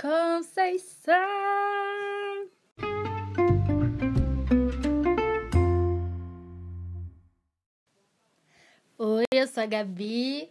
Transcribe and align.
Conceição. 0.00 1.16
Oi, 8.98 9.24
eu 9.32 9.46
sou 9.46 9.62
a 9.62 9.66
Gabi. 9.66 10.50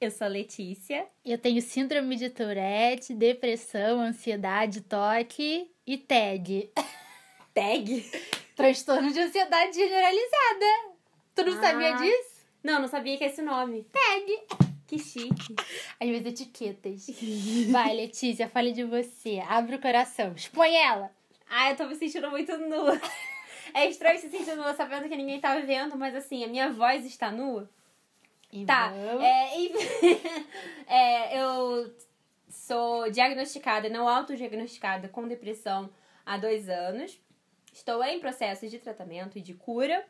Eu 0.00 0.10
sou 0.10 0.26
a 0.26 0.28
Letícia. 0.30 1.06
Eu 1.24 1.38
tenho 1.38 1.62
síndrome 1.62 2.16
de 2.16 2.28
Tourette, 2.30 3.14
depressão, 3.14 4.00
ansiedade, 4.00 4.80
toque 4.80 5.70
e 5.86 5.96
TAG. 5.98 6.70
Tag? 7.54 8.10
Transtorno 8.56 9.12
de 9.12 9.20
ansiedade 9.20 9.74
generalizada. 9.74 10.66
Tu 11.34 11.44
não 11.44 11.58
Ah. 11.58 11.60
sabia 11.60 11.92
disso? 11.96 12.32
Não, 12.62 12.80
não 12.80 12.88
sabia 12.88 13.16
que 13.16 13.24
é 13.24 13.28
esse 13.28 13.42
nome. 13.42 13.84
TAG. 13.92 14.71
Que 14.92 14.98
chique. 14.98 15.56
As 15.98 16.06
minhas 16.06 16.26
etiquetas. 16.26 17.06
Vai, 17.70 17.94
Letícia, 17.96 18.46
fale 18.46 18.72
de 18.72 18.84
você. 18.84 19.42
Abre 19.48 19.76
o 19.76 19.80
coração. 19.80 20.34
Expõe 20.36 20.74
ela. 20.76 21.10
Ah, 21.48 21.70
eu 21.70 21.76
tô 21.78 21.86
me 21.86 21.94
sentindo 21.94 22.30
muito 22.30 22.54
nua. 22.58 23.00
É 23.72 23.88
estranho 23.88 24.18
se 24.20 24.28
sentir 24.28 24.54
nua 24.54 24.74
sabendo 24.74 25.08
que 25.08 25.16
ninguém 25.16 25.40
tá 25.40 25.58
vendo, 25.60 25.96
mas 25.96 26.14
assim, 26.14 26.44
a 26.44 26.46
minha 26.46 26.70
voz 26.70 27.06
está 27.06 27.30
nua. 27.30 27.70
E 28.52 28.66
Tá. 28.66 28.92
É, 29.22 29.58
e- 29.58 29.72
é, 30.86 31.38
eu 31.40 31.90
sou 32.50 33.10
diagnosticada, 33.10 33.88
não 33.88 34.06
autodiagnosticada, 34.06 35.08
com 35.08 35.26
depressão 35.26 35.88
há 36.26 36.36
dois 36.36 36.68
anos. 36.68 37.18
Estou 37.72 38.04
em 38.04 38.20
processo 38.20 38.68
de 38.68 38.78
tratamento 38.78 39.38
e 39.38 39.40
de 39.40 39.54
cura. 39.54 40.04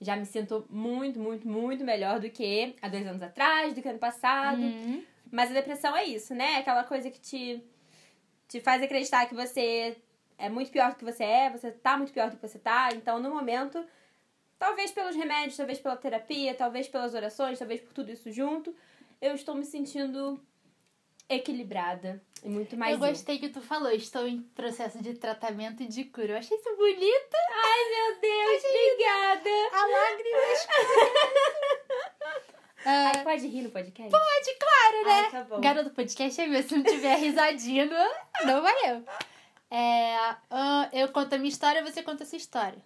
Já 0.00 0.16
me 0.16 0.26
sinto 0.26 0.66
muito, 0.68 1.18
muito, 1.18 1.48
muito 1.48 1.84
melhor 1.84 2.20
do 2.20 2.28
que 2.30 2.74
há 2.82 2.88
dois 2.88 3.06
anos 3.06 3.22
atrás, 3.22 3.72
do 3.72 3.80
que 3.80 3.88
ano 3.88 3.98
passado. 3.98 4.60
Hum. 4.60 5.02
Mas 5.30 5.50
a 5.50 5.54
depressão 5.54 5.96
é 5.96 6.04
isso, 6.04 6.34
né? 6.34 6.56
Aquela 6.56 6.84
coisa 6.84 7.10
que 7.10 7.20
te, 7.20 7.62
te 8.48 8.60
faz 8.60 8.82
acreditar 8.82 9.26
que 9.26 9.34
você 9.34 9.96
é 10.38 10.48
muito 10.48 10.70
pior 10.70 10.90
do 10.90 10.96
que 10.96 11.04
você 11.04 11.24
é, 11.24 11.50
você 11.50 11.70
tá 11.70 11.96
muito 11.96 12.12
pior 12.12 12.30
do 12.30 12.36
que 12.36 12.46
você 12.46 12.58
tá. 12.58 12.90
Então, 12.92 13.18
no 13.18 13.30
momento, 13.30 13.84
talvez 14.58 14.90
pelos 14.90 15.16
remédios, 15.16 15.56
talvez 15.56 15.78
pela 15.78 15.96
terapia, 15.96 16.54
talvez 16.54 16.88
pelas 16.88 17.14
orações, 17.14 17.58
talvez 17.58 17.80
por 17.80 17.92
tudo 17.92 18.12
isso 18.12 18.30
junto, 18.30 18.74
eu 19.20 19.34
estou 19.34 19.54
me 19.54 19.64
sentindo 19.64 20.40
equilibrada 21.28 22.22
e 22.42 22.48
muito 22.48 22.76
mais. 22.76 22.92
eu 22.92 22.98
gostei 22.98 23.38
que 23.38 23.48
tu 23.48 23.60
falou, 23.60 23.90
estou 23.90 24.26
em 24.28 24.42
processo 24.42 25.02
de 25.02 25.14
tratamento 25.14 25.82
e 25.82 25.86
de 25.86 26.04
cura. 26.04 26.34
Eu 26.34 26.36
achei 26.36 26.56
isso 26.56 26.76
bonito. 26.76 27.36
Ai, 27.50 27.90
meu 27.90 28.20
Deus, 28.20 28.62
obrigada! 28.64 29.50
A 29.72 29.86
lágrima 29.86 30.38
Ai, 32.88 33.12
ah, 33.16 33.24
pode 33.46 33.56
rir 33.56 33.62
no 33.62 33.70
podcast? 33.70 34.10
Pode, 34.10 34.58
claro, 34.58 35.04
né? 35.06 35.22
Ai, 35.24 35.30
tá 35.30 35.44
bom. 35.44 35.60
Garoto, 35.60 35.90
podcast 35.90 36.40
é 36.40 36.46
meu. 36.46 36.62
Se 36.62 36.76
não 36.76 36.82
tiver 36.84 37.16
risadinha, 37.18 37.86
não, 38.44 38.62
valeu. 38.62 39.04
É, 39.70 40.36
eu 40.92 41.08
conto 41.08 41.34
a 41.34 41.38
minha 41.38 41.48
história, 41.48 41.82
você 41.82 42.02
conta 42.02 42.24
a 42.24 42.26
sua 42.26 42.36
história. 42.38 42.78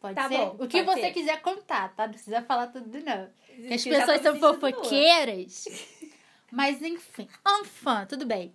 Pode 0.00 0.14
Tá 0.14 0.28
ser? 0.28 0.38
bom, 0.38 0.56
o 0.60 0.66
que 0.68 0.82
você 0.82 1.00
ser. 1.02 1.10
quiser 1.12 1.40
contar, 1.42 1.94
tá? 1.94 2.04
Não 2.06 2.14
precisa 2.14 2.42
falar 2.42 2.68
tudo, 2.68 2.86
não. 3.04 3.28
Porque 3.46 3.74
as 3.74 3.84
pessoas 3.84 4.16
me 4.18 4.22
são 4.22 4.38
fofoqueiras. 4.38 5.64
Mas 6.50 6.82
enfim, 6.82 7.28
enfim, 7.62 8.06
tudo 8.08 8.26
bem. 8.26 8.52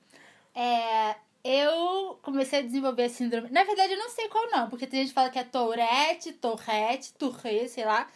É, 0.53 1.15
eu 1.43 2.19
comecei 2.23 2.59
a 2.59 2.63
desenvolver 2.63 3.03
a 3.03 3.09
síndrome. 3.09 3.49
Na 3.51 3.63
verdade, 3.63 3.93
eu 3.93 3.99
não 3.99 4.09
sei 4.09 4.27
qual 4.27 4.49
não, 4.49 4.69
porque 4.69 4.87
tem 4.87 4.99
gente 5.01 5.09
que 5.09 5.13
fala 5.13 5.29
que 5.29 5.39
é 5.39 5.43
Tourette, 5.43 6.33
Tourette, 6.33 7.13
Tourette, 7.13 7.69
sei 7.69 7.85
lá. 7.85 8.07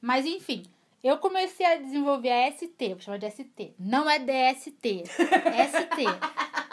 Mas 0.00 0.24
enfim, 0.26 0.64
eu 1.02 1.18
comecei 1.18 1.64
a 1.64 1.76
desenvolver 1.76 2.30
a 2.30 2.50
ST, 2.50 2.88
vou 2.88 3.00
chamar 3.00 3.18
de 3.18 3.30
ST. 3.30 3.74
Não 3.78 4.08
é 4.08 4.18
DST, 4.18 5.04
ST. 5.04 6.04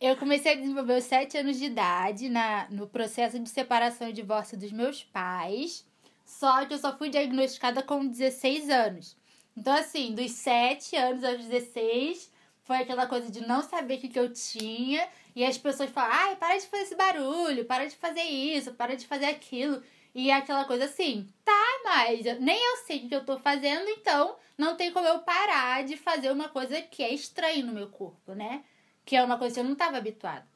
Eu 0.00 0.16
comecei 0.16 0.52
a 0.52 0.56
desenvolver 0.56 0.94
aos 0.94 1.04
7 1.04 1.36
anos 1.36 1.58
de 1.58 1.66
idade 1.66 2.30
na, 2.30 2.66
no 2.70 2.86
processo 2.86 3.38
de 3.38 3.50
separação 3.50 4.08
e 4.08 4.14
divórcio 4.14 4.56
dos 4.56 4.72
meus 4.72 5.04
pais. 5.04 5.86
Só 6.24 6.64
que 6.64 6.72
eu 6.72 6.78
só 6.78 6.96
fui 6.96 7.10
diagnosticada 7.10 7.82
com 7.82 8.06
16 8.06 8.70
anos. 8.70 9.14
Então, 9.54 9.74
assim, 9.74 10.14
dos 10.14 10.30
7 10.30 10.96
anos 10.96 11.22
aos 11.22 11.44
16, 11.44 12.32
foi 12.62 12.78
aquela 12.78 13.06
coisa 13.06 13.30
de 13.30 13.46
não 13.46 13.62
saber 13.62 13.98
o 13.98 14.00
que, 14.00 14.08
que 14.08 14.18
eu 14.18 14.32
tinha. 14.32 15.06
E 15.36 15.44
as 15.44 15.58
pessoas 15.58 15.90
falam, 15.90 16.10
ai, 16.14 16.36
para 16.36 16.56
de 16.56 16.66
fazer 16.66 16.82
esse 16.84 16.94
barulho, 16.94 17.66
para 17.66 17.86
de 17.86 17.94
fazer 17.96 18.22
isso, 18.22 18.72
para 18.72 18.96
de 18.96 19.06
fazer 19.06 19.26
aquilo. 19.26 19.82
E 20.14 20.30
é 20.30 20.34
aquela 20.34 20.64
coisa 20.64 20.84
assim, 20.84 21.28
tá, 21.44 21.80
mas 21.84 22.24
nem 22.40 22.58
eu 22.58 22.76
sei 22.84 23.04
o 23.04 23.08
que 23.08 23.14
eu 23.14 23.24
tô 23.24 23.38
fazendo, 23.38 23.88
então 23.88 24.36
não 24.58 24.76
tem 24.76 24.92
como 24.92 25.06
eu 25.06 25.20
parar 25.20 25.84
de 25.84 25.96
fazer 25.96 26.30
uma 26.30 26.48
coisa 26.48 26.82
que 26.82 27.02
é 27.02 27.14
estranha 27.14 27.64
no 27.64 27.72
meu 27.72 27.88
corpo, 27.88 28.34
né? 28.34 28.64
Que 29.04 29.16
é 29.16 29.22
uma 29.22 29.38
coisa 29.38 29.54
que 29.54 29.60
eu 29.60 29.64
não 29.64 29.72
estava 29.72 29.96
habituada. 29.96 30.46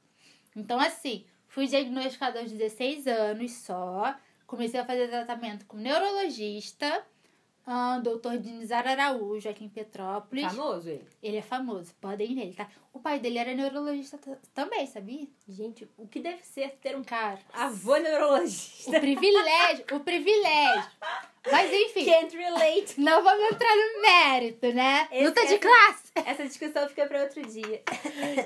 Então, 0.57 0.79
assim, 0.79 1.25
fui 1.49 1.67
diagnosticada 1.67 2.41
aos 2.41 2.51
16 2.51 3.07
anos 3.07 3.53
só. 3.53 4.15
Comecei 4.47 4.79
a 4.79 4.85
fazer 4.85 5.09
tratamento 5.09 5.65
com 5.67 5.77
neurologista, 5.77 7.05
ah, 7.67 7.99
doutor 8.03 8.37
Dinizar 8.39 8.87
Araújo, 8.87 9.49
aqui 9.49 9.65
em 9.65 9.69
Petrópolis. 9.69 10.45
Famoso 10.45 10.89
ele. 10.89 11.07
Ele 11.23 11.37
é 11.39 11.43
famoso, 11.43 11.95
podem 12.01 12.33
ir 12.33 12.35
nele, 12.35 12.55
tá? 12.55 12.69
O 12.93 13.01
pai 13.01 13.19
dele 13.19 13.39
era 13.39 13.55
neurologista 13.55 14.19
também, 14.53 14.87
sabia? 14.87 15.27
Gente, 15.49 15.89
o 15.97 16.07
que 16.07 16.21
deve 16.21 16.43
ser 16.45 16.71
ter 16.83 16.97
um 16.97 17.03
Cara, 17.03 17.39
avô 17.53 17.97
neurologista? 17.97 18.91
o 18.97 19.01
privilégio, 19.01 19.85
o 19.93 20.01
privilégio. 20.01 20.91
Mas 21.51 21.71
enfim, 21.73 22.05
Can't 22.05 22.37
relate. 22.37 23.01
não 23.01 23.23
vamos 23.23 23.51
entrar 23.53 23.75
no 23.77 24.03
mérito, 24.03 24.73
né? 24.73 25.09
Esse- 25.11 25.25
Luta 25.27 25.41
de 25.47 25.55
essa- 25.55 25.59
classe. 25.59 26.03
Essa 26.15 26.45
discussão 26.45 26.89
fica 26.89 27.07
pra 27.07 27.23
outro 27.23 27.43
dia. 27.47 27.83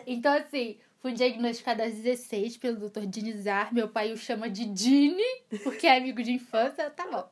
Então, 0.07 0.33
assim, 0.33 0.79
fui 1.01 1.13
diagnosticada 1.13 1.85
aos 1.85 1.95
16 1.95 2.57
pelo 2.57 2.89
Dr. 2.89 3.07
Dinizar. 3.07 3.73
Meu 3.73 3.89
pai 3.89 4.13
o 4.13 4.17
chama 4.17 4.49
de 4.51 4.65
Dini, 4.65 5.23
porque 5.63 5.87
é 5.87 5.97
amigo 5.97 6.23
de 6.23 6.33
infância, 6.33 6.91
tá 6.91 7.07
bom. 7.07 7.29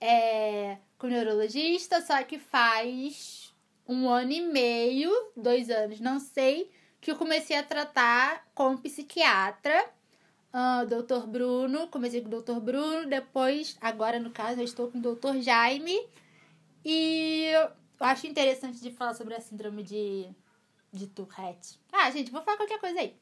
É, 0.00 0.78
com 0.98 1.06
neurologista, 1.06 2.00
só 2.00 2.22
que 2.22 2.38
faz 2.38 3.54
um 3.88 4.08
ano 4.08 4.32
e 4.32 4.40
meio, 4.40 5.10
dois 5.36 5.70
anos, 5.70 6.00
não 6.00 6.18
sei, 6.18 6.70
que 7.00 7.10
eu 7.10 7.16
comecei 7.16 7.56
a 7.56 7.62
tratar 7.62 8.46
com 8.54 8.70
um 8.70 8.76
psiquiatra, 8.76 9.88
ah, 10.52 10.84
Dr. 10.84 11.26
Bruno. 11.26 11.88
Comecei 11.88 12.22
com 12.22 12.28
o 12.28 12.40
Dr. 12.40 12.60
Bruno, 12.60 13.06
depois, 13.06 13.76
agora 13.80 14.18
no 14.18 14.30
caso, 14.30 14.60
eu 14.60 14.64
estou 14.64 14.90
com 14.90 14.98
o 14.98 15.14
Dr. 15.14 15.40
Jaime. 15.40 15.98
E 16.84 17.50
eu 17.52 17.70
acho 18.00 18.26
interessante 18.26 18.80
de 18.80 18.90
falar 18.90 19.14
sobre 19.14 19.34
a 19.34 19.40
síndrome 19.40 19.82
de 19.82 20.28
de 20.92 21.06
Tourette. 21.06 21.78
Ah, 21.92 22.10
gente, 22.10 22.30
vou 22.30 22.42
falar 22.42 22.56
qualquer 22.56 22.80
coisa 22.80 23.00
aí. 23.00 23.14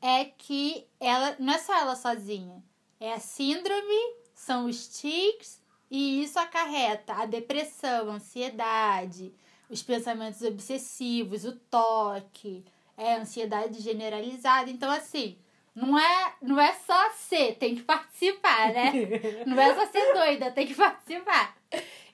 É 0.00 0.26
que 0.26 0.86
ela 1.00 1.36
não 1.38 1.52
é 1.52 1.58
só 1.58 1.76
ela 1.76 1.96
sozinha. 1.96 2.62
É 3.00 3.12
a 3.12 3.18
síndrome, 3.18 4.14
são 4.34 4.66
os 4.66 5.00
tics 5.00 5.59
e 5.90 6.22
isso 6.22 6.38
acarreta 6.38 7.14
a 7.14 7.26
depressão, 7.26 8.10
a 8.10 8.14
ansiedade, 8.14 9.32
os 9.68 9.82
pensamentos 9.82 10.42
obsessivos, 10.42 11.44
o 11.44 11.52
toque, 11.52 12.64
é 12.96 13.14
a 13.14 13.20
ansiedade 13.20 13.80
generalizada. 13.80 14.70
Então, 14.70 14.90
assim, 14.90 15.36
não 15.74 15.98
é, 15.98 16.34
não 16.42 16.60
é 16.60 16.72
só 16.74 17.10
ser, 17.12 17.56
tem 17.56 17.74
que 17.74 17.82
participar, 17.82 18.72
né? 18.72 18.92
Não 19.46 19.58
é 19.58 19.74
só 19.74 19.86
ser 19.86 20.12
doida, 20.12 20.50
tem 20.50 20.66
que 20.66 20.74
participar. 20.74 21.56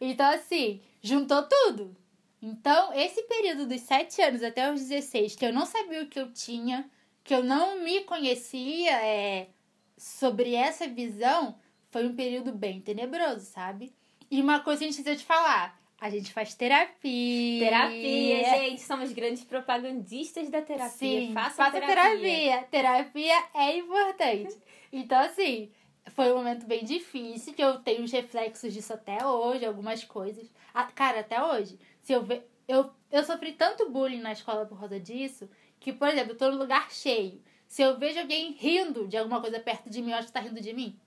Então, 0.00 0.30
assim, 0.30 0.80
juntou 1.02 1.42
tudo. 1.42 1.96
Então, 2.40 2.92
esse 2.92 3.22
período 3.22 3.66
dos 3.66 3.80
7 3.80 4.22
anos 4.22 4.42
até 4.42 4.70
os 4.72 4.80
16, 4.80 5.34
que 5.34 5.44
eu 5.44 5.52
não 5.52 5.66
sabia 5.66 6.02
o 6.02 6.06
que 6.06 6.20
eu 6.20 6.30
tinha, 6.32 6.88
que 7.24 7.34
eu 7.34 7.42
não 7.42 7.80
me 7.82 8.04
conhecia 8.04 8.92
é, 9.02 9.48
sobre 9.96 10.54
essa 10.54 10.86
visão, 10.86 11.58
foi 11.96 12.06
um 12.06 12.14
período 12.14 12.52
bem 12.52 12.78
tenebroso, 12.78 13.46
sabe? 13.46 13.90
E 14.30 14.42
uma 14.42 14.60
coisa 14.60 14.80
que 14.80 14.84
a 14.84 14.88
gente 14.88 15.02
precisa 15.02 15.18
te 15.18 15.24
falar: 15.24 15.80
a 15.98 16.10
gente 16.10 16.30
faz 16.30 16.52
terapia. 16.52 17.58
Terapia, 17.58 18.44
gente. 18.50 18.82
Somos 18.82 19.12
grandes 19.12 19.42
propagandistas 19.42 20.50
da 20.50 20.60
terapia. 20.60 20.90
Sim, 20.90 21.32
Façam 21.32 21.64
faça 21.64 21.80
terapia. 21.80 22.64
terapia. 22.70 23.44
é 23.54 23.78
importante. 23.78 24.54
Então, 24.92 25.18
assim, 25.20 25.70
foi 26.08 26.30
um 26.30 26.36
momento 26.36 26.66
bem 26.66 26.84
difícil, 26.84 27.54
que 27.54 27.64
eu 27.64 27.78
tenho 27.78 28.04
os 28.04 28.12
reflexos 28.12 28.74
disso 28.74 28.92
até 28.92 29.24
hoje, 29.24 29.64
algumas 29.64 30.04
coisas. 30.04 30.52
Ah, 30.74 30.84
cara, 30.84 31.20
até 31.20 31.42
hoje. 31.42 31.78
Se 32.02 32.12
eu 32.12 32.22
ver. 32.22 32.46
Eu, 32.68 32.90
eu 33.10 33.24
sofri 33.24 33.52
tanto 33.52 33.88
bullying 33.88 34.20
na 34.20 34.32
escola 34.32 34.66
por 34.66 34.78
causa 34.78 35.00
disso, 35.00 35.48
que, 35.80 35.94
por 35.94 36.08
exemplo, 36.08 36.32
eu 36.32 36.36
tô 36.36 36.50
num 36.50 36.58
lugar 36.58 36.92
cheio. 36.92 37.40
Se 37.66 37.80
eu 37.80 37.96
vejo 37.98 38.20
alguém 38.20 38.52
rindo 38.52 39.08
de 39.08 39.16
alguma 39.16 39.40
coisa 39.40 39.58
perto 39.58 39.88
de 39.88 40.02
mim, 40.02 40.10
eu 40.10 40.18
acho 40.18 40.26
que 40.26 40.32
tá 40.34 40.40
rindo 40.40 40.60
de 40.60 40.74
mim. 40.74 40.98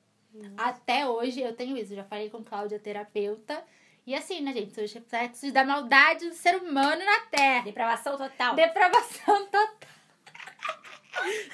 Até 0.58 1.08
hoje 1.08 1.42
eu 1.42 1.56
tenho 1.56 1.78
isso. 1.78 1.94
Eu 1.94 1.98
já 1.98 2.04
falei 2.04 2.30
com 2.30 2.44
Cláudia, 2.44 2.80
terapeuta. 2.80 3.64
E 4.06 4.16
assim, 4.16 4.42
né, 4.42 4.54
gente? 4.54 4.74
São 4.74 4.84
os 4.84 4.92
reflexos 4.94 5.52
da 5.52 5.64
maldade 5.64 6.28
do 6.30 6.34
ser 6.36 6.56
humano 6.56 7.04
na 7.04 7.20
Terra. 7.22 7.64
Depravação 7.66 8.18
total. 8.18 8.56
Depravação 8.56 9.46
total. 9.48 9.78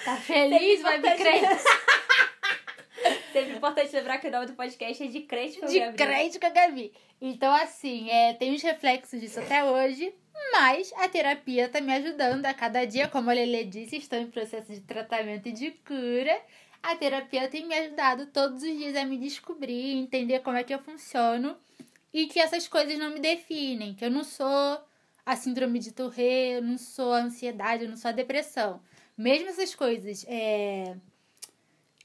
Tá 0.04 0.16
feliz, 0.18 0.82
vai 0.82 1.00
me 1.00 1.12
crente. 1.16 1.48
Sempre 3.34 3.58
importante 3.58 3.94
lembrar 3.94 4.18
que 4.20 4.28
o 4.28 4.32
nome 4.32 4.46
do 4.46 4.54
podcast 4.54 5.04
é 5.04 5.08
de 5.08 5.22
crente 5.22 5.60
com 5.60 5.66
De 5.66 5.80
Gabriel. 5.80 5.96
crente 5.96 6.40
com 6.40 6.46
a 6.48 6.50
Gabi. 6.50 6.94
Então, 7.20 7.54
assim, 7.54 8.10
é, 8.10 8.34
tem 8.34 8.54
os 8.54 8.62
reflexos 8.62 9.20
disso 9.20 9.40
até 9.40 9.64
hoje, 9.64 10.14
Mas 10.52 10.94
a 10.98 11.08
terapia 11.10 11.68
tá 11.68 11.82
me 11.82 11.94
ajudando 11.94 12.46
a 12.46 12.54
cada 12.54 12.86
dia, 12.86 13.08
como 13.08 13.30
a 13.30 13.34
Lele 13.34 13.64
disse, 13.66 13.98
estou 13.98 14.20
em 14.20 14.28
processo 14.28 14.72
de 14.72 14.82
tratamento 14.82 15.48
e 15.48 15.52
de 15.52 15.72
cura. 15.72 16.42
A 16.88 16.96
terapia 16.96 17.48
tem 17.48 17.66
me 17.66 17.74
ajudado 17.74 18.28
todos 18.28 18.62
os 18.62 18.78
dias 18.78 18.96
a 18.96 19.04
me 19.04 19.18
descobrir, 19.18 19.94
entender 19.98 20.42
como 20.42 20.56
é 20.56 20.64
que 20.64 20.72
eu 20.72 20.78
funciono 20.78 21.58
e 22.14 22.28
que 22.28 22.40
essas 22.40 22.68
coisas 22.68 22.96
não 23.00 23.10
me 23.10 23.20
definem, 23.20 23.96
que 23.96 24.06
eu 24.06 24.12
não 24.12 24.24
sou 24.24 24.80
a 25.26 25.36
síndrome 25.36 25.80
de 25.80 25.92
Tourette, 25.92 26.58
eu 26.58 26.62
não 26.62 26.78
sou 26.78 27.12
a 27.12 27.22
ansiedade, 27.24 27.84
eu 27.86 27.90
não 27.90 27.98
sou 27.98 28.10
a 28.10 28.12
depressão. 28.12 28.80
Mesmo 29.18 29.50
essas 29.50 29.74
coisas 29.74 30.26
é, 30.28 30.96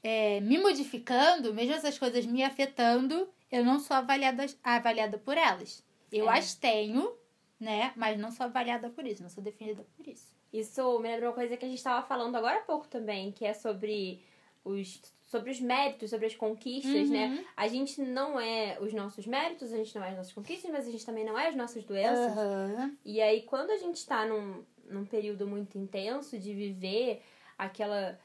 é, 0.01 0.39
me 0.41 0.57
modificando, 0.57 1.53
mesmo 1.53 1.75
essas 1.75 1.99
coisas 1.99 2.25
me 2.25 2.43
afetando, 2.43 3.29
eu 3.51 3.63
não 3.63 3.79
sou 3.79 3.95
avaliada, 3.95 4.47
avaliada 4.63 5.19
por 5.19 5.37
elas. 5.37 5.83
Eu 6.11 6.27
É. 6.27 6.39
as 6.39 6.55
tenho, 6.55 7.13
né? 7.59 7.93
Mas 7.95 8.17
não 8.17 8.31
sou 8.31 8.47
avaliada 8.47 8.89
por 8.89 9.05
isso, 9.05 9.21
não 9.21 9.29
sou 9.29 9.43
definida 9.43 9.85
por 9.95 10.07
isso. 10.07 10.25
Isso 10.51 10.99
me 10.99 11.07
lembra 11.07 11.29
uma 11.29 11.35
coisa 11.35 11.55
que 11.55 11.65
a 11.65 11.67
gente 11.67 11.77
estava 11.77 12.05
falando 12.05 12.35
agora 12.35 12.57
há 12.57 12.63
pouco 12.63 12.87
também, 12.87 13.31
que 13.31 13.45
é 13.45 13.53
sobre 13.53 14.23
os, 14.63 15.01
sobre 15.23 15.49
os 15.51 15.59
méritos, 15.59 16.09
sobre 16.09 16.25
as 16.27 16.35
conquistas, 16.35 17.07
Uhum. 17.07 17.13
né? 17.13 17.45
A 17.55 17.67
gente 17.67 17.99
não 18.01 18.39
é 18.39 18.77
os 18.79 18.93
nossos 18.93 19.25
méritos, 19.25 19.71
a 19.73 19.77
gente 19.77 19.95
não 19.95 20.03
é 20.03 20.09
as 20.09 20.17
nossas 20.17 20.33
conquistas, 20.33 20.69
mas 20.71 20.87
a 20.87 20.91
gente 20.91 21.05
também 21.05 21.25
não 21.25 21.37
é 21.37 21.47
as 21.47 21.55
nossas 21.55 21.83
doenças. 21.83 22.37
Aham. 22.37 22.95
E 23.03 23.21
aí, 23.21 23.41
quando 23.43 23.71
a 23.71 23.77
gente 23.77 24.05
tá 24.05 24.25
num, 24.25 24.63
num 24.85 25.05
período 25.05 25.47
muito 25.47 25.77
intenso 25.77 26.37
de 26.37 26.53
viver 26.53 27.21
aquela. 27.57 28.19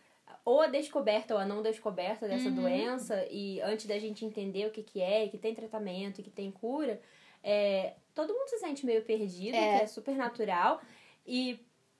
Ou 0.44 0.60
a 0.60 0.66
descoberta 0.66 1.34
ou 1.34 1.40
a 1.40 1.44
não 1.44 1.62
descoberta 1.62 2.26
dessa 2.28 2.48
Uhum. 2.48 2.54
doença, 2.56 3.26
e 3.30 3.60
antes 3.62 3.86
da 3.86 3.98
gente 3.98 4.24
entender 4.24 4.66
o 4.66 4.70
que, 4.70 4.82
que 4.82 5.00
é, 5.00 5.26
que 5.28 5.38
tem 5.38 5.54
tratamento, 5.54 6.20
e 6.20 6.24
que 6.24 6.30
tem 6.30 6.50
cura, 6.52 7.00
é, 7.42 7.94
todo 8.14 8.32
mundo 8.34 8.48
se 8.48 8.58
sente 8.58 8.84
meio 8.86 9.02
perdido, 9.02 9.56
É. 9.56 9.78
que 9.78 9.84
é 9.84 9.86
super 9.86 10.16
natural. 10.16 10.80
E 11.26 11.58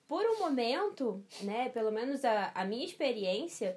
por 0.09 0.25
um 0.25 0.39
momento, 0.41 1.25
né, 1.43 1.69
pelo 1.71 1.91
menos 1.91 2.25
a, 2.25 2.53
a 2.55 2.65
minha 2.65 2.85
experiência 2.85 3.77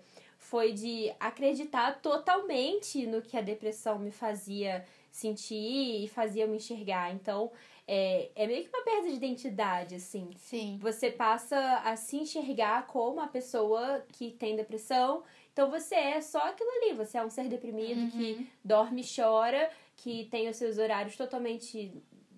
foi 0.50 0.72
de 0.74 1.12
acreditar 1.19 2.00
totalmente 2.01 3.06
no 3.06 3.22
que 3.22 3.38
a 3.38 3.42
depressão 3.42 4.00
me 4.00 4.12
fazia 4.12 4.84
sentir 5.12 6.04
e 6.04 6.07
fazia 6.07 6.48
me 6.48 6.57
enxergar. 6.57 7.12
Então, 7.13 7.51
é, 7.88 8.30
é 8.36 8.48
meio 8.48 8.63
que 8.63 8.69
uma 8.75 8.84
perda 8.84 9.07
de 9.10 9.16
identidade, 9.16 9.96
assim. 9.96 10.30
Sim. 10.38 10.78
Você 10.81 11.12
passa 11.12 11.57
a 11.84 11.96
se 11.96 12.18
enxergar 12.18 12.88
como 12.88 13.19
a 13.19 13.28
pessoa 13.28 14.04
que 14.13 14.31
tem 14.31 14.56
depressão. 14.56 15.24
Então 15.54 15.69
você 15.69 15.96
é 15.96 16.22
só 16.22 16.40
aquilo 16.40 16.69
ali. 16.78 16.94
Você 16.94 17.18
é 17.18 17.24
um 17.24 17.30
ser 17.30 17.48
deprimido 17.48 18.00
Uhum. 18.01 18.10
que 18.12 18.48
dorme 18.63 19.01
e 19.01 19.06
chora, 19.16 19.69
que 19.98 20.25
tem 20.31 20.48
os 20.50 20.57
seus 20.57 20.78
horários 20.78 21.16
totalmente 21.18 21.92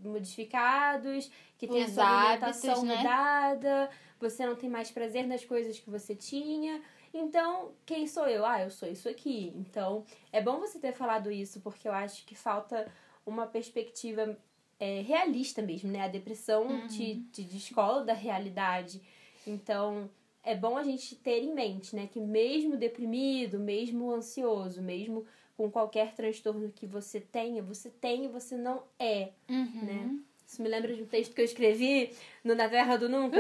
modificados, 0.04 1.30
que 1.58 1.68
tem 1.68 1.84
a 1.84 1.86
Os 1.86 1.94
sua 1.94 2.04
alimentação 2.22 2.72
hábitos, 2.72 2.88
né? 2.90 2.98
mudada, 2.98 3.90
você 4.20 4.46
não 4.46 4.56
tem 4.56 4.70
mais 4.70 4.90
prazer 4.92 5.28
nas 5.28 5.44
coisas 5.46 5.80
que 5.80 5.90
você 5.90 6.16
tinha. 6.16 6.82
Então, 7.14 7.74
quem 7.86 8.08
sou 8.08 8.28
eu? 8.28 8.46
Ah, 8.46 8.62
eu 8.64 8.70
sou 8.72 8.88
isso 8.90 9.10
aqui. 9.10 9.52
Então, 9.56 10.06
é 10.32 10.42
bom 10.42 10.60
você 10.60 10.80
ter 10.80 10.94
falado 10.94 11.32
isso, 11.32 11.60
porque 11.62 11.88
eu 11.88 11.94
acho 11.94 12.26
que 12.26 12.36
falta 12.36 12.92
uma 13.26 13.46
perspectiva 13.48 14.38
é, 14.80 15.02
realista 15.02 15.62
mesmo, 15.62 15.92
né? 15.92 16.02
A 16.02 16.08
depressão 16.08 16.68
Uhum. 16.68 16.88
te, 16.88 17.24
te 17.32 17.44
descola 17.44 18.04
da 18.04 18.14
realidade. 18.14 19.02
Então, 19.46 20.10
é 20.44 20.56
bom 20.56 20.78
a 20.78 20.84
gente 20.84 21.16
ter 21.16 21.44
em 21.44 21.54
mente, 21.54 21.96
né? 21.96 22.08
Que 22.12 22.20
mesmo 22.20 22.78
deprimido, 22.78 23.60
mesmo 23.60 24.12
ansioso, 24.12 24.82
mesmo 24.82 25.26
com 25.58 25.70
qualquer 25.70 26.14
transtorno 26.16 26.72
que 26.72 26.88
você 26.88 27.20
tenha, 27.20 27.62
você 27.62 27.90
tem 27.90 28.26
e 28.26 28.28
você 28.28 28.56
não 28.56 28.84
é, 28.98 29.32
Uhum. 29.50 29.84
né? 29.84 30.18
Isso 30.48 30.62
me 30.62 30.68
lembra 30.68 30.94
de 30.96 31.04
um 31.04 31.06
texto 31.06 31.34
que 31.36 31.42
eu 31.42 31.46
escrevi 31.46 32.14
no 32.44 32.56
Na 32.56 32.68
Terra 32.68 32.98
do 32.98 33.08
Nunca, 33.08 33.38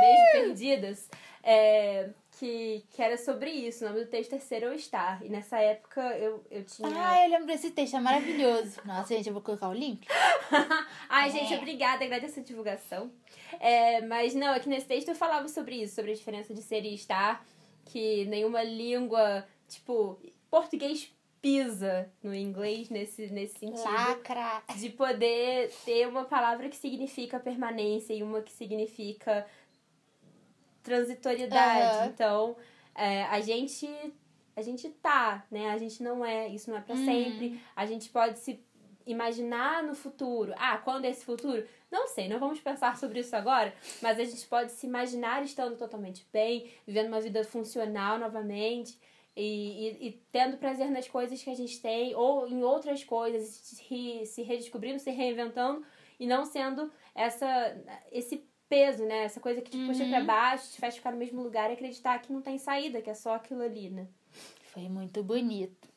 Beijo 0.00 0.22
Perdidas, 0.32 1.10
é, 1.42 2.10
que, 2.38 2.84
que 2.90 3.02
era 3.02 3.16
sobre 3.16 3.50
isso. 3.50 3.84
O 3.84 3.88
nome 3.88 4.04
do 4.04 4.10
texto 4.10 4.34
é 4.34 4.38
Ser 4.38 4.64
ou 4.64 4.72
Estar. 4.72 5.24
E 5.24 5.28
nessa 5.28 5.58
época 5.58 6.00
eu, 6.18 6.44
eu 6.50 6.64
tinha. 6.64 6.88
Ah, 6.88 7.24
eu 7.24 7.30
lembro 7.30 7.46
desse 7.46 7.70
texto, 7.70 7.96
é 7.96 8.00
maravilhoso. 8.00 8.80
Nossa, 8.86 9.14
gente, 9.14 9.26
eu 9.28 9.32
vou 9.32 9.42
colocar 9.42 9.68
o 9.68 9.72
link. 9.72 10.06
Ai, 11.08 11.30
gente, 11.30 11.54
É. 11.54 11.56
obrigada, 11.58 12.04
agradeço 12.04 12.40
a 12.40 12.42
divulgação. 12.42 13.10
É, 13.60 14.00
mas 14.02 14.34
não, 14.34 14.52
aqui 14.54 14.68
nesse 14.68 14.86
texto 14.86 15.08
eu 15.08 15.14
falava 15.14 15.48
sobre 15.48 15.76
isso, 15.82 15.94
sobre 15.94 16.12
a 16.12 16.14
diferença 16.14 16.52
de 16.52 16.62
ser 16.62 16.84
e 16.84 16.94
estar, 16.94 17.44
que 17.86 18.24
nenhuma 18.26 18.62
língua, 18.62 19.46
tipo, 19.68 20.18
português 20.50 21.12
pisa 21.40 22.10
no 22.22 22.34
inglês 22.34 22.88
nesse, 22.88 23.26
nesse 23.26 23.58
sentido. 23.58 23.84
Lacra. 23.84 24.62
De 24.76 24.88
poder 24.88 25.70
ter 25.84 26.08
uma 26.08 26.24
palavra 26.24 26.70
que 26.70 26.76
significa 26.76 27.38
permanência 27.38 28.14
e 28.14 28.22
uma 28.22 28.40
que 28.40 28.50
significa 28.50 29.46
transitoriedade. 30.84 31.96
Aham. 31.96 32.06
Então, 32.06 32.56
é, 32.94 33.24
a 33.24 33.40
gente 33.40 33.88
a 34.56 34.62
gente 34.62 34.88
tá, 34.88 35.44
né? 35.50 35.70
A 35.70 35.78
gente 35.78 36.00
não 36.00 36.24
é, 36.24 36.46
isso 36.46 36.70
não 36.70 36.78
é 36.78 36.80
pra 36.80 36.94
Uhum. 36.94 37.04
sempre. 37.04 37.60
A 37.74 37.84
gente 37.86 38.08
pode 38.08 38.38
se 38.38 38.64
imaginar 39.04 39.82
no 39.82 39.96
futuro. 39.96 40.54
Ah, 40.56 40.78
quando 40.78 41.06
é 41.06 41.10
esse 41.10 41.24
futuro? 41.24 41.66
Não 41.90 42.06
sei, 42.06 42.28
não 42.28 42.38
vamos 42.38 42.60
pensar 42.60 42.96
sobre 42.96 43.20
isso 43.20 43.34
agora, 43.34 43.74
mas 44.00 44.18
a 44.18 44.24
gente 44.24 44.46
pode 44.46 44.70
se 44.70 44.86
imaginar 44.86 45.42
estando 45.42 45.76
totalmente 45.76 46.24
bem, 46.32 46.70
vivendo 46.86 47.08
uma 47.08 47.20
vida 47.20 47.42
funcional 47.42 48.16
novamente. 48.18 48.96
E, 49.36 49.88
e, 49.88 50.06
e 50.08 50.12
tendo 50.30 50.56
prazer 50.56 50.88
nas 50.90 51.08
coisas 51.08 51.42
que 51.42 51.50
a 51.50 51.54
gente 51.56 51.80
tem, 51.82 52.14
ou 52.14 52.46
em 52.46 52.62
outras 52.62 53.02
coisas, 53.02 53.48
se, 53.48 54.24
se 54.24 54.42
redescobrindo, 54.42 55.00
se 55.00 55.10
reinventando, 55.10 55.84
e 56.20 56.26
não 56.26 56.44
sendo 56.44 56.90
essa, 57.12 57.76
esse 58.12 58.48
peso, 58.74 59.04
né? 59.04 59.24
Essa 59.24 59.40
coisa 59.40 59.60
que 59.62 59.70
te 59.70 59.78
puxa 59.86 60.02
Uhum. 60.04 60.10
pra 60.10 60.20
baixo, 60.24 60.72
te 60.72 60.80
faz 60.80 60.96
ficar 60.96 61.12
no 61.12 61.18
mesmo 61.18 61.42
lugar 61.42 61.70
e 61.70 61.74
acreditar 61.74 62.18
que 62.20 62.32
não 62.32 62.42
tem 62.42 62.58
saída, 62.58 63.00
que 63.00 63.10
é 63.10 63.14
só 63.14 63.34
aquilo 63.34 63.62
ali, 63.62 63.88
né? 63.88 64.06
Foi 64.72 64.88
muito 64.88 65.22
bonito. 65.22 65.88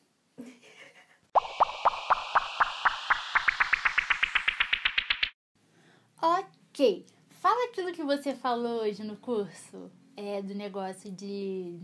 Ok. 6.20 7.06
Fala 7.40 7.68
aquilo 7.68 7.92
que 7.92 8.02
você 8.02 8.34
falou 8.34 8.82
hoje 8.82 9.02
no 9.04 9.16
curso. 9.16 9.90
É 10.16 10.42
do 10.42 10.54
negócio 10.54 11.10
de. 11.12 11.78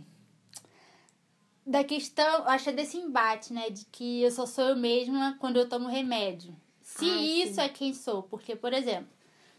Da 1.67 1.83
questão, 1.85 2.47
acho 2.49 2.65
que 2.65 2.71
é 2.71 2.73
desse 2.73 2.97
embate, 2.99 3.53
né? 3.53 3.71
De 3.71 3.85
que 3.87 4.23
eu 4.23 4.31
só 4.31 4.45
sou 4.45 4.65
eu 4.65 4.77
mesma 4.77 5.37
quando 5.41 5.57
eu 5.59 5.69
tomo 5.69 5.89
remédio. 5.89 6.55
Se 6.83 7.09
Ah, 7.09 7.23
isso 7.23 7.55
sim. 7.55 7.61
é 7.61 7.69
quem 7.69 7.95
sou. 7.95 8.25
Porque, 8.25 8.55
por 8.57 8.73
exemplo, 8.73 9.09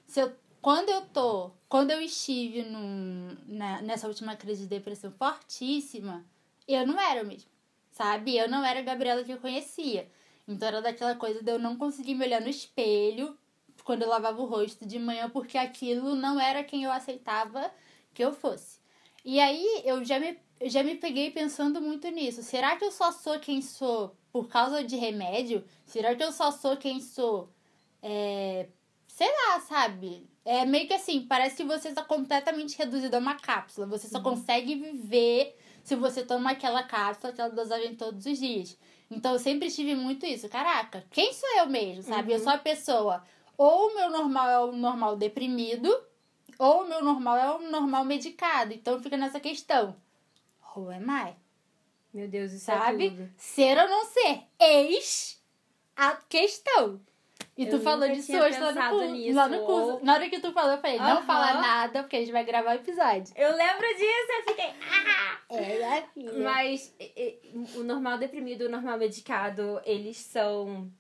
se 0.06 0.20
eu, 0.20 0.32
quando 0.66 0.90
eu 0.90 1.02
tô. 1.02 1.52
Quando 1.70 1.92
eu 1.92 2.02
estive 2.02 2.64
num, 2.64 3.38
na, 3.46 3.84
nessa 3.84 4.08
última 4.08 4.36
crise 4.36 4.64
de 4.64 4.70
depressão 4.70 5.12
fortíssima, 5.12 6.26
eu 6.68 6.88
não 6.88 7.00
era 7.00 7.20
eu 7.20 7.26
mesma. 7.26 7.52
Sabe? 7.92 8.36
Eu 8.36 8.50
não 8.50 8.66
era 8.66 8.80
a 8.80 8.82
Gabriela 8.82 9.24
que 9.24 9.32
eu 9.32 9.38
conhecia. 9.38 10.10
Então 10.48 10.68
era 10.68 10.82
daquela 10.82 11.14
coisa 11.14 11.44
de 11.44 11.52
eu 11.52 11.60
não 11.60 11.78
conseguir 11.78 12.16
me 12.16 12.26
olhar 12.26 12.42
no 12.42 12.50
espelho 12.50 13.38
quando 13.84 14.02
eu 14.02 14.10
lavava 14.10 14.42
o 14.42 14.48
rosto 14.48 14.88
de 14.88 14.98
manhã, 14.98 15.30
porque 15.30 15.56
aquilo 15.56 16.16
não 16.16 16.40
era 16.40 16.64
quem 16.64 16.84
eu 16.84 16.92
aceitava 16.92 17.72
que 18.12 18.26
eu 18.26 18.34
fosse. 18.34 18.80
E 19.24 19.40
aí 19.40 19.84
eu 19.86 20.04
já 20.04 20.20
me, 20.20 20.36
já 20.64 20.82
me 20.82 20.96
peguei 20.96 21.30
pensando 21.30 21.80
muito 21.80 22.10
nisso. 22.10 22.42
Será 22.42 22.76
que 22.76 22.84
eu 22.84 22.92
só 22.92 23.12
sou 23.12 23.38
quem 23.38 23.62
sou 23.62 24.16
por 24.32 24.48
causa 24.48 24.84
de 24.84 24.96
remédio? 24.96 25.64
Será 25.86 26.16
que 26.16 26.24
eu 26.24 26.32
só 26.32 26.50
sou 26.50 26.76
quem 26.76 27.00
sou? 27.00 27.52
É, 28.02 28.68
sei 29.08 29.28
lá, 29.28 29.60
sabe? 29.60 30.28
É 30.46 30.64
meio 30.64 30.88
que 30.88 30.94
assim, 30.94 31.26
parece 31.26 31.56
que 31.56 31.64
você 31.64 31.90
está 31.90 32.04
completamente 32.04 32.78
reduzido 32.78 33.16
a 33.16 33.20
uma 33.20 33.34
cápsula. 33.36 33.88
Você 33.88 34.08
só 34.08 34.22
consegue 34.22 34.76
viver 34.76 35.58
se 35.84 35.96
você 35.96 36.24
toma 36.24 36.52
aquela 36.52 36.84
cápsula, 36.84 37.34
aquela 37.34 37.50
dosagem 37.50 37.96
todos 37.96 38.26
os 38.28 38.38
dias. 38.38 38.78
Então 39.10 39.34
eu 39.34 39.40
sempre 39.40 39.72
tive 39.72 39.96
muito 39.96 40.24
isso. 40.26 40.48
Caraca, 40.48 41.04
quem 41.10 41.34
sou 41.34 41.50
eu 41.58 41.68
mesmo, 41.68 42.04
sabe? 42.04 42.32
Eu 42.32 42.40
sou 42.40 42.52
a 42.52 42.60
pessoa. 42.60 43.24
Ou 43.58 43.90
o 43.90 43.96
meu 43.96 44.10
normal 44.12 44.50
é 44.50 44.60
o 44.60 44.72
normal 44.72 45.16
deprimido, 45.16 45.92
ou 46.60 46.84
o 46.84 46.88
meu 46.88 47.04
normal 47.04 47.38
é 47.38 47.52
o 47.52 47.72
normal 47.72 48.06
medicado. 48.06 48.74
Então 48.74 49.02
fica 49.02 49.18
nessa 49.18 49.40
questão. 49.40 49.96
Who 50.76 50.90
am 50.90 51.08
I? 51.10 51.36
Meu 52.14 52.28
Deus, 52.28 52.52
isso 52.52 52.66
Sabe? 52.66 53.08
é. 53.08 53.30
Ser 53.38 53.78
ou 53.78 53.90
não 53.90 54.06
ser? 54.06 54.44
Eis 54.60 55.42
a 55.96 56.12
questão. 56.30 57.02
E 57.58 57.64
Eu 57.66 57.70
tu 57.70 57.80
falou 57.80 58.10
disso 58.10 58.36
hoje 58.38 58.60
lá 58.60 58.72
no, 58.74 58.90
curso, 58.90 59.12
nisso, 59.14 59.36
lá 59.36 59.48
no 59.48 59.60
curso. 59.66 59.92
ou- 59.94 60.04
Na 60.04 60.14
hora 60.16 60.30
que 60.30 60.40
tu 60.40 60.52
falou, 60.52 60.72
eu 60.74 60.78
falei, 60.78 60.98
não 60.98 61.06
Aham. 61.18 61.24
fala 61.26 61.54
nada, 61.62 62.04
porque 62.04 62.18
a 62.18 62.20
gente 62.20 62.32
vai 62.34 62.44
gravar 62.44 62.72
o 62.72 62.76
episódio. 62.76 63.34
Eu 63.36 63.56
lembro 63.56 63.88
disso, 63.96 64.32
eu 64.40 64.44
fiquei. 64.48 64.66
Ah! 64.92 65.40
É, 65.50 65.76
minha 65.78 66.02
filha. 66.14 66.44
Mas 66.44 66.94
e- 67.00 67.40
o 67.76 67.84
normal 67.84 68.18
deprimido 68.18 68.64
e 68.64 68.68
o 68.68 68.70
normal 68.70 68.98
medicado, 68.98 69.80
eles 69.86 70.18
são. 70.18 70.92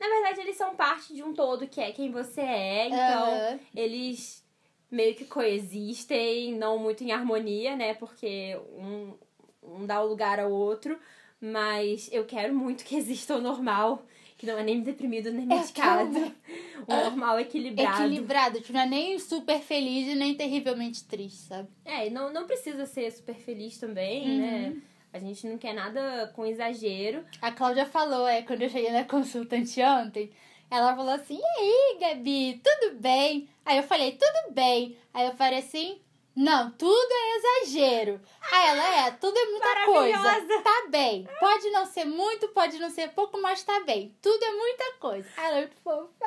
Na 0.00 0.08
verdade, 0.08 0.40
eles 0.40 0.56
são 0.56 0.74
parte 0.74 1.14
de 1.14 1.22
um 1.22 1.32
todo 1.32 1.68
que 1.68 1.80
é 1.80 1.92
quem 1.92 2.10
você 2.10 2.40
é. 2.40 2.86
Então, 2.88 3.24
Aham. 3.34 3.60
eles 3.76 4.44
meio 4.90 5.14
que 5.14 5.24
coexistem, 5.24 6.54
não 6.54 6.78
muito 6.78 7.04
em 7.04 7.12
harmonia, 7.12 7.76
né? 7.76 7.94
Porque 7.94 8.58
um, 8.76 9.14
um 9.62 9.86
dá 9.86 10.02
o 10.02 10.08
lugar 10.08 10.40
ao 10.40 10.50
outro. 10.50 10.98
Mas 11.40 12.08
eu 12.12 12.24
quero 12.24 12.52
muito 12.52 12.84
que 12.84 12.96
exista 12.96 13.36
o 13.36 13.40
normal, 13.40 14.02
Que 14.42 14.46
não 14.46 14.58
é 14.58 14.64
nem 14.64 14.80
deprimido 14.80 15.30
nem 15.30 15.44
É 15.44 15.60
medicado. 15.60 16.34
O 16.84 16.92
normal 16.96 17.38
equilibrado. 17.38 18.02
Equilibrado, 18.02 18.60
tipo, 18.60 18.72
não 18.72 18.80
é 18.80 18.86
nem 18.86 19.16
super 19.16 19.60
feliz 19.60 20.08
e 20.08 20.16
nem 20.16 20.34
terrivelmente 20.34 21.04
triste, 21.04 21.38
sabe? 21.42 21.68
É, 21.84 22.08
e 22.08 22.10
não, 22.10 22.32
não 22.32 22.44
precisa 22.44 22.84
ser 22.86 23.08
super 23.12 23.36
feliz 23.36 23.78
também, 23.78 24.28
Uhum. 24.28 24.38
né? 24.40 24.76
A 25.12 25.20
gente 25.20 25.46
não 25.46 25.56
quer 25.56 25.72
nada 25.72 26.32
com 26.34 26.44
exagero. 26.44 27.24
A 27.40 27.52
Cláudia 27.52 27.86
falou, 27.86 28.26
é, 28.26 28.42
quando 28.42 28.62
eu 28.62 28.68
cheguei 28.68 28.90
na 28.90 29.04
consultante 29.06 29.80
ontem, 29.80 30.32
ela 30.68 30.96
falou 30.96 31.12
assim, 31.12 31.38
e 31.38 31.44
aí, 31.60 31.98
Gabi, 32.00 32.60
tudo 32.64 32.96
bem? 32.98 33.48
Aí 33.64 33.76
eu 33.76 33.84
falei, 33.84 34.18
tudo 34.18 34.52
bem. 34.52 34.96
Aí 35.14 35.28
eu 35.28 35.36
falei 35.36 35.60
assim, 35.60 36.00
não, 36.34 36.70
tudo 36.72 37.08
é 37.12 37.36
exagero. 37.36 38.20
Aí 38.50 38.66
ela, 38.68 39.06
é, 39.06 39.10
tudo 39.12 39.36
é 39.36 39.44
muita 39.46 39.84
coisa. 39.84 40.18
Maravilhosa. 40.18 40.62
Tá 40.62 40.86
bem. 40.88 41.28
Pode 41.38 41.70
não 41.70 41.84
ser 41.86 42.04
muito, 42.04 42.48
pode 42.48 42.78
não 42.78 42.90
ser 42.90 43.10
pouco, 43.10 43.40
mas 43.40 43.62
tá 43.62 43.80
bem. 43.80 44.16
Tudo 44.22 44.42
é 44.42 44.50
muita 44.52 44.92
coisa. 44.98 45.28
Aí 45.36 45.46
ela 45.46 45.56
é 45.56 45.60
muito 45.60 45.76
fofa. 45.82 46.26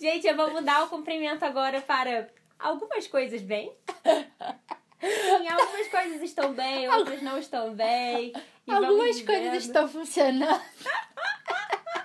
Gente, 0.00 0.26
eu 0.26 0.36
vou 0.36 0.50
mudar 0.50 0.84
o 0.84 0.88
cumprimento 0.88 1.42
agora 1.44 1.80
para 1.80 2.28
algumas 2.58 3.06
coisas 3.06 3.42
bem. 3.42 3.72
Sim, 5.00 5.48
algumas 5.48 5.88
coisas 5.88 6.22
estão 6.22 6.52
bem, 6.54 6.88
outras 6.88 7.20
não 7.20 7.38
estão 7.38 7.74
bem. 7.74 8.32
E 8.66 8.72
Algumas 8.72 9.20
coisas 9.20 9.64
estão 9.64 9.86
funcionando. 9.86 10.62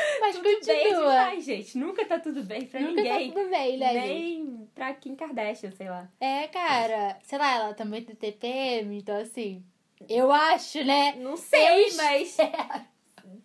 mas 0.20 0.36
tudo 0.36 0.44
bem 0.44 0.56
continua. 0.58 1.00
demais, 1.10 1.44
gente. 1.44 1.78
Nunca 1.78 2.04
tá 2.04 2.18
tudo 2.18 2.42
bem 2.44 2.66
pra 2.66 2.80
Nunca 2.80 2.94
ninguém. 3.02 3.30
tá 3.32 3.38
tudo 3.40 3.50
bem, 3.50 3.78
né, 3.78 3.92
gente? 3.94 4.08
Nem 4.08 4.68
pra 4.74 4.94
Kim 4.94 5.14
Kardashian, 5.14 5.70
sei 5.72 5.88
lá. 5.88 6.08
É, 6.20 6.46
cara, 6.48 7.18
sei 7.22 7.38
lá, 7.38 7.54
ela 7.56 7.74
também 7.74 8.02
tem 8.02 8.14
TPM, 8.14 8.98
então 8.98 9.16
assim, 9.16 9.62
eu 10.08 10.30
acho, 10.32 10.82
né? 10.84 11.14
Não 11.18 11.36
sei, 11.36 11.88
Eu 11.90 11.96
mas. 11.96 12.36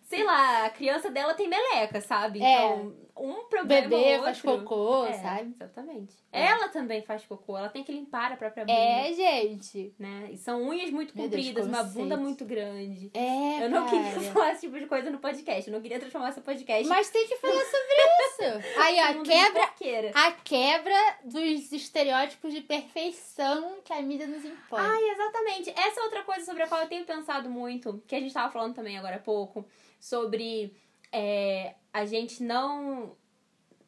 Sei 0.02 0.22
lá, 0.22 0.66
a 0.66 0.70
criança 0.70 1.10
dela 1.10 1.34
tem 1.34 1.48
meleca, 1.48 2.00
sabe? 2.00 2.42
É. 2.42 2.54
Então, 2.64 2.94
um 3.16 3.44
problema. 3.44 3.88
bebê 3.88 4.16
ou 4.18 4.24
faz 4.24 4.42
cocô, 4.42 5.06
É, 5.06 5.12
sabe? 5.14 5.50
Exatamente. 5.54 6.14
É. 6.32 6.46
Ela 6.46 6.68
também 6.68 7.00
faz 7.02 7.24
cocô, 7.24 7.56
ela 7.56 7.68
tem 7.68 7.84
que 7.84 7.92
limpar 7.92 8.32
a 8.32 8.36
própria 8.36 8.64
bunda. 8.64 8.76
É, 8.78 9.12
gente. 9.12 9.94
Né? 9.98 10.30
E 10.32 10.36
são 10.36 10.62
unhas 10.62 10.90
muito 10.90 11.16
Meu 11.16 11.28
Deus, 11.28 11.42
compridas, 11.42 11.66
uma 11.68 11.78
conceito. 11.78 11.94
bunda 11.98 12.16
muito 12.16 12.44
grande. 12.44 13.10
É, 13.14 13.64
Eu 13.64 13.70
não 13.70 13.86
cara. 13.86 14.02
queria 14.12 14.32
falar 14.32 14.52
esse 14.52 14.62
tipo 14.62 14.78
de 14.78 14.86
coisa 14.86 15.10
no 15.10 15.18
podcast. 15.18 15.68
Eu 15.70 15.74
não 15.74 15.80
queria 15.80 16.00
transformar 16.00 16.30
esse 16.30 16.40
podcast 16.40 16.88
Mas 16.88 17.10
tem 17.10 17.26
que 17.28 17.36
falar 17.36 17.64
sobre 17.64 17.94
isso. 18.26 18.68
Aí, 18.82 18.96
ó, 19.00 19.22
quebra, 19.22 20.12
a 20.14 20.32
quebra 20.32 21.16
dos 21.24 21.70
estereótipos 21.72 22.52
de 22.52 22.62
perfeição 22.62 23.76
que 23.84 23.92
a 23.92 24.02
mídia 24.02 24.26
nos 24.26 24.44
impõe. 24.44 24.80
Ai, 24.80 25.10
exatamente. 25.10 25.70
Essa 25.70 26.00
é 26.00 26.02
outra 26.04 26.22
coisa 26.24 26.44
sobre 26.44 26.62
a 26.64 26.66
qual 26.66 26.80
eu 26.82 26.88
tenho 26.88 27.04
pensado 27.04 27.48
muito, 27.48 28.02
que 28.06 28.14
a 28.16 28.20
gente 28.20 28.34
tava 28.34 28.52
falando 28.52 28.74
também 28.74 28.98
agora 28.98 29.16
há 29.16 29.20
pouco, 29.20 29.64
sobre 30.00 30.74
é, 31.12 31.74
a 31.94 32.04
gente 32.04 32.42
não 32.42 33.16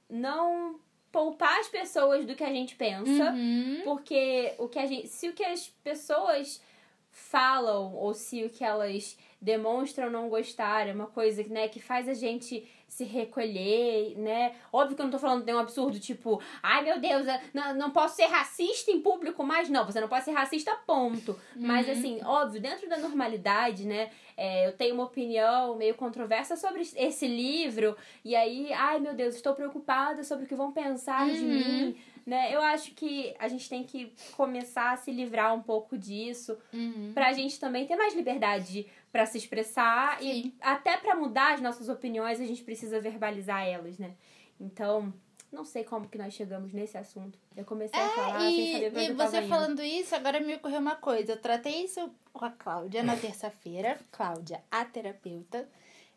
não 0.09 0.79
poupar 1.11 1.59
as 1.61 1.69
pessoas 1.69 2.25
do 2.25 2.35
que 2.37 2.45
a 2.45 2.53
gente 2.53 2.77
pensa, 2.77 3.33
Uhum. 3.33 3.81
porque 3.85 4.55
o 4.59 4.69
que 4.69 4.79
a 4.79 4.87
gente, 4.87 5.09
se 5.09 5.29
o 5.29 5.33
que 5.33 5.45
as 5.45 5.67
pessoas 5.83 6.63
falam 7.11 7.95
ou 7.95 8.13
se 8.15 8.45
o 8.45 8.51
que 8.51 8.63
elas 8.63 9.19
demonstram 9.41 10.11
não 10.11 10.29
gostar 10.29 10.87
é 10.87 10.93
uma 10.93 11.07
coisa 11.07 11.43
né, 11.45 11.67
que 11.69 11.81
faz 11.81 12.09
a 12.09 12.15
gente 12.15 12.69
se 12.89 13.05
recolher, 13.05 14.17
né? 14.17 14.55
Óbvio 14.73 14.97
que 14.97 15.03
eu 15.03 15.07
não 15.07 15.11
tô 15.13 15.19
falando 15.19 15.45
de 15.45 15.53
um 15.53 15.59
absurdo, 15.59 15.99
tipo, 16.01 16.41
ai 16.63 16.83
meu 16.83 16.99
Deus, 17.01 17.27
eu 17.27 17.39
não, 17.53 17.75
não 17.75 17.91
posso 17.91 18.17
ser 18.17 18.27
racista 18.27 18.91
em 18.91 19.01
público, 19.01 19.43
mas 19.45 19.69
não, 19.69 19.85
você 19.85 20.01
não 20.01 20.09
pode 20.09 20.25
ser 20.25 20.33
racista, 20.33 20.75
ponto. 20.87 21.39
Mas 21.55 21.89
assim, 21.89 22.21
óbvio, 22.25 22.61
dentro 22.61 22.89
da 22.89 22.97
normalidade, 22.97 23.85
né? 23.85 24.11
é, 24.37 24.67
eu 24.67 24.73
tenho 24.73 24.95
uma 24.95 25.05
opinião 25.05 25.77
meio 25.77 25.95
controversa 25.95 26.57
sobre 26.57 26.83
esse 26.97 27.27
livro, 27.27 27.97
e 28.25 28.37
aí, 28.37 28.71
ai 28.73 28.99
meu 29.01 29.15
Deus, 29.15 29.35
estou 29.35 29.55
preocupada 29.55 30.23
sobre 30.23 30.45
o 30.45 30.49
que 30.49 30.55
vão 30.55 30.73
pensar 30.73 31.31
de 31.31 31.43
Uhum. 31.45 31.49
mim, 31.49 31.97
né? 32.27 32.53
Eu 32.53 32.61
acho 32.61 32.91
que 32.93 33.35
a 33.39 33.47
gente 33.47 33.69
tem 33.69 33.85
que 33.85 34.13
começar 34.37 34.91
a 34.93 34.97
se 34.97 35.13
livrar 35.13 35.55
um 35.55 35.63
pouco 35.63 35.97
disso, 35.97 36.59
Uhum. 36.73 37.13
pra 37.15 37.33
gente 37.33 37.59
também 37.61 37.87
ter 37.87 37.95
mais 37.97 38.15
liberdade 38.15 38.87
pra 39.13 39.25
se 39.25 39.39
expressar 39.39 40.21
e 40.23 40.43
Sim. 40.43 40.55
até 40.61 40.97
pra 40.97 41.15
mudar 41.15 41.55
as 41.55 41.61
nossas 41.61 41.89
opiniões, 41.89 42.41
a 42.41 42.45
gente 42.45 42.63
precisa 42.65 43.01
verbalizar 43.01 43.65
elas, 43.67 43.97
né? 43.99 44.15
Então, 44.61 45.15
não 45.53 45.65
sei 45.65 45.85
como 45.85 46.09
que 46.09 46.19
nós 46.19 46.35
chegamos 46.35 46.73
nesse 46.73 46.99
assunto. 46.99 47.39
Eu 47.57 47.65
comecei 47.65 47.99
a 47.99 48.09
falar 48.11 48.41
sem 48.41 48.71
É, 48.71 48.73
saber 48.73 48.91
pra 48.91 49.01
onde 49.03 49.11
e, 49.11 49.13
e 49.13 49.17
você 49.17 49.43
falando 49.43 49.83
isso, 49.83 50.15
agora 50.15 50.41
me 50.41 50.55
ocorreu 50.57 50.81
uma 50.81 50.97
coisa. 50.97 51.33
Eu 51.33 51.41
tratei 51.41 51.85
isso 51.85 52.11
com 52.33 52.45
a 52.45 52.51
Cláudia 52.51 53.03
na 53.03 53.15
terça-feira. 53.17 53.99
Cláudia, 54.11 54.63
a 54.71 54.85
terapeuta. 54.85 55.69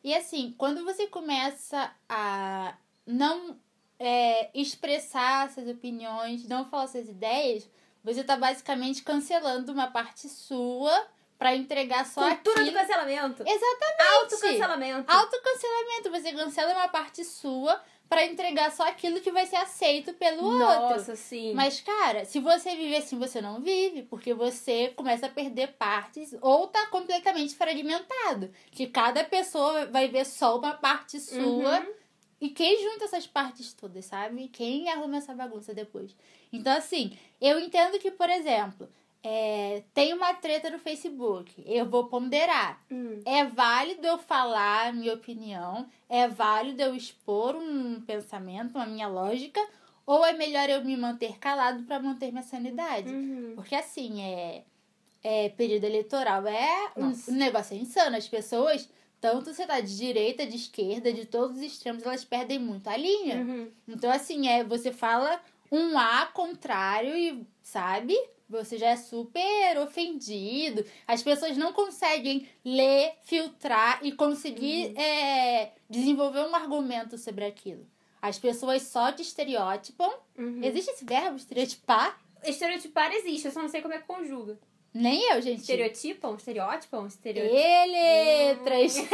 E 0.03 0.13
assim, 0.15 0.53
quando 0.57 0.83
você 0.83 1.07
começa 1.07 1.93
a 2.09 2.75
não 3.05 3.57
é, 3.99 4.49
expressar 4.53 5.51
suas 5.51 5.67
opiniões, 5.67 6.47
não 6.47 6.69
falar 6.69 6.87
suas 6.87 7.09
ideias, 7.09 7.69
você 8.03 8.23
tá 8.23 8.37
basicamente 8.37 9.03
cancelando 9.03 9.71
uma 9.71 9.87
parte 9.87 10.29
sua 10.29 11.07
pra 11.37 11.55
entregar 11.55 12.05
só 12.05 12.35
Cultura 12.35 12.65
do 12.65 12.71
cancelamento. 12.73 13.43
Exatamente. 13.45 14.11
Autocancelamento. 14.13 15.11
Autocancelamento. 15.11 16.11
Você 16.11 16.31
cancela 16.33 16.73
uma 16.73 16.87
parte 16.87 17.23
sua 17.23 17.81
pra 18.09 18.25
entregar 18.25 18.71
só 18.71 18.83
aquilo 18.87 19.21
que 19.21 19.31
vai 19.31 19.45
ser 19.45 19.57
aceito 19.57 20.13
pelo 20.13 20.43
outro. 20.43 20.97
Nossa, 20.97 21.15
sim. 21.15 21.53
Mas, 21.53 21.79
cara, 21.79 22.25
se 22.25 22.39
você 22.39 22.75
vive 22.75 22.95
assim, 22.95 23.19
você 23.19 23.39
não 23.39 23.61
vive, 23.61 24.03
porque 24.03 24.33
você 24.33 24.89
começa 24.95 25.27
a 25.27 25.29
perder 25.29 25.73
partes 25.73 26.35
ou 26.41 26.67
tá 26.67 26.87
completamente 26.87 27.55
fragmentado. 27.55 28.51
Que 28.71 28.87
cada 28.87 29.23
pessoa 29.23 29.85
vai 29.85 30.07
ver 30.07 30.25
só 30.25 30.57
uma 30.57 30.73
parte 30.73 31.19
sua. 31.19 31.79
Uhum. 31.79 31.98
E 32.41 32.49
quem 32.49 32.81
junta 32.81 33.05
essas 33.05 33.27
partes 33.27 33.73
todas, 33.73 34.05
sabe? 34.05 34.47
Quem 34.47 34.89
arruma 34.89 35.17
essa 35.17 35.33
bagunça 35.33 35.73
depois? 35.73 36.15
Então, 36.51 36.75
assim, 36.75 37.17
eu 37.41 37.59
entendo 37.59 37.99
que, 37.99 38.11
por 38.11 38.29
exemplo, 38.29 38.89
é, 39.21 39.83
tem 39.93 40.13
uma 40.13 40.33
treta 40.33 40.69
no 40.69 40.79
Facebook. 40.79 41.61
Eu 41.65 41.85
vou 41.85 42.05
ponderar. 42.05 42.81
Hum. 42.89 43.21
É 43.25 43.43
válido 43.43 44.07
eu 44.07 44.17
falar 44.17 44.87
a 44.87 44.93
minha 44.93 45.13
opinião? 45.13 45.87
É 46.07 46.27
válido 46.27 46.81
eu 46.81 46.95
expor 46.95 47.55
um 47.55 48.01
pensamento, 48.01 48.75
uma 48.75 48.85
minha 48.85 49.07
lógica? 49.07 49.59
Ou 50.05 50.25
é 50.25 50.33
melhor 50.33 50.69
eu 50.69 50.83
me 50.83 50.95
manter 50.95 51.37
calado 51.37 51.83
para 51.83 51.99
manter 51.99 52.31
minha 52.31 52.43
sanidade? 52.43 53.09
Uhum. 53.13 53.53
Porque 53.55 53.75
assim, 53.75 54.21
é, 54.21 54.63
é 55.23 55.49
período 55.49 55.83
eleitoral 55.83 56.47
é 56.47 56.91
um, 56.95 57.11
um 57.31 57.35
negócio 57.35 57.75
é 57.75 57.79
insano. 57.79 58.15
As 58.15 58.27
pessoas, 58.27 58.89
tanto 59.21 59.53
você 59.53 59.65
tá 59.65 59.79
de 59.79 59.95
direita, 59.97 60.45
de 60.45 60.55
esquerda, 60.55 61.11
de 61.11 61.25
todos 61.25 61.57
os 61.57 61.63
extremos, 61.63 62.03
elas 62.03 62.23
perdem 62.23 62.59
muito 62.59 62.87
a 62.87 62.97
linha. 62.97 63.37
Uhum. 63.37 63.71
Então, 63.87 64.11
assim, 64.11 64.47
é, 64.47 64.63
você 64.63 64.91
fala 64.91 65.41
um 65.71 65.97
A 65.97 66.25
contrário 66.27 67.15
e, 67.15 67.45
sabe? 67.61 68.17
Você 68.49 68.77
já 68.77 68.89
é 68.89 68.95
super 68.95 69.77
ofendido. 69.77 70.83
As 71.05 71.21
pessoas 71.21 71.55
não 71.55 71.71
conseguem 71.71 72.47
ler, 72.65 73.13
filtrar 73.23 73.99
e 74.01 74.11
conseguir 74.11 74.97
é, 74.97 75.73
desenvolver 75.87 76.39
um 76.39 76.55
argumento 76.55 77.17
sobre 77.17 77.45
aquilo. 77.45 77.85
As 78.21 78.39
pessoas 78.39 78.81
só 78.83 79.11
te 79.11 79.21
estereotipam. 79.21 80.09
Uhum. 80.37 80.63
Existe 80.63 80.91
esse 80.91 81.05
verbo, 81.05 81.37
estereotipar? 81.37 82.19
Estereotipar 82.43 83.11
existe, 83.13 83.45
eu 83.45 83.51
só 83.51 83.61
não 83.61 83.69
sei 83.69 83.81
como 83.81 83.93
é 83.93 83.99
que 83.99 84.07
conjuga. 84.07 84.57
Nem 84.93 85.31
eu, 85.31 85.41
gente. 85.41 85.61
Estereotipam? 85.61 86.35
Estereotipam? 86.35 87.07
Estereotipam? 87.07 87.57
Letras. 87.91 88.95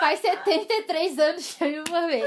Faz 0.00 0.20
73 0.20 1.18
anos 1.18 1.54
que 1.54 1.64
eu 1.64 1.70
me 1.70 1.88
formei. 1.88 2.22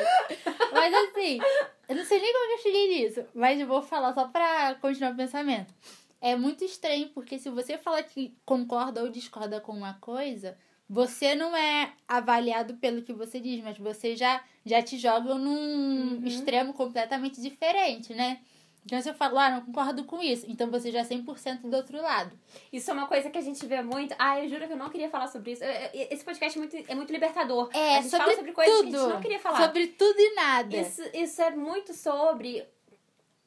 Mas 0.72 0.94
assim, 0.94 1.40
eu 1.88 1.96
não 1.96 2.06
sei 2.06 2.20
nem 2.20 2.34
como 2.34 2.52
eu 2.52 2.58
cheguei 2.60 2.90
nisso. 2.90 3.26
Mas 3.34 3.60
eu 3.60 3.68
vou 3.68 3.82
falar 3.82 4.14
só 4.14 4.28
pra 4.28 4.76
continuar 4.76 5.14
o 5.14 5.18
pensamento. 5.18 5.74
É 6.22 6.36
muito 6.36 6.64
estranho, 6.64 7.10
porque 7.10 7.40
se 7.40 7.50
você 7.50 7.78
fala 7.78 8.04
que 8.04 8.36
concorda 8.46 9.02
ou 9.02 9.10
discorda 9.10 9.62
com 9.62 9.72
uma 9.72 9.94
coisa, 9.96 10.58
você 10.90 11.36
não 11.36 11.56
é 11.56 11.94
avaliado 12.08 12.74
pelo 12.76 13.04
que 13.04 13.14
você 13.14 13.40
diz, 13.40 13.64
mas 13.64 13.78
você 13.78 14.16
já, 14.16 14.44
já 14.66 14.82
te 14.82 14.98
joga 14.98 15.36
num 15.36 16.26
extremo 16.26 16.74
completamente 16.74 17.40
diferente, 17.40 18.14
né? 18.14 18.40
Então, 18.86 19.02
se 19.02 19.10
eu 19.10 19.14
falo, 19.14 19.38
ah, 19.38 19.50
não 19.52 19.62
concordo 19.62 20.04
com 20.06 20.22
isso, 20.22 20.46
então 20.48 20.70
você 20.72 20.92
já 20.92 21.00
é 21.00 21.04
100% 21.04 21.62
do 21.62 21.76
outro 21.76 22.02
lado. 22.02 22.38
Isso 22.72 22.90
é 22.90 22.94
uma 22.94 23.08
coisa 23.08 23.30
que 23.30 23.38
a 23.38 23.42
gente 23.42 23.64
vê 23.66 23.82
muito. 23.82 24.16
Ah, 24.18 24.42
eu 24.42 24.50
juro 24.50 24.66
que 24.66 24.74
eu 24.74 24.78
não 24.78 24.90
queria 24.90 25.10
falar 25.10 25.28
sobre 25.28 25.52
isso. 25.52 25.64
Esse 25.94 26.24
podcast 26.24 26.58
é 26.58 26.62
muito, 26.62 26.92
é 26.92 26.96
muito 26.96 27.12
libertador. 27.12 27.70
É, 27.74 27.98
a 27.98 28.02
gente 28.02 28.10
sobre 28.10 28.26
fala 28.26 28.36
sobre 28.38 28.52
coisas 28.54 28.76
tudo. 28.76 28.90
que 28.90 28.96
a 28.96 29.00
gente 29.00 29.14
não 29.14 29.22
queria 29.22 29.40
falar. 29.40 29.66
Sobre 29.66 29.88
tudo 29.88 30.20
e 30.20 30.34
nada. 30.34 30.78
Isso, 30.78 31.02
isso 31.14 31.42
é 31.42 31.52
muito 31.52 31.94
sobre 31.94 32.66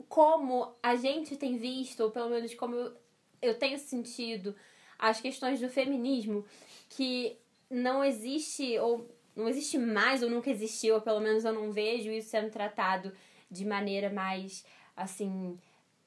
como 0.08 0.74
a 0.82 0.94
gente 0.94 1.36
tem 1.36 1.56
visto, 1.56 2.00
ou 2.00 2.10
pelo 2.10 2.28
menos 2.28 2.54
como 2.54 2.76
eu, 2.76 2.92
eu 3.40 3.58
tenho 3.58 3.78
sentido, 3.78 4.54
as 4.98 5.20
questões 5.20 5.58
do 5.58 5.70
feminismo, 5.70 6.44
que 6.90 7.36
não 7.70 8.04
existe, 8.04 8.78
ou 8.78 9.08
não 9.34 9.48
existe 9.48 9.78
mais, 9.78 10.22
ou 10.22 10.28
nunca 10.28 10.50
existiu, 10.50 10.96
ou 10.96 11.00
pelo 11.00 11.18
menos 11.18 11.46
eu 11.46 11.52
não 11.52 11.72
vejo 11.72 12.10
isso 12.10 12.28
sendo 12.28 12.50
tratado 12.50 13.10
de 13.50 13.64
maneira 13.64 14.10
mais, 14.10 14.64
assim, 14.96 15.58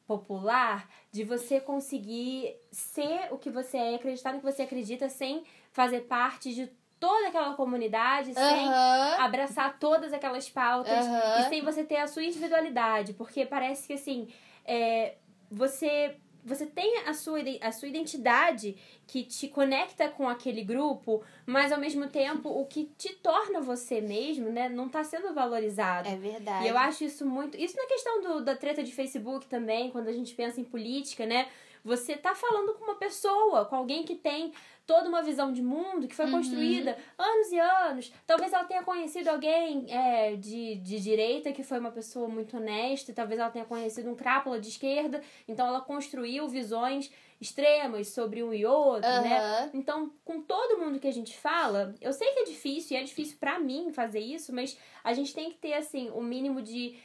popular, 0.07 0.87
de 1.11 1.23
você 1.23 1.59
conseguir 1.59 2.55
ser 2.71 3.27
o 3.31 3.37
que 3.37 3.49
você 3.49 3.77
é, 3.77 3.95
acreditar 3.95 4.33
no 4.33 4.39
que 4.39 4.45
você 4.45 4.63
acredita, 4.63 5.09
sem 5.09 5.43
fazer 5.71 6.01
parte 6.01 6.53
de 6.53 6.71
toda 6.99 7.27
aquela 7.27 7.53
comunidade 7.55 8.33
sem 8.33 8.67
Aham. 8.67 9.19
abraçar 9.19 9.77
todas 9.79 10.13
aquelas 10.13 10.49
pautas 10.49 11.05
Aham. 11.05 11.39
e 11.39 11.43
sem 11.49 11.61
você 11.61 11.83
ter 11.83 11.97
a 11.97 12.07
sua 12.07 12.23
individualidade, 12.23 13.13
porque 13.13 13.45
parece 13.45 13.87
que 13.87 13.93
assim, 13.93 14.27
é, 14.63 15.15
você 15.51 16.17
você 16.45 16.65
tem 16.65 16.99
a 16.99 17.13
sua, 17.13 17.39
a 17.59 17.71
sua 17.71 17.87
identidade 17.87 18.77
que 19.07 19.23
te 19.23 19.47
conecta 19.47 20.07
com 20.07 20.29
aquele 20.29 20.63
grupo, 20.63 21.23
mas 21.45 21.71
ao 21.71 21.79
mesmo 21.79 22.07
tempo 22.07 22.49
o 22.49 22.65
que 22.65 22.85
te 22.97 23.13
torna 23.15 23.59
você 23.59 23.99
mesmo, 23.99 24.51
né, 24.51 24.69
não 24.69 24.87
tá 24.87 25.03
sendo 25.03 25.33
valorizado. 25.33 26.07
É 26.07 26.15
verdade. 26.15 26.65
E 26.65 26.69
eu 26.69 26.77
acho 26.77 27.03
isso 27.03 27.25
muito. 27.25 27.57
Isso 27.57 27.75
na 27.75 27.87
questão 27.87 28.21
do, 28.21 28.45
da 28.45 28.55
treta 28.55 28.83
de 28.83 28.91
Facebook 28.91 29.47
também, 29.47 29.89
quando 29.89 30.07
a 30.07 30.13
gente 30.13 30.35
pensa 30.35 30.61
em 30.61 30.63
política, 30.63 31.25
né? 31.25 31.47
Você 31.83 32.15
tá 32.17 32.33
falando 32.33 32.73
com 32.73 32.83
uma 32.83 32.95
pessoa, 32.95 33.65
com 33.65 33.75
alguém 33.75 34.03
que 34.03 34.15
tem 34.15 34.51
toda 34.85 35.09
uma 35.09 35.21
visão 35.23 35.51
de 35.51 35.61
mundo 35.61 36.07
que 36.07 36.15
foi 36.15 36.25
Uhum. 36.25 36.31
construída 36.31 36.97
anos 37.17 37.51
e 37.51 37.59
anos. 37.59 38.13
Talvez 38.27 38.53
ela 38.53 38.63
tenha 38.65 38.83
conhecido 38.83 39.29
alguém 39.29 39.85
é, 39.89 40.35
de, 40.35 40.75
de 40.75 40.99
direita 40.99 41.51
que 41.51 41.63
foi 41.63 41.79
uma 41.79 41.91
pessoa 41.91 42.27
muito 42.27 42.57
honesta, 42.57 43.11
talvez 43.13 43.39
ela 43.39 43.49
tenha 43.49 43.65
conhecido 43.65 44.09
um 44.09 44.15
crápula 44.15 44.59
de 44.59 44.69
esquerda, 44.69 45.21
então 45.47 45.65
ela 45.67 45.81
construiu 45.81 46.47
visões 46.47 47.11
extremas 47.41 48.09
sobre 48.09 48.41
um 48.43 48.53
e 48.53 48.65
outro, 48.65 49.09
né? 49.09 49.39
Aham. 49.39 49.69
Então, 49.73 50.11
com 50.23 50.41
todo 50.41 50.77
mundo 50.79 50.99
que 50.99 51.07
a 51.07 51.11
gente 51.13 51.37
fala, 51.37 51.93
eu 51.99 52.13
sei 52.13 52.29
que 52.33 52.39
é 52.39 52.43
difícil, 52.45 52.95
e 52.95 52.99
é 52.99 53.03
difícil 53.03 53.37
pra 53.39 53.59
mim 53.59 53.91
fazer 53.91 54.19
isso, 54.21 54.53
mas 54.53 54.77
a 55.03 55.13
gente 55.13 55.33
tem 55.33 55.49
que 55.51 55.57
ter, 55.57 55.73
assim, 55.73 56.09
o 56.11 56.21
mínimo 56.21 56.61
de, 56.61 56.95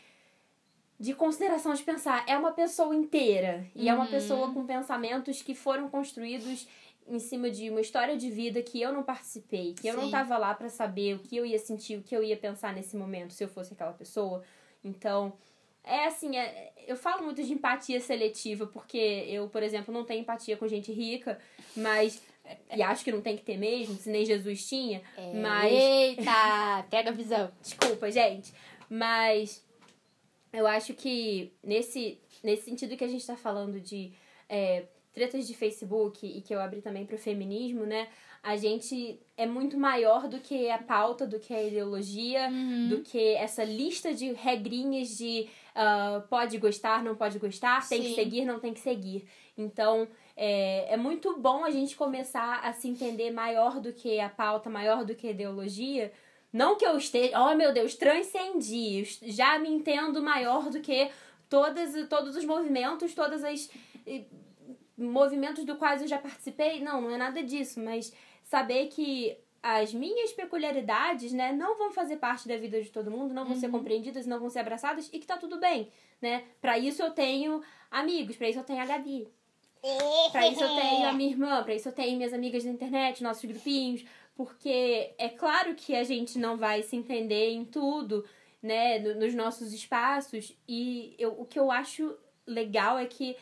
de 0.98 1.14
consideração 1.14 1.74
de 1.74 1.82
pensar. 1.82 2.24
É 2.28 2.36
uma 2.36 2.52
pessoa 2.52 2.94
inteira. 2.94 3.66
E 3.74 3.88
é 3.88 3.94
uma 3.94 4.04
Uhum. 4.04 4.10
pessoa 4.10 4.52
com 4.52 4.64
pensamentos 4.66 5.42
que 5.42 5.54
foram 5.54 5.88
construídos 5.88 6.68
em 7.10 7.18
cima 7.18 7.50
de 7.50 7.68
uma 7.68 7.80
história 7.80 8.16
de 8.16 8.30
vida 8.30 8.62
que 8.62 8.80
eu 8.80 8.92
não 8.92 9.02
participei, 9.02 9.74
que 9.74 9.88
eu 9.88 9.94
não 9.94 10.04
Sim. 10.04 10.10
tava 10.12 10.38
lá 10.38 10.54
pra 10.54 10.68
saber 10.68 11.16
o 11.16 11.18
que 11.18 11.36
eu 11.36 11.44
ia 11.44 11.58
sentir, 11.58 11.96
o 11.98 12.02
que 12.02 12.14
eu 12.16 12.22
ia 12.22 12.36
pensar 12.36 12.72
nesse 12.72 12.96
momento 12.96 13.32
se 13.32 13.42
eu 13.42 13.48
fosse 13.48 13.72
aquela 13.74 13.92
pessoa. 13.92 14.42
Então, 14.84 15.32
é 15.82 16.06
assim, 16.06 16.36
é- 16.36 16.72
eu 16.86 16.96
falo 16.96 17.24
muito 17.24 17.42
de 17.42 17.52
empatia 17.52 18.00
seletiva, 18.00 18.66
porque 18.66 18.96
eu, 19.28 19.48
por 19.48 19.62
exemplo, 19.62 19.92
não 19.92 20.04
tenho 20.04 20.20
empatia 20.20 20.56
com 20.56 20.68
gente 20.68 20.92
rica, 20.92 21.38
mas. 21.76 22.22
E 22.74 22.82
acho 22.82 23.04
que 23.04 23.12
não 23.12 23.20
tem 23.20 23.36
que 23.36 23.42
ter 23.44 23.56
mesmo, 23.56 23.94
se 23.96 24.10
nem 24.10 24.24
Jesus 24.24 24.66
tinha. 24.68 25.02
É, 25.16 25.32
Mas. 25.34 25.72
Eita, 25.72 26.86
pega 26.90 27.10
a 27.10 27.12
visão. 27.12 27.50
Desculpa, 27.60 28.10
gente. 28.10 28.52
Mas 28.88 29.64
eu 30.52 30.66
acho 30.66 30.94
que 30.94 31.52
nesse, 31.62 32.18
nesse 32.42 32.64
sentido 32.64 32.96
que 32.96 33.04
a 33.04 33.08
gente 33.08 33.24
tá 33.24 33.36
falando 33.36 33.80
de 33.80 34.12
é, 34.48 34.84
tretas 35.12 35.46
de 35.46 35.54
Facebook 35.54 36.26
e 36.26 36.40
que 36.40 36.54
eu 36.54 36.60
abri 36.60 36.80
também 36.80 37.04
pro 37.04 37.18
feminismo, 37.18 37.84
né? 37.84 38.08
A 38.42 38.56
gente 38.56 39.20
é 39.36 39.44
muito 39.44 39.76
maior 39.76 40.26
do 40.28 40.38
que 40.38 40.70
a 40.70 40.78
pauta, 40.78 41.26
do 41.26 41.38
que 41.38 41.52
a 41.52 41.62
ideologia, 41.62 42.48
Uhum. 42.48 42.88
do 42.88 43.00
que 43.02 43.34
essa 43.34 43.62
lista 43.64 44.14
de 44.14 44.32
regrinhas 44.32 45.08
de 45.18 45.46
ah, 45.74 46.22
pode 46.30 46.56
gostar, 46.58 47.02
não 47.02 47.14
pode 47.14 47.38
gostar, 47.38 47.86
tem 47.88 48.00
que 48.02 48.08
Sim. 48.08 48.14
seguir, 48.14 48.44
não 48.44 48.58
tem 48.58 48.72
que 48.72 48.80
seguir. 48.80 49.26
Então, 49.58 50.08
é, 50.36 50.94
é 50.94 50.96
muito 50.96 51.36
bom 51.38 51.64
a 51.64 51.70
gente 51.70 51.94
começar 51.96 52.60
a 52.60 52.72
se 52.72 52.88
entender 52.88 53.30
maior 53.30 53.78
do 53.80 53.92
que 53.92 54.18
a 54.20 54.28
pauta, 54.28 54.70
maior 54.70 55.04
do 55.04 55.14
que 55.14 55.26
a 55.28 55.30
ideologia. 55.32 56.10
Não 56.52 56.76
que 56.76 56.84
eu 56.86 56.96
esteja, 56.96 57.38
oh 57.38 57.54
meu 57.54 57.72
Deus, 57.74 57.94
transcendi, 57.94 59.04
já 59.22 59.58
me 59.58 59.68
entendo 59.68 60.22
maior 60.22 60.70
do 60.70 60.80
que 60.80 61.10
todas, 61.48 61.92
todos 62.08 62.34
os 62.36 62.44
movimentos, 62.44 63.14
todas 63.14 63.44
as 63.44 63.70
movimentos 65.00 65.64
do 65.64 65.76
quais 65.76 66.02
eu 66.02 66.08
já 66.08 66.18
participei. 66.18 66.80
Não, 66.80 67.00
não 67.00 67.10
é 67.10 67.16
nada 67.16 67.42
disso, 67.42 67.80
mas 67.80 68.12
saber 68.44 68.86
que 68.88 69.36
as 69.62 69.92
minhas 69.92 70.32
peculiaridades, 70.32 71.32
né, 71.32 71.52
não 71.52 71.76
vão 71.76 71.90
fazer 71.92 72.16
parte 72.16 72.48
da 72.48 72.56
vida 72.56 72.80
de 72.80 72.90
todo 72.90 73.10
mundo, 73.10 73.34
não 73.34 73.44
vão 73.44 73.54
ser 73.56 73.68
compreendidas, 73.70 74.26
não 74.26 74.40
vão 74.40 74.48
ser 74.48 74.60
abraçadas 74.60 75.10
e 75.12 75.18
que 75.18 75.26
tá 75.26 75.36
tudo 75.36 75.58
bem, 75.58 75.88
né? 76.20 76.44
Pra 76.60 76.78
isso 76.78 77.02
eu 77.02 77.10
tenho 77.10 77.62
amigos, 77.90 78.36
pra 78.36 78.48
isso 78.48 78.58
eu 78.58 78.64
tenho 78.64 78.80
a 78.80 78.86
Gabi. 78.86 79.28
Pra 80.30 80.46
isso 80.48 80.62
eu 80.62 80.68
tenho 80.76 81.08
a 81.08 81.12
minha 81.12 81.30
irmã, 81.30 81.62
pra 81.62 81.74
isso 81.74 81.88
eu 81.88 81.92
tenho 81.92 82.16
minhas 82.16 82.32
amigas 82.32 82.64
da 82.64 82.70
internet, 82.70 83.22
nossos 83.22 83.44
grupinhos, 83.44 84.04
porque 84.34 85.12
é 85.18 85.28
claro 85.28 85.74
que 85.74 85.94
a 85.94 86.04
gente 86.04 86.38
não 86.38 86.56
vai 86.56 86.82
se 86.82 86.96
entender 86.96 87.50
em 87.50 87.64
tudo, 87.64 88.24
né, 88.62 88.98
no- 88.98 89.14
nos 89.20 89.34
nossos 89.34 89.72
espaços, 89.74 90.56
e 90.68 91.14
eu, 91.18 91.38
o 91.38 91.44
que 91.44 91.58
eu 91.58 91.70
acho 91.70 92.16
legal 92.46 92.98
é 92.98 93.04
que 93.06 93.36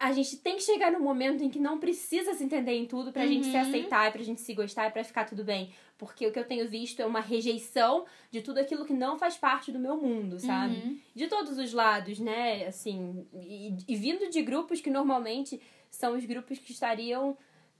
a 0.00 0.12
gente 0.12 0.38
tem 0.38 0.56
que 0.56 0.62
chegar 0.62 0.90
no 0.90 0.98
momento 0.98 1.44
em 1.44 1.50
que 1.50 1.58
não 1.58 1.78
precisa 1.78 2.32
se 2.32 2.42
entender 2.42 2.72
em 2.72 2.86
tudo 2.86 3.12
pra 3.12 3.26
gente 3.26 3.44
se 3.44 3.54
Uhum. 3.54 3.60
aceitar, 3.60 4.10
pra 4.10 4.22
gente 4.22 4.40
se 4.40 4.54
gostar 4.54 4.88
e 4.88 4.90
pra 4.90 5.04
ficar 5.04 5.26
tudo 5.26 5.44
bem. 5.44 5.70
Porque 5.98 6.26
o 6.26 6.32
que 6.32 6.38
eu 6.38 6.44
tenho 6.46 6.66
visto 6.66 7.00
é 7.00 7.04
uma 7.06 7.20
rejeição 7.20 8.06
de 8.30 8.40
tudo 8.40 8.58
aquilo 8.58 8.86
que 8.86 8.94
não 8.94 9.18
faz 9.18 9.36
parte 9.36 9.70
do 9.70 9.78
meu 9.78 9.98
mundo, 9.98 10.40
sabe? 10.40 10.74
Uhum. 10.76 10.98
De 11.14 11.26
todos 11.28 11.58
os 11.58 11.74
lados, 11.74 12.18
né? 12.18 12.64
Assim, 12.66 13.26
e, 13.34 13.76
e 13.86 13.94
vindo 13.94 14.30
de 14.30 14.40
grupos 14.40 14.80
que 14.80 14.88
normalmente 14.88 15.60
são 15.90 16.16
os 16.16 16.24
grupos 16.24 16.58
que 16.58 16.72
estariam 16.72 17.36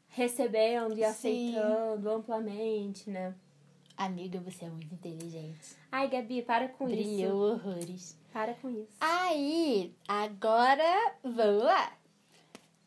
recebendo 0.08 0.92
e 0.92 0.96
Sim. 0.96 1.04
aceitando 1.04 2.10
amplamente, 2.10 3.08
né? 3.08 3.34
Amiga, 3.96 4.40
você 4.40 4.66
é 4.66 4.68
muito 4.68 4.92
inteligente. 4.94 5.76
Ai, 5.90 6.08
Gabi, 6.08 6.42
para 6.42 6.68
com 6.68 6.86
isso. 6.88 6.96
Brilhou 6.96 7.52
horrores. 7.52 8.18
Para 8.32 8.54
com 8.54 8.68
isso. 8.70 8.96
Aí, 9.00 9.94
agora, 10.08 11.14
vamos 11.22 11.62
lá. 11.64 11.92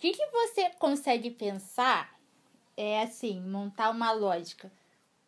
O 0.03 0.05
que, 0.05 0.11
que 0.11 0.25
você 0.31 0.69
consegue 0.71 1.31
pensar? 1.31 2.19
É 2.75 3.03
assim, 3.03 3.39
montar 3.39 3.89
uma 3.89 4.11
lógica. 4.11 4.69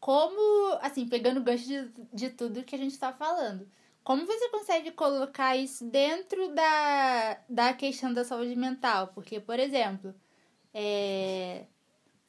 Como, 0.01 0.77
assim, 0.81 1.07
pegando 1.07 1.39
o 1.39 1.43
gancho 1.43 1.65
de, 1.65 1.89
de 2.11 2.29
tudo 2.31 2.61
que 2.61 2.75
a 2.75 2.77
gente 2.77 2.99
tá 2.99 3.13
falando. 3.13 3.65
Como 4.03 4.25
você 4.25 4.49
consegue 4.49 4.91
colocar 4.91 5.55
isso 5.55 5.85
dentro 5.85 6.53
da, 6.53 7.39
da 7.47 7.73
questão 7.73 8.13
da 8.13 8.25
saúde 8.25 8.53
mental? 8.53 9.13
Porque, 9.15 9.39
por 9.39 9.57
exemplo, 9.61 10.13
é, 10.73 11.67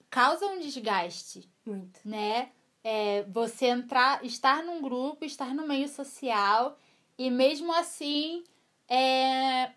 causa 0.09 0.47
um 0.47 0.61
desgaste 0.61 1.51
Muito. 1.67 1.99
né? 2.05 2.53
É, 2.85 3.25
você 3.25 3.67
entrar, 3.67 4.25
estar 4.25 4.63
num 4.63 4.81
grupo, 4.81 5.25
estar 5.25 5.53
no 5.53 5.67
meio 5.67 5.89
social 5.89 6.79
e 7.19 7.29
mesmo 7.29 7.73
assim, 7.73 8.45
é, 8.89 9.73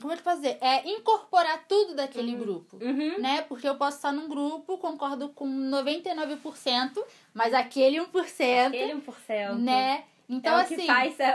como 0.00 0.12
é 0.12 0.16
que 0.16 0.22
dizer? 0.36 0.58
É 0.60 0.88
incorporar 0.88 1.64
tudo 1.68 1.94
daquele 1.94 2.34
grupo, 2.34 2.78
Uhum. 2.80 3.18
né? 3.20 3.42
Porque 3.42 3.68
eu 3.68 3.74
posso 3.76 3.98
estar 3.98 4.12
num 4.12 4.28
grupo, 4.28 4.78
concordo 4.78 5.28
com 5.30 5.46
99%, 5.46 7.02
mas 7.34 7.52
aquele 7.52 7.98
1%, 8.00 8.68
Aquele 8.68 8.94
1%. 8.94 9.54
né? 9.58 10.04
Então, 10.28 10.56
é 10.58 10.62
assim, 10.62 10.76
que 10.76 10.86
faz. 10.86 11.20
a- 11.20 11.26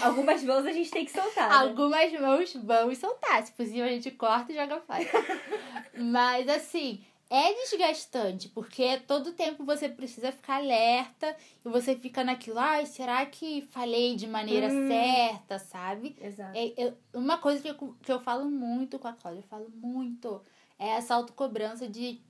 a- 0.00 0.06
algumas 0.06 0.42
mãos 0.42 0.64
a 0.64 0.72
gente 0.72 0.90
tem 0.90 1.04
que 1.04 1.10
soltar. 1.12 1.48
né? 1.48 1.54
Algumas 1.56 2.10
mãos 2.18 2.54
vão 2.54 2.94
soltar. 2.94 3.42
Se 3.44 3.52
possível, 3.52 3.84
a 3.84 3.88
gente 3.88 4.10
corta 4.12 4.50
e 4.50 4.54
joga 4.54 4.80
fora. 4.80 4.98
Mas, 5.94 6.48
assim, 6.48 7.04
é 7.28 7.54
desgastante, 7.54 8.48
porque 8.48 8.98
todo 9.00 9.32
tempo 9.32 9.64
você 9.64 9.88
precisa 9.88 10.30
ficar 10.30 10.56
alerta 10.56 11.36
e 11.64 11.68
você 11.68 11.96
fica 11.96 12.22
naquilo, 12.22 12.58
ai, 12.58 12.86
será 12.86 13.24
que 13.26 13.62
falei 13.70 14.14
de 14.14 14.26
maneira 14.26 14.68
Hum. 14.68 14.86
certa, 14.86 15.58
sabe? 15.58 16.16
Exato. 16.20 16.56
É, 16.56 16.94
uma 17.12 17.38
coisa 17.38 17.60
que 17.62 17.68
eu, 17.68 17.96
que 18.02 18.12
eu 18.12 18.20
falo 18.20 18.48
muito 18.48 18.98
com 18.98 19.08
a 19.08 19.12
Cláudia, 19.12 19.40
eu 19.40 19.48
falo 19.48 19.68
muito, 19.70 20.40
é 20.78 20.88
essa 20.90 21.14
autocobrança 21.14 21.88
de 21.88 22.20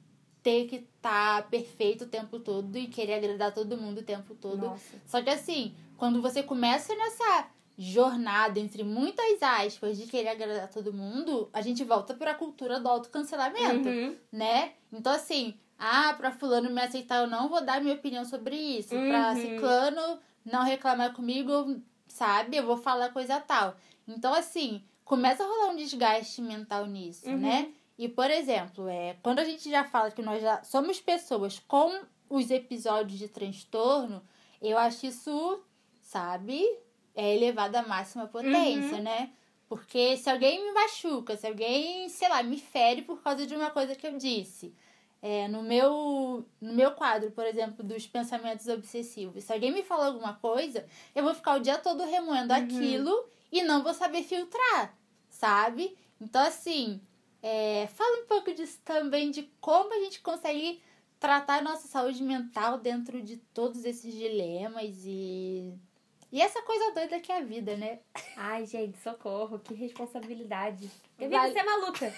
ter 0.42 0.66
que 0.68 0.76
estar 0.76 1.48
perfeito 1.50 2.04
o 2.04 2.08
tempo 2.08 2.38
todo 2.38 2.78
e 2.78 2.86
querer 2.86 3.14
agradar 3.14 3.52
todo 3.52 3.76
mundo 3.76 3.98
o 3.98 4.04
tempo 4.04 4.34
todo. 4.34 4.66
Nossa. 4.66 4.96
Só 5.04 5.20
que 5.20 5.28
assim, 5.28 5.74
quando 5.96 6.22
você 6.22 6.40
começa 6.42 6.94
nessa 6.94 7.48
jornada, 7.76 8.58
entre 8.58 8.82
muitas 8.82 9.42
aspas, 9.42 9.98
de 9.98 10.06
querer 10.06 10.28
agradar 10.28 10.70
todo 10.70 10.92
mundo, 10.94 11.50
a 11.52 11.60
gente 11.60 11.84
volta 11.84 12.14
pra 12.14 12.34
cultura 12.34 12.80
do 12.80 12.88
autocancelamento, 12.88 13.88
Uhum. 13.88 14.16
né? 14.32 14.72
Então 14.96 15.12
assim, 15.12 15.54
ah, 15.78 16.14
pra 16.16 16.30
fulano 16.32 16.70
me 16.70 16.80
aceitar 16.80 17.22
eu 17.22 17.26
não 17.26 17.48
vou 17.48 17.62
dar 17.64 17.80
minha 17.80 17.94
opinião 17.94 18.24
sobre 18.24 18.56
isso. 18.56 18.98
Pra 19.06 19.30
Uhum. 19.30 19.36
ciclano 19.36 20.20
não 20.44 20.62
reclamar 20.64 21.12
comigo, 21.12 21.80
sabe? 22.08 22.56
Eu 22.56 22.66
vou 22.66 22.76
falar 22.76 23.10
coisa 23.12 23.40
tal. 23.40 23.76
Então 24.08 24.32
assim, 24.34 24.82
começa 25.04 25.42
a 25.42 25.46
rolar 25.46 25.72
um 25.72 25.76
desgaste 25.76 26.40
mental 26.42 26.86
nisso, 26.86 27.28
Uhum. 27.30 27.38
né? 27.38 27.72
E, 27.98 28.08
por 28.08 28.30
exemplo, 28.30 28.88
é, 28.88 29.16
quando 29.22 29.38
a 29.38 29.44
gente 29.44 29.70
já 29.70 29.82
fala 29.84 30.10
que 30.10 30.20
nós 30.20 30.42
já 30.42 30.62
somos 30.62 31.00
pessoas 31.00 31.58
com 31.66 32.02
os 32.28 32.50
episódios 32.50 33.18
de 33.18 33.26
transtorno, 33.28 34.22
eu 34.60 34.76
acho 34.76 35.06
isso, 35.06 35.60
sabe, 36.02 36.62
é 37.14 37.34
elevado 37.34 37.74
à 37.76 37.82
máxima 37.82 38.26
potência, 38.26 39.00
né? 39.00 39.30
Porque 39.68 40.16
se 40.18 40.28
alguém 40.28 40.62
me 40.62 40.72
machuca, 40.72 41.36
se 41.36 41.46
alguém, 41.46 42.08
sei 42.10 42.28
lá, 42.28 42.42
me 42.42 42.58
fere 42.58 43.02
por 43.02 43.22
causa 43.22 43.46
de 43.46 43.54
uma 43.56 43.70
coisa 43.70 43.94
que 43.96 44.06
eu 44.06 44.16
disse, 44.16 44.74
é, 45.26 45.48
no, 45.48 45.60
meu, 45.60 46.46
no 46.60 46.72
meu 46.72 46.92
quadro, 46.92 47.32
por 47.32 47.44
exemplo, 47.44 47.84
dos 47.84 48.06
pensamentos 48.06 48.68
obsessivos, 48.68 49.42
se 49.42 49.52
alguém 49.52 49.72
me 49.72 49.82
fala 49.82 50.06
alguma 50.06 50.34
coisa, 50.34 50.86
eu 51.16 51.24
vou 51.24 51.34
ficar 51.34 51.56
o 51.56 51.60
dia 51.60 51.78
todo 51.78 52.04
remoendo 52.04 52.52
aquilo 52.52 53.28
e 53.50 53.60
não 53.64 53.82
vou 53.82 53.92
saber 53.92 54.22
filtrar, 54.22 54.96
sabe? 55.28 55.98
Então, 56.20 56.40
assim, 56.40 57.00
é, 57.42 57.88
fala 57.88 58.22
um 58.22 58.26
pouco 58.26 58.54
disso 58.54 58.78
também, 58.84 59.32
de 59.32 59.42
como 59.60 59.92
a 59.92 59.98
gente 59.98 60.20
consegue 60.20 60.80
tratar 61.18 61.58
a 61.58 61.62
nossa 61.62 61.88
saúde 61.88 62.22
mental 62.22 62.78
dentro 62.78 63.20
de 63.20 63.36
todos 63.52 63.84
esses 63.84 64.14
dilemas 64.14 64.94
e. 65.04 65.74
E 66.30 66.40
essa 66.40 66.60
coisa 66.62 66.92
doida 66.92 67.18
que 67.18 67.32
é 67.32 67.38
a 67.38 67.44
vida, 67.44 67.76
né? 67.76 68.00
Ai, 68.36 68.66
gente, 68.66 68.98
socorro, 68.98 69.58
que 69.58 69.74
responsabilidade. 69.74 70.88
Eu 71.18 71.30
Vale- 71.30 71.58
é 71.58 71.64
maluca. 71.64 72.14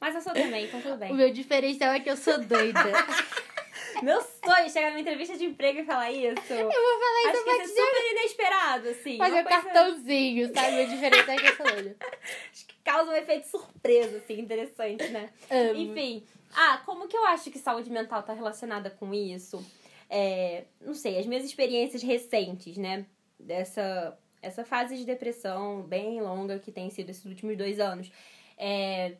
Mas 0.00 0.14
eu 0.14 0.20
sou 0.20 0.32
também, 0.32 0.66
então 0.66 0.80
tudo 0.80 0.94
O 0.94 0.98
bem. 0.98 1.14
meu 1.14 1.30
diferencial 1.32 1.92
é 1.92 2.00
que 2.00 2.10
eu 2.10 2.16
sou 2.16 2.38
doida. 2.38 2.80
Meu 4.02 4.20
sonho 4.20 4.66
é 4.66 4.68
chegar 4.68 4.90
numa 4.90 5.00
entrevista 5.00 5.36
de 5.36 5.44
emprego 5.44 5.78
e 5.78 5.84
falar 5.84 6.10
isso. 6.10 6.24
eu 6.52 6.64
vou 6.64 6.72
falar 6.72 7.28
Acho 7.28 7.36
isso 7.36 7.44
que 7.44 7.50
ia 7.50 7.66
ser 7.66 7.74
super 7.74 8.10
inesperado, 8.10 8.88
assim. 8.88 9.18
fazer 9.18 9.40
um 9.40 9.44
coisa 9.44 9.62
cartãozinho, 9.62 10.52
sabe? 10.52 10.72
Meu 10.72 10.88
diferencial 10.88 11.36
é 11.36 11.40
que 11.40 11.46
eu 11.46 11.56
sou 11.56 11.66
doida. 11.66 11.96
que 12.66 12.74
causa 12.82 13.10
um 13.10 13.14
efeito 13.14 13.46
surpresa, 13.46 14.16
assim, 14.18 14.40
interessante, 14.40 15.08
né? 15.08 15.30
Amo. 15.48 15.80
Enfim. 15.80 16.24
Ah, 16.54 16.82
como 16.84 17.06
que 17.06 17.16
eu 17.16 17.24
acho 17.26 17.50
que 17.50 17.58
saúde 17.58 17.88
mental 17.88 18.22
tá 18.22 18.32
relacionada 18.32 18.90
com 18.90 19.14
isso? 19.14 19.64
É, 20.10 20.64
não 20.80 20.94
sei, 20.94 21.18
as 21.18 21.26
minhas 21.26 21.44
experiências 21.44 22.02
recentes, 22.02 22.76
né? 22.76 23.06
Dessa 23.38 24.18
essa 24.42 24.64
fase 24.64 24.96
de 24.96 25.06
depressão 25.06 25.82
bem 25.82 26.20
longa 26.20 26.58
que 26.58 26.70
tem 26.70 26.90
sido 26.90 27.08
esses 27.08 27.24
últimos 27.24 27.56
dois 27.56 27.80
anos. 27.80 28.10
É, 28.58 29.14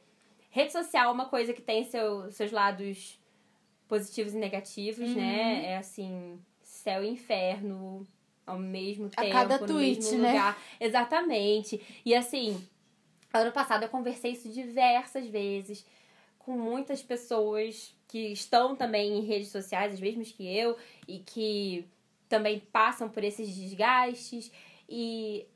rede 0.55 0.71
social 0.73 1.09
é 1.11 1.13
uma 1.13 1.29
coisa 1.29 1.53
que 1.53 1.61
tem 1.61 1.83
seu, 1.85 2.31
seus 2.31 2.53
lados 2.53 3.19
positivos 3.89 4.33
e 4.35 4.37
negativos, 4.39 5.09
Uhum. 5.09 5.17
né? 5.17 5.73
É 5.73 5.77
assim, 5.79 6.41
céu 6.63 7.03
e 7.03 7.09
inferno 7.09 8.07
ao 8.47 8.59
mesmo 8.59 9.07
A 9.17 9.23
tempo, 9.23 9.33
cada 9.33 9.59
no 9.59 9.67
tweet, 9.67 9.97
mesmo 10.05 10.19
né? 10.19 10.29
lugar. 10.29 10.59
Exatamente. 10.81 11.81
E 12.05 12.15
assim, 12.15 12.65
ano 13.33 13.51
passado 13.51 13.83
eu 13.83 13.89
conversei 13.89 14.31
isso 14.33 14.49
diversas 14.49 15.27
vezes 15.27 15.85
com 16.39 16.53
muitas 16.53 17.03
pessoas 17.03 17.93
que 18.07 18.33
estão 18.33 18.77
também 18.77 19.19
em 19.19 19.23
redes 19.23 19.49
sociais, 19.49 19.95
as 19.95 20.01
mesmas 20.01 20.31
que 20.31 20.47
eu, 20.47 20.77
e 21.09 21.19
que 21.19 21.85
também 22.29 22.61
passam 22.61 23.09
por 23.09 23.25
esses 23.25 23.53
desgastes. 23.57 24.53
E 24.89 25.47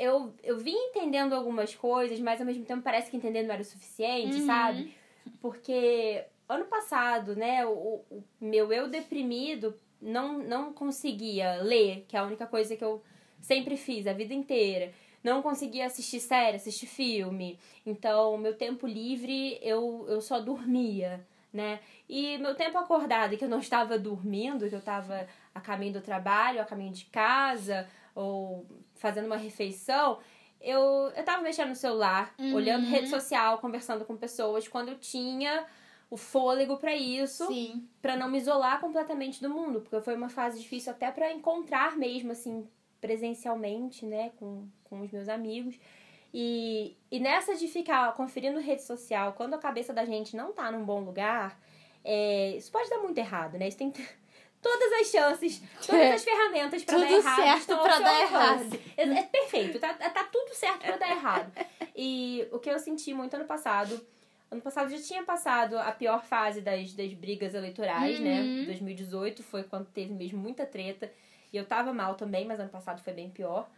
eu, 0.00 0.34
eu 0.42 0.56
vim 0.58 0.74
entendendo 0.74 1.34
algumas 1.34 1.74
coisas, 1.74 2.18
mas 2.20 2.40
ao 2.40 2.46
mesmo 2.46 2.64
tempo 2.64 2.82
parece 2.82 3.10
que 3.10 3.16
entender 3.16 3.42
não 3.42 3.52
era 3.52 3.62
o 3.62 3.64
suficiente, 3.64 4.40
Uhum. 4.40 4.46
sabe? 4.46 4.94
Porque 5.40 6.24
ano 6.48 6.64
passado, 6.66 7.36
né, 7.36 7.64
o, 7.66 8.02
o 8.10 8.24
meu 8.40 8.72
eu 8.72 8.88
deprimido 8.88 9.78
não, 10.00 10.38
não 10.38 10.72
conseguia 10.72 11.56
ler, 11.62 12.04
que 12.08 12.16
é 12.16 12.20
a 12.20 12.24
única 12.24 12.46
coisa 12.46 12.76
que 12.76 12.84
eu 12.84 13.02
sempre 13.40 13.76
fiz 13.76 14.06
a 14.06 14.12
vida 14.12 14.34
inteira. 14.34 14.92
Não 15.22 15.42
conseguia 15.42 15.86
assistir 15.86 16.18
série, 16.20 16.56
assistir 16.56 16.86
filme. 16.86 17.58
Então, 17.84 18.38
meu 18.38 18.54
tempo 18.54 18.86
livre 18.86 19.58
eu, 19.62 20.06
eu 20.08 20.20
só 20.20 20.40
dormia, 20.40 21.26
né? 21.52 21.80
E 22.08 22.38
meu 22.38 22.54
tempo 22.54 22.78
acordado, 22.78 23.36
que 23.36 23.44
eu 23.44 23.48
não 23.48 23.58
estava 23.58 23.98
dormindo, 23.98 24.68
que 24.68 24.74
eu 24.74 24.78
estava 24.78 25.26
a 25.54 25.60
caminho 25.60 25.92
do 25.94 26.00
trabalho, 26.00 26.60
a 26.60 26.64
caminho 26.64 26.92
de 26.92 27.04
casa, 27.06 27.86
ou 28.14 28.66
fazendo 29.00 29.26
uma 29.26 29.36
refeição, 29.36 30.18
eu, 30.60 31.10
eu 31.16 31.24
tava 31.24 31.42
mexendo 31.42 31.70
no 31.70 31.74
celular, 31.76 32.34
Uhum. 32.38 32.54
olhando 32.54 32.86
rede 32.86 33.08
social, 33.08 33.58
conversando 33.58 34.04
com 34.04 34.16
pessoas, 34.16 34.68
quando 34.68 34.88
eu 34.90 34.98
tinha 34.98 35.66
o 36.10 36.16
fôlego 36.16 36.76
para 36.76 36.94
isso 36.94 37.46
para 38.02 38.16
não 38.16 38.28
me 38.28 38.38
isolar 38.38 38.80
completamente 38.80 39.40
do 39.40 39.48
mundo, 39.48 39.80
porque 39.80 40.00
foi 40.02 40.14
uma 40.16 40.28
fase 40.28 40.60
difícil 40.60 40.92
até 40.92 41.10
para 41.10 41.32
encontrar 41.32 41.96
mesmo 41.96 42.32
assim 42.32 42.66
presencialmente, 43.00 44.04
né, 44.04 44.30
com, 44.38 44.68
com 44.84 45.00
os 45.00 45.10
meus 45.10 45.28
amigos. 45.28 45.78
E, 46.34 46.96
e 47.10 47.18
nessa 47.18 47.56
de 47.56 47.66
ficar 47.66 48.12
conferindo 48.14 48.60
rede 48.60 48.82
social, 48.82 49.32
quando 49.32 49.54
a 49.54 49.58
cabeça 49.58 49.92
da 49.92 50.04
gente 50.04 50.36
não 50.36 50.52
tá 50.52 50.70
num 50.70 50.84
bom 50.84 51.00
lugar, 51.00 51.58
é, 52.04 52.56
isso 52.56 52.70
pode 52.70 52.88
dar 52.90 52.98
muito 52.98 53.18
errado, 53.18 53.58
né? 53.58 53.66
Isso 53.68 53.78
tem 53.78 53.92
todas 54.62 54.92
as 55.00 55.06
chances, 55.10 55.62
todas 55.86 56.00
É. 56.02 56.12
as 56.14 56.24
ferramentas 56.24 56.84
para 56.84 56.98
dar 56.98 57.06
Tudo 57.06 57.16
errado. 57.18 57.36
certo 57.36 57.72
ao 57.72 57.82
pra 57.82 57.94
seu 57.96 58.04
dar 58.04 58.22
alcance. 58.22 58.80
É, 58.96 59.02
é 59.02 59.22
perfeito, 59.22 59.78
tá, 59.78 59.94
tá 59.94 60.24
tudo 60.24 60.54
certo 60.54 60.80
pra 60.80 60.96
dar 60.96 61.10
errado. 61.10 61.52
E 61.96 62.46
o 62.52 62.58
que 62.58 62.70
eu 62.70 62.78
senti 62.78 63.12
muito 63.14 63.34
ano 63.34 63.44
passado 63.46 64.00
Ano 64.50 64.60
passado 64.60 64.90
já 64.90 65.00
tinha 65.00 65.22
passado 65.22 65.78
a 65.78 65.92
pior 65.92 66.24
fase 66.24 66.60
das, 66.60 66.92
das 66.92 67.12
brigas 67.14 67.54
eleitorais, 67.54 68.18
né? 68.18 68.40
Uhum. 68.40 68.64
2018 68.64 69.44
foi 69.44 69.62
quando 69.62 69.86
teve 69.86 70.12
mesmo 70.12 70.40
muita 70.40 70.66
treta. 70.66 71.08
E 71.52 71.56
eu 71.56 71.64
tava 71.64 71.92
mal 71.92 72.16
também, 72.16 72.44
mas 72.44 72.58
ano 72.58 72.68
passado 72.68 73.00
foi 73.00 73.12
bem 73.12 73.30
pior. 73.30 73.70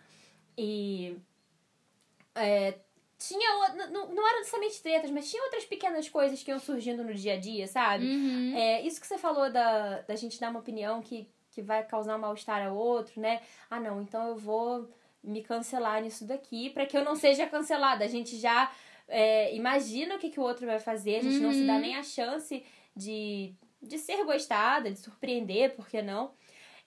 E. 0.57 1.15
é, 2.35 2.75
tinha. 3.29 3.75
Não, 3.91 4.13
não 4.13 4.27
eram 4.29 4.39
necessariamente 4.41 4.83
tretas, 4.83 5.11
mas 5.11 5.31
tinha 5.31 5.43
outras 5.45 5.65
pequenas 5.65 6.09
coisas 6.09 6.43
que 6.43 6.51
iam 6.51 6.59
surgindo 6.59 7.03
no 7.05 7.15
dia 7.15 7.35
a 7.35 7.39
dia, 7.39 7.67
sabe? 7.67 8.07
Uhum. 8.07 8.55
É, 8.57 8.83
isso 8.83 9.01
que 9.01 9.07
você 9.07 9.19
falou 9.19 9.51
da, 9.51 10.01
da 10.03 10.15
gente 10.17 10.39
dar 10.41 10.51
uma 10.51 10.61
opinião 10.61 11.01
que, 11.03 11.29
que 11.51 11.63
vai 11.63 11.83
causar 11.85 12.17
um 12.17 12.21
mal-estar 12.21 12.67
ao 12.67 12.77
outro, 12.77 13.21
né? 13.21 13.41
Ah, 13.71 13.81
não, 13.81 14.01
então 14.03 14.29
eu 14.29 14.37
vou 14.37 14.89
me 15.23 15.43
cancelar 15.43 16.03
nisso 16.03 16.25
daqui 16.27 16.71
pra 16.71 16.85
que 16.87 16.97
eu 16.97 17.05
não 17.05 17.15
seja 17.15 17.47
cancelada. 17.47 18.05
A 18.05 18.09
gente 18.09 18.37
já 18.39 18.71
é, 19.09 19.55
imagina 19.55 20.17
o 20.17 20.19
que, 20.19 20.31
que 20.31 20.41
o 20.41 20.43
outro 20.43 20.67
vai 20.67 20.79
fazer, 20.81 21.17
a 21.17 21.23
gente 21.23 21.39
não 21.39 21.53
se 21.53 21.65
dá 21.67 21.75
Uhum. 21.75 21.81
nem 21.81 21.97
a 21.97 22.03
chance 22.03 22.65
de, 22.97 23.55
de 23.81 23.99
ser 23.99 24.25
gostada, 24.25 24.91
de 24.91 24.99
surpreender, 24.99 25.75
por 25.77 25.89
que 25.89 26.03
não? 26.03 26.33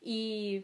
E 0.04 0.64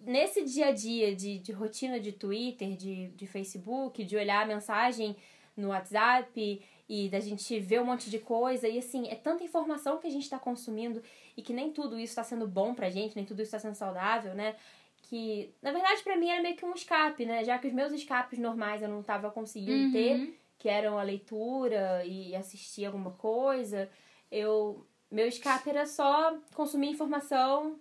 nesse 0.00 0.44
dia 0.44 0.66
a 0.68 0.72
dia 0.72 1.14
de, 1.14 1.38
de 1.38 1.52
rotina 1.52 1.98
de 2.00 2.12
Twitter, 2.12 2.76
de, 2.76 3.08
de 3.08 3.26
Facebook, 3.26 4.04
de 4.04 4.16
olhar 4.16 4.42
a 4.42 4.46
mensagem 4.46 5.16
no 5.56 5.68
WhatsApp 5.68 6.62
e 6.88 7.08
da 7.08 7.20
gente 7.20 7.58
ver 7.60 7.80
um 7.80 7.84
monte 7.84 8.08
de 8.08 8.18
coisa, 8.18 8.66
e 8.66 8.78
assim, 8.78 9.08
é 9.08 9.14
tanta 9.14 9.44
informação 9.44 9.98
que 9.98 10.06
a 10.06 10.10
gente 10.10 10.22
está 10.22 10.38
consumindo 10.38 11.02
e 11.36 11.42
que 11.42 11.52
nem 11.52 11.70
tudo 11.70 11.96
isso 11.98 12.12
está 12.12 12.24
sendo 12.24 12.46
bom 12.46 12.74
pra 12.74 12.88
gente, 12.88 13.14
nem 13.14 13.24
tudo 13.24 13.42
isso 13.42 13.54
está 13.54 13.58
sendo 13.58 13.74
saudável, 13.74 14.34
né? 14.34 14.56
Que, 15.02 15.52
na 15.62 15.70
verdade, 15.72 16.02
pra 16.02 16.16
mim 16.16 16.28
era 16.28 16.42
meio 16.42 16.56
que 16.56 16.64
um 16.64 16.72
escape, 16.74 17.26
né? 17.26 17.44
Já 17.44 17.58
que 17.58 17.66
os 17.66 17.72
meus 17.72 17.92
escapes 17.92 18.38
normais 18.38 18.82
eu 18.82 18.88
não 18.88 19.02
tava 19.02 19.30
conseguindo 19.30 19.84
Uhum. 19.86 19.92
ter, 19.92 20.38
que 20.58 20.68
eram 20.68 20.98
a 20.98 21.02
leitura 21.02 22.02
e 22.04 22.34
assistir 22.34 22.84
alguma 22.86 23.10
coisa, 23.12 23.88
eu 24.30 24.86
meu 25.10 25.26
escape 25.26 25.70
era 25.70 25.86
só 25.86 26.36
consumir 26.54 26.88
informação 26.90 27.78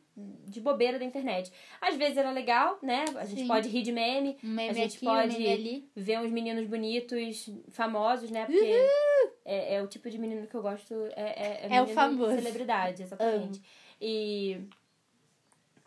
de 0.47 0.59
bobeira 0.59 0.97
da 0.97 1.05
internet. 1.05 1.51
Às 1.79 1.95
vezes 1.95 2.17
era 2.17 2.31
legal, 2.31 2.79
né? 2.81 3.05
A 3.17 3.25
gente 3.25 3.41
Sim. 3.41 3.47
pode 3.47 3.69
rir 3.69 3.83
de 3.83 3.91
meme, 3.91 4.35
Um 4.43 4.47
meme 4.49 4.69
a 4.69 4.73
gente 4.73 4.95
aqui, 4.97 5.05
pode- 5.05 5.87
um 5.95 6.01
ver 6.01 6.19
uns 6.19 6.31
meninos 6.31 6.65
bonitos, 6.65 7.49
famosos, 7.69 8.31
né? 8.31 8.45
Porque 8.45 8.87
é, 9.45 9.75
é 9.75 9.81
o 9.83 9.87
tipo 9.87 10.09
de 10.09 10.17
menino 10.17 10.47
que 10.47 10.55
eu 10.55 10.61
gosto. 10.61 10.93
É, 11.15 11.21
é, 11.21 11.59
É 11.63 11.67
o 11.67 11.69
menino 11.85 11.87
famoso. 11.93 12.35
Celebridade, 12.35 13.03
exatamente. 13.03 13.61
E. 14.01 14.59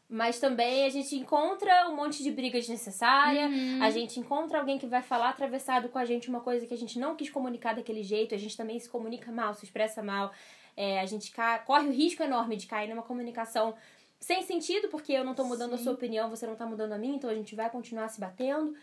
Mas 0.09 0.41
também 0.41 0.85
a 0.87 0.89
gente 0.89 1.15
encontra 1.15 1.89
um 1.89 1.95
monte 1.95 2.21
de 2.25 2.33
briga 2.33 2.59
desnecessária, 2.59 3.47
Uhum. 3.47 3.81
a 3.81 3.91
gente 3.91 4.19
encontra 4.19 4.59
alguém 4.59 4.77
que 4.77 4.87
vai 4.87 5.03
falar 5.03 5.29
atravessado 5.29 5.89
com 5.89 5.99
a 5.99 6.05
gente 6.05 6.29
uma 6.29 6.41
coisa 6.41 6.67
que 6.67 6.75
a 6.75 6.77
gente 6.77 6.99
não 6.99 7.15
quis 7.15 7.31
comunicar 7.31 7.75
daquele 7.77 8.03
jeito, 8.03 8.35
a 8.35 8.39
gente 8.39 8.57
também 8.57 8.77
se 8.81 8.89
comunica 8.89 9.31
mal, 9.31 9.55
se 9.55 9.65
expressa 9.65 10.03
mal. 10.03 10.33
É, 10.77 10.99
a 11.01 11.07
gente 11.07 11.33
corre 11.65 11.87
o 11.87 11.93
risco 11.93 12.23
enorme 12.25 12.57
de 12.57 12.67
cair 12.67 12.89
numa 12.89 13.03
comunicação 13.05 13.75
sem 14.21 14.43
sentido, 14.43 14.89
porque 14.89 15.13
eu 15.13 15.25
não 15.25 15.35
tô 15.35 15.45
mudando 15.45 15.75
a 15.75 15.79
Sim. 15.79 15.85
sua 15.85 15.93
opinião, 15.95 16.29
você 16.31 16.47
não 16.47 16.55
tá 16.55 16.67
mudando 16.67 16.93
a 16.93 16.99
minha, 16.99 17.17
então 17.17 17.31
a 17.31 17.35
gente 17.35 17.55
vai 17.55 17.71
continuar 17.71 18.09
se 18.09 18.21
batendo. 18.21 18.75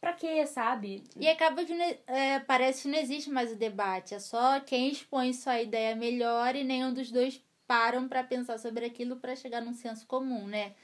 Pra 0.00 0.12
quê, 0.12 0.46
sabe? 0.46 1.02
E 1.18 1.26
acaba 1.28 1.64
que 1.64 1.72
ne- 1.74 1.98
é, 2.06 2.38
parece 2.40 2.82
que 2.82 2.88
não 2.88 2.98
existe 2.98 3.30
mais 3.30 3.50
o 3.52 3.56
debate. 3.56 4.14
É 4.14 4.18
só 4.18 4.60
quem 4.60 4.90
expõe 4.90 5.32
sua 5.32 5.60
ideia 5.62 5.96
melhor 5.96 6.54
e 6.54 6.62
nenhum 6.62 6.92
dos 6.92 7.10
dois 7.10 7.42
param 7.66 8.06
pra 8.06 8.22
pensar 8.22 8.58
sobre 8.58 8.84
aquilo 8.84 9.16
pra 9.16 9.34
chegar 9.34 9.62
num 9.62 9.72
senso 9.72 10.06
comum, 10.06 10.46
né? 10.46 10.74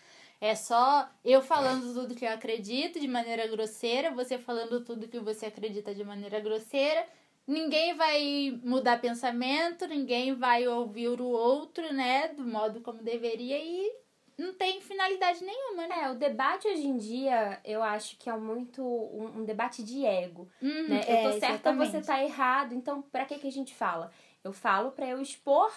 É 0.41 0.55
só 0.55 1.07
eu 1.23 1.43
falando 1.43 1.93
tudo 1.93 2.15
que 2.15 2.25
eu 2.25 2.31
acredito 2.33 2.99
de 2.99 3.07
maneira 3.07 3.47
grosseira, 3.47 4.11
você 4.11 4.39
falando 4.39 4.83
tudo 4.83 5.07
que 5.07 5.19
você 5.21 5.47
acredita 5.47 5.95
de 5.95 6.03
maneira 6.03 6.41
grosseira. 6.41 7.07
Ninguém 7.47 7.95
vai 7.95 8.61
mudar 8.63 9.01
pensamento, 9.01 9.87
ninguém 9.87 10.35
vai 10.35 10.69
ouvir 10.69 11.09
o 11.21 11.27
outro, 11.27 11.93
né? 11.93 12.29
Do 12.29 12.45
modo 12.45 12.81
como 12.81 13.03
deveria 13.03 13.59
e 13.59 13.93
não 14.41 14.55
tem 14.55 14.81
finalidade 14.81 15.45
nenhuma, 15.45 15.87
né? 15.87 16.05
É, 16.05 16.11
o 16.11 16.15
debate 16.15 16.67
hoje 16.67 16.87
em 16.87 16.97
dia, 16.97 17.61
eu 17.65 17.83
acho 17.83 18.17
que 18.17 18.31
é 18.31 18.37
muito 18.37 18.83
um, 18.83 19.41
um 19.41 19.45
debate 19.45 19.83
de 19.83 20.05
ego. 20.05 20.49
Uhum, 20.63 20.89
né? 20.89 21.01
é, 21.07 21.27
eu 21.27 21.33
tô 21.33 21.39
certa, 21.39 21.71
exatamente. 21.71 21.91
você 21.91 22.01
tá 22.01 22.23
errado. 22.23 22.75
Então, 22.75 23.03
pra 23.03 23.25
que 23.25 23.39
que 23.39 23.49
a 23.49 23.53
gente 23.53 23.75
fala? 23.75 24.11
Eu 24.43 24.53
falo 24.53 24.93
pra 24.93 25.07
eu 25.07 25.21
expor 25.21 25.71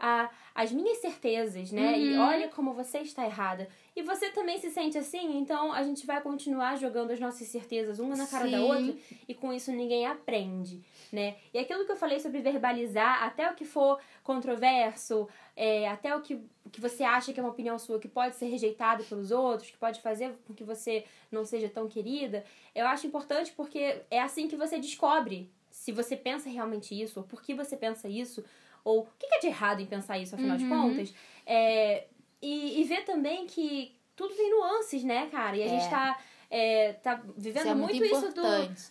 a, 0.00 0.30
as 0.54 0.72
minhas 0.72 0.98
certezas, 0.98 1.70
né? 1.70 1.98
E 1.98 2.14
Uhum. 2.16 2.22
olha 2.22 2.48
como 2.48 2.72
você 2.72 2.98
está 2.98 3.24
errada. 3.24 3.68
E 3.94 4.02
você 4.02 4.30
também 4.30 4.58
se 4.58 4.70
sente 4.70 4.96
assim, 4.96 5.36
então 5.38 5.72
a 5.72 5.82
gente 5.82 6.06
vai 6.06 6.20
continuar 6.20 6.76
jogando 6.76 7.10
as 7.10 7.20
nossas 7.20 7.46
certezas 7.48 7.98
uma 7.98 8.16
na 8.16 8.26
cara 8.26 8.48
da 8.48 8.58
Sim. 8.58 8.64
outra 8.64 8.94
e 9.28 9.34
com 9.34 9.52
isso 9.52 9.70
ninguém 9.70 10.06
aprende, 10.06 10.82
né? 11.12 11.36
E 11.52 11.58
aquilo 11.58 11.84
que 11.84 11.92
eu 11.92 11.96
falei 11.96 12.18
sobre 12.18 12.40
verbalizar, 12.40 13.22
até 13.24 13.50
o 13.50 13.54
que 13.54 13.64
for 13.64 14.00
controverso, 14.22 15.28
é, 15.54 15.88
até 15.88 16.16
o 16.16 16.20
que, 16.22 16.40
que 16.72 16.80
você 16.80 17.04
acha 17.04 17.32
que 17.32 17.38
é 17.38 17.42
uma 17.42 17.52
opinião 17.52 17.78
sua 17.78 17.98
que 17.98 18.08
pode 18.08 18.36
ser 18.36 18.46
rejeitada 18.46 19.04
pelos 19.04 19.30
outros, 19.30 19.70
que 19.70 19.76
pode 19.76 20.00
fazer 20.00 20.32
com 20.46 20.54
que 20.54 20.64
você 20.64 21.04
não 21.30 21.44
seja 21.44 21.68
tão 21.68 21.86
querida, 21.88 22.44
eu 22.74 22.86
acho 22.86 23.06
importante 23.06 23.52
porque 23.52 24.02
é 24.10 24.20
assim 24.20 24.48
que 24.48 24.56
você 24.56 24.78
descobre 24.78 25.50
se 25.70 25.92
você 25.92 26.16
pensa 26.16 26.48
realmente 26.48 27.00
isso, 27.00 27.20
ou 27.20 27.26
por 27.26 27.40
que 27.42 27.54
você 27.54 27.76
pensa 27.76 28.08
isso, 28.08 28.44
Ou 28.84 29.00
o 29.00 29.06
que 29.18 29.26
que 29.26 29.34
é 29.36 29.40
de 29.40 29.46
errado 29.48 29.80
em 29.80 29.86
pensar 29.86 30.18
isso, 30.18 30.34
afinal 30.34 30.56
de 30.56 30.64
Uhum. 30.64 30.70
contas? 30.88 31.14
É, 31.46 32.06
e, 32.40 32.80
e 32.80 32.84
ver 32.84 33.04
também 33.04 33.46
que 33.46 33.94
tudo 34.16 34.34
tem 34.34 34.50
nuances, 34.50 35.02
né, 35.04 35.28
cara? 35.30 35.56
E 35.56 35.62
a 35.62 35.66
É. 35.66 35.68
gente 35.68 35.88
tá, 35.90 36.18
é, 36.50 36.92
tá 36.94 37.20
vivendo 37.36 37.60
Isso 37.64 37.68
é 37.68 37.74
muito, 37.74 37.96
muito, 37.98 38.04
isso 38.16 38.32
do, 38.34 38.42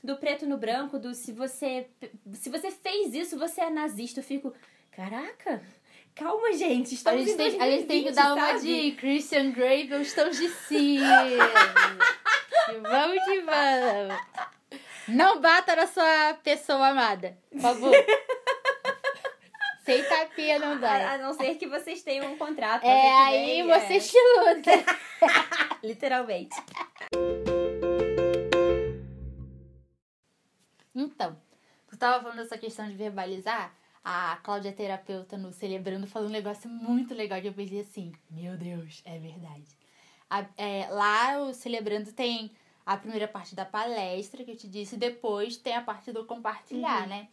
do 0.04 0.18
preto 0.18 0.46
no 0.46 0.58
branco, 0.58 0.98
do 1.00 1.14
se 1.14 1.32
você 1.32 1.88
se 2.34 2.50
você 2.50 2.72
fez 2.72 3.14
isso, 3.14 3.38
você 3.38 3.62
é 3.62 3.70
nazista. 3.70 4.20
Eu 4.20 4.24
fico, 4.24 4.54
caraca, 4.92 5.62
calma, 6.16 6.52
gente, 6.54 6.92
A 6.92 6.94
estamos 6.94 7.22
gente, 7.26 7.34
em 7.34 7.38
tem, 7.38 7.62
a 7.62 7.70
gente 7.72 7.86
tem 7.86 8.04
que 8.04 8.12
2020, 8.12 8.16
dar 8.16 8.34
uma 8.34 8.48
sabe? 8.60 8.60
de 8.90 8.92
Christian 8.98 9.52
Grey 9.52 9.88
tons 9.88 10.38
de 10.38 10.50
e 10.76 11.00
vamos 12.82 13.24
que 13.26 13.42
vamos. 13.42 14.20
Não 15.08 15.42
bata 15.42 15.76
na 15.76 15.88
sua 15.88 16.36
pessoa 16.44 16.90
amada, 16.90 17.36
por 17.52 17.60
favor. 17.62 17.94
Sem 19.90 20.04
tapinha 20.04 20.60
não 20.60 20.74
A, 20.74 20.76
dá. 20.76 21.14
a 21.14 21.18
não 21.18 21.34
ser 21.34 21.56
que 21.56 21.66
vocês 21.68 22.04
tenham 22.04 22.32
um 22.32 22.38
contrato. 22.38 22.84
É, 22.84 23.02
vocês 23.02 23.14
aí 23.16 23.62
também, 23.62 23.64
você 23.80 23.94
é, 23.96 24.00
se 24.00 24.18
luta. 24.38 24.72
Literalmente. 25.84 26.56
Então, 30.94 31.36
tu 31.88 31.98
tava 31.98 32.22
falando 32.22 32.38
dessa 32.38 32.58
questão 32.58 32.88
de 32.88 32.94
verbalizar. 32.96 33.74
A 34.04 34.38
Cláudia 34.44 34.72
terapeuta 34.72 35.38
no 35.38 35.52
Celebrando 35.52 36.08
falou 36.08 36.30
um 36.30 36.32
negócio 36.32 36.70
muito 36.70 37.14
legal 37.14 37.42
que 37.42 37.48
eu 37.48 37.54
pensei 37.54 37.82
assim, 37.82 38.12
meu 38.30 38.56
Deus, 38.58 39.02
é 39.06 39.18
verdade. 39.20 39.66
A- 40.30 40.46
é, 40.58 40.88
lá 40.90 41.40
o 41.42 41.54
Celebrando 41.54 42.12
tem 42.14 42.52
a 42.86 42.96
primeira 42.96 43.28
parte 43.28 43.56
da 43.56 43.66
palestra 43.66 44.44
que 44.44 44.52
eu 44.52 44.56
te 44.58 44.68
disse, 44.68 44.98
depois 44.98 45.58
tem 45.58 45.76
a 45.76 45.82
parte 45.82 46.12
do 46.12 46.26
compartilhar, 46.26 47.08
né? 47.08 47.28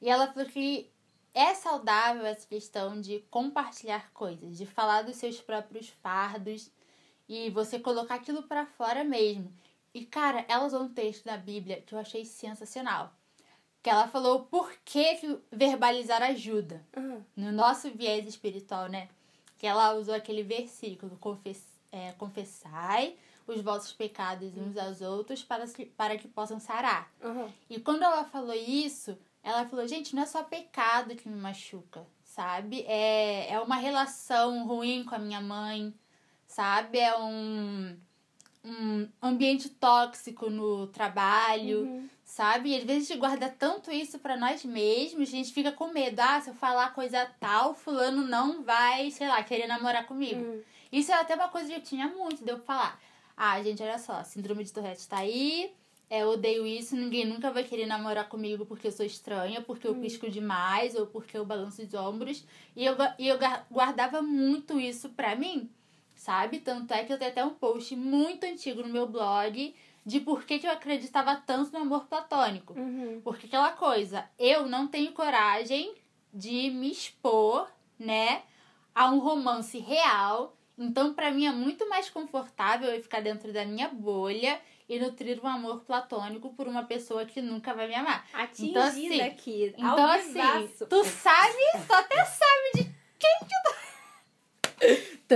E 0.00 0.08
ela 0.08 0.32
falou 0.32 0.48
que 0.48 0.90
é 1.36 1.54
saudável 1.54 2.24
essa 2.24 2.48
questão 2.48 2.98
de 2.98 3.20
compartilhar 3.30 4.10
coisas, 4.14 4.56
de 4.56 4.64
falar 4.64 5.02
dos 5.02 5.16
seus 5.16 5.38
próprios 5.38 5.90
fardos 6.02 6.70
e 7.28 7.50
você 7.50 7.78
colocar 7.78 8.14
aquilo 8.14 8.44
pra 8.44 8.64
fora 8.64 9.04
mesmo. 9.04 9.52
E 9.92 10.06
cara, 10.06 10.46
ela 10.48 10.64
usou 10.64 10.80
um 10.80 10.88
texto 10.88 11.26
na 11.26 11.36
Bíblia 11.36 11.82
que 11.82 11.94
eu 11.94 11.98
achei 11.98 12.24
sensacional. 12.24 13.12
Que 13.82 13.90
ela 13.90 14.08
falou 14.08 14.44
por 14.46 14.72
que, 14.82 15.38
verbalizar 15.52 16.22
ajuda. 16.22 16.82
No 17.36 17.52
nosso 17.52 17.90
viés 17.90 18.26
espiritual, 18.26 18.88
né? 18.88 19.06
Que 19.58 19.66
ela 19.66 19.94
usou 19.94 20.14
aquele 20.14 20.42
versículo: 20.42 21.18
confess, 21.18 21.62
é, 21.92 22.12
confessai 22.12 23.14
os 23.46 23.60
vossos 23.60 23.92
pecados 23.92 24.56
uns 24.56 24.76
aos 24.78 25.02
outros 25.02 25.44
para 25.44 25.66
que, 25.66 25.84
para 25.84 26.16
que 26.16 26.28
possam 26.28 26.58
sarar. 26.58 27.12
Uhum. 27.22 27.52
E 27.68 27.78
quando 27.78 28.02
ela 28.02 28.24
falou 28.24 28.54
isso, 28.54 29.16
ela 29.48 29.64
falou, 29.66 29.86
gente, 29.86 30.14
não 30.14 30.22
é 30.22 30.26
só 30.26 30.42
pecado 30.42 31.14
que 31.14 31.28
me 31.28 31.36
machuca, 31.40 32.04
sabe? 32.24 32.82
É, 32.88 33.52
é 33.52 33.60
uma 33.60 33.76
relação 33.76 34.66
ruim 34.66 35.04
com 35.04 35.14
a 35.14 35.18
minha 35.18 35.40
mãe, 35.40 35.94
sabe? 36.46 36.98
É 36.98 37.16
um, 37.16 37.96
um 38.64 39.08
ambiente 39.22 39.68
tóxico 39.68 40.50
no 40.50 40.88
trabalho, 40.88 41.82
Uhum. 41.82 42.08
sabe? 42.24 42.70
E 42.70 42.76
às 42.78 42.84
vezes 42.84 43.04
a 43.04 43.12
gente 43.12 43.20
guarda 43.20 43.48
tanto 43.48 43.90
isso 43.92 44.18
pra 44.18 44.36
nós 44.36 44.64
mesmos, 44.64 45.28
a 45.28 45.32
gente 45.32 45.52
fica 45.52 45.70
com 45.70 45.92
medo. 45.92 46.18
Ah, 46.20 46.40
se 46.40 46.50
eu 46.50 46.54
falar 46.54 46.92
coisa 46.92 47.24
tal, 47.38 47.72
fulano 47.74 48.22
não 48.26 48.64
vai, 48.64 49.10
sei 49.12 49.28
lá, 49.28 49.42
querer 49.44 49.66
namorar 49.68 50.06
comigo. 50.06 50.40
Uhum. 50.42 50.62
Isso 50.90 51.12
é 51.12 51.14
até 51.14 51.34
uma 51.36 51.48
coisa 51.48 51.68
que 51.68 51.74
eu 51.76 51.82
tinha 51.82 52.08
muito, 52.08 52.44
deu 52.44 52.56
pra 52.58 52.64
falar. 52.66 53.00
Ah, 53.36 53.62
gente, 53.62 53.82
olha 53.82 53.98
só, 53.98 54.24
síndrome 54.24 54.64
de 54.64 54.72
Tourette 54.72 55.06
tá 55.08 55.18
aí, 55.18 55.72
é, 56.08 56.22
eu 56.22 56.28
odeio 56.30 56.64
isso, 56.66 56.94
ninguém 56.94 57.24
nunca 57.24 57.50
vai 57.50 57.64
querer 57.64 57.86
namorar 57.86 58.28
comigo 58.28 58.64
porque 58.64 58.86
eu 58.86 58.92
sou 58.92 59.04
estranha, 59.04 59.60
porque 59.60 59.88
eu 59.88 59.94
pisco 59.96 60.30
demais, 60.30 60.94
ou 60.94 61.06
porque 61.06 61.36
eu 61.36 61.44
balanço 61.44 61.82
os 61.82 61.94
ombros. 61.94 62.44
E 62.76 62.84
eu, 62.84 62.96
e 63.18 63.26
eu 63.26 63.36
guardava 63.70 64.22
muito 64.22 64.78
isso 64.78 65.08
pra 65.10 65.34
mim, 65.34 65.68
sabe? 66.14 66.60
Tanto 66.60 66.94
é 66.94 67.04
que 67.04 67.12
eu 67.12 67.18
tenho 67.18 67.32
até 67.32 67.44
um 67.44 67.54
post 67.54 67.96
muito 67.96 68.44
antigo 68.44 68.82
no 68.82 68.88
meu 68.88 69.08
blog 69.08 69.74
de 70.04 70.20
por 70.20 70.44
que, 70.44 70.60
que 70.60 70.66
eu 70.68 70.70
acreditava 70.70 71.34
tanto 71.34 71.72
no 71.72 71.80
amor 71.80 72.06
platônico. 72.06 72.74
Uhum. 72.74 73.20
Porque 73.24 73.46
aquela 73.46 73.72
coisa, 73.72 74.24
eu 74.38 74.68
não 74.68 74.86
tenho 74.86 75.10
coragem 75.10 75.92
de 76.32 76.70
me 76.70 76.92
expor, 76.92 77.68
né, 77.98 78.42
a 78.94 79.10
um 79.10 79.18
romance 79.18 79.76
real. 79.78 80.56
Então, 80.78 81.12
pra 81.14 81.32
mim 81.32 81.46
é 81.46 81.50
muito 81.50 81.88
mais 81.88 82.08
confortável 82.08 82.88
eu 82.90 83.02
ficar 83.02 83.20
dentro 83.20 83.52
da 83.52 83.64
minha 83.64 83.88
bolha 83.88 84.60
e 84.88 84.98
nutrir 84.98 85.40
um 85.42 85.48
amor 85.48 85.80
platônico 85.80 86.52
por 86.54 86.68
uma 86.68 86.84
pessoa 86.84 87.24
que 87.24 87.40
nunca 87.42 87.74
vai 87.74 87.88
me 87.88 87.94
amar. 87.94 88.26
Atingida 88.32 88.78
Então, 88.78 88.82
assim, 88.88 89.20
aqui. 89.20 89.74
Então, 89.76 90.10
assim, 90.10 90.86
tu 90.88 91.04
sabe, 91.04 91.58
tu 91.86 91.92
até 91.94 92.24
sabe 92.24 92.70
de 92.74 92.84
quem 93.18 93.38
que 93.40 93.54
tu... 93.64 93.76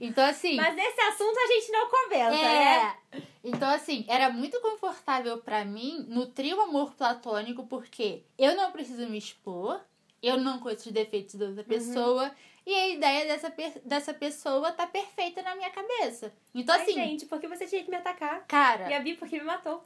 Então, 0.00 0.24
assim... 0.24 0.56
Mas 0.56 0.76
esse 0.76 1.00
assunto 1.00 1.36
a 1.38 1.46
gente 1.46 1.72
não 1.72 1.88
comenta, 1.88 2.30
né? 2.30 2.96
É. 3.12 3.22
Então, 3.44 3.68
assim, 3.68 4.04
era 4.08 4.30
muito 4.30 4.60
confortável 4.60 5.38
pra 5.38 5.64
mim 5.64 6.04
nutrir 6.08 6.56
o 6.56 6.60
amor 6.60 6.94
platônico 6.94 7.66
porque 7.66 8.22
eu 8.38 8.54
não 8.54 8.70
preciso 8.70 9.08
me 9.08 9.18
expor, 9.18 9.80
eu 10.22 10.36
não 10.36 10.58
conheço 10.60 10.88
os 10.88 10.94
defeitos 10.94 11.34
da 11.34 11.44
Uhum. 11.46 11.50
outra 11.50 11.64
pessoa 11.64 12.32
e 12.70 12.74
a 12.74 12.88
ideia 12.88 13.24
dessa, 13.26 13.52
dessa 13.84 14.12
pessoa 14.12 14.70
tá 14.72 14.86
perfeita 14.86 15.40
na 15.42 15.54
minha 15.56 15.70
cabeça. 15.70 16.32
Então, 16.54 16.74
Ai, 16.74 16.82
assim, 16.82 16.92
gente, 16.92 17.24
por 17.26 17.40
que 17.40 17.48
você 17.48 17.66
tinha 17.66 17.82
que 17.82 17.90
me 17.90 17.96
atacar? 17.96 18.44
cara, 18.46 18.90
E 18.90 18.94
a 18.94 19.00
Bi, 19.00 19.14
por 19.14 19.26
que 19.28 19.38
me 19.38 19.44
matou? 19.44 19.82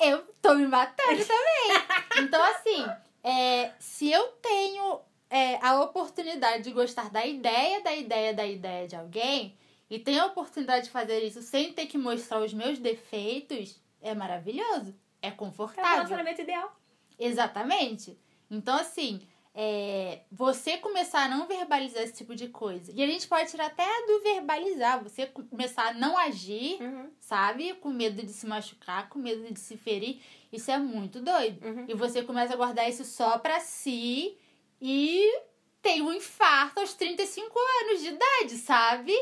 eu 0.00 0.22
tô 0.42 0.54
me 0.54 0.66
matando 0.66 1.22
também. 1.24 2.24
Então, 2.24 2.42
assim, 2.42 2.84
é, 3.22 3.72
se 3.78 4.10
eu 4.10 4.26
tenho 4.42 5.00
é, 5.30 5.56
a 5.64 5.80
oportunidade 5.80 6.64
de 6.64 6.72
gostar 6.72 7.10
da 7.10 7.24
ideia, 7.24 7.80
da 7.82 7.94
ideia, 7.94 8.34
da 8.34 8.44
ideia 8.44 8.88
de 8.88 8.96
alguém, 8.96 9.56
e 9.88 9.98
tenho 9.98 10.22
a 10.22 10.26
oportunidade 10.26 10.86
de 10.86 10.90
fazer 10.90 11.20
isso 11.22 11.40
sem 11.42 11.72
ter 11.72 11.86
que 11.86 11.96
mostrar 11.96 12.40
os 12.40 12.52
meus 12.52 12.78
defeitos, 12.78 13.80
é 14.02 14.14
maravilhoso. 14.14 14.94
É 15.22 15.28
É 15.28 15.30
o 15.30 15.36
confortável. 15.36 15.90
relacionamento 15.92 16.40
ideal. 16.42 16.76
Exatamente. 17.18 18.18
Então, 18.50 18.76
assim, 18.76 19.26
é, 19.58 20.20
você 20.30 20.76
começar 20.76 21.24
a 21.24 21.28
não 21.28 21.46
verbalizar 21.46 22.02
esse 22.02 22.12
tipo 22.12 22.34
de 22.36 22.48
coisa. 22.48 22.92
E 22.94 23.02
a 23.02 23.06
gente 23.06 23.26
pode 23.26 23.50
tirar 23.50 23.66
até 23.68 23.86
do 24.06 24.20
verbalizar, 24.22 25.02
você 25.02 25.24
começar 25.26 25.88
a 25.88 25.94
não 25.94 26.18
agir 26.18 26.76
Uhum. 26.78 27.08
sabe? 27.18 27.72
Com 27.74 27.88
medo 27.88 28.22
de 28.22 28.32
se 28.34 28.46
machucar, 28.46 29.08
com 29.08 29.18
medo 29.18 29.50
de 29.50 29.58
se 29.58 29.78
ferir. 29.78 30.20
Isso 30.52 30.70
é 30.70 30.76
muito 30.78 31.20
doido. 31.22 31.64
Uhum. 31.66 31.86
E 31.88 31.94
você 31.94 32.22
começa 32.22 32.52
a 32.52 32.56
guardar 32.56 32.86
isso 32.88 33.02
só 33.04 33.38
pra 33.38 33.58
si 33.60 34.36
e 34.78 35.24
tem 35.80 36.02
um 36.02 36.12
infarto 36.12 36.80
aos 36.80 36.92
35 36.92 37.58
anos 37.82 38.02
de 38.02 38.08
idade, 38.08 38.56
sabe? 38.58 39.14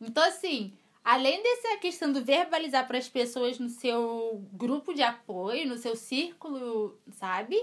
Então, 0.00 0.22
assim, 0.22 0.72
além 1.04 1.42
dessa 1.42 1.78
questão 1.78 2.12
do 2.12 2.24
verbalizar 2.24 2.86
para 2.86 2.98
as 2.98 3.08
pessoas 3.08 3.58
no 3.58 3.68
seu 3.68 4.40
grupo 4.52 4.94
de 4.94 5.02
apoio, 5.02 5.66
no 5.66 5.76
seu 5.76 5.96
círculo, 5.96 6.96
sabe? 7.12 7.56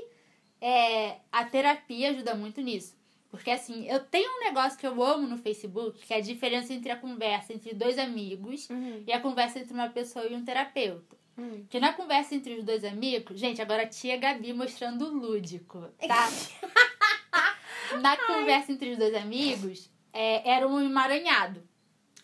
É, 0.62 1.18
a 1.32 1.46
terapia 1.46 2.10
ajuda 2.12 2.34
muito 2.36 2.62
nisso. 2.62 2.96
Porque 3.30 3.52
assim, 3.52 3.86
eu 3.90 4.00
tenho 4.00 4.30
um 4.38 4.44
negócio 4.46 4.80
que 4.80 4.88
eu 4.88 5.04
amo 5.04 5.28
no 5.28 5.38
Facebook, 5.38 6.00
que 6.06 6.14
é 6.14 6.18
a 6.18 6.22
diferença 6.22 6.74
entre 6.74 6.90
a 6.92 6.96
conversa 6.96 7.54
entre 7.54 7.74
dois 7.76 7.98
amigos 8.00 8.70
Uhum. 8.70 9.04
e 9.06 9.12
a 9.12 9.20
conversa 9.20 9.60
entre 9.60 9.74
uma 9.74 9.90
pessoa 9.90 10.26
e 10.26 10.34
um 10.36 10.44
terapeuta. 10.46 11.16
Uhum. 11.38 11.66
Que 11.70 11.80
na 11.80 11.94
conversa 11.94 12.34
entre 12.34 12.56
os 12.56 12.64
dois 12.64 12.84
amigos, 12.84 13.38
gente, 13.40 13.62
agora 13.62 13.84
a 13.84 13.88
tia 13.88 14.18
Gabi 14.18 14.54
mostrando 14.54 15.06
o 15.06 15.14
lúdico, 15.14 15.88
tá? 16.08 16.28
na 18.02 18.18
conversa 18.18 18.72
entre 18.72 18.92
os 18.92 18.98
dois 18.98 19.14
amigos, 19.14 19.90
é, 20.14 20.50
era 20.50 20.68
um 20.68 20.80
emaranhado, 20.80 21.62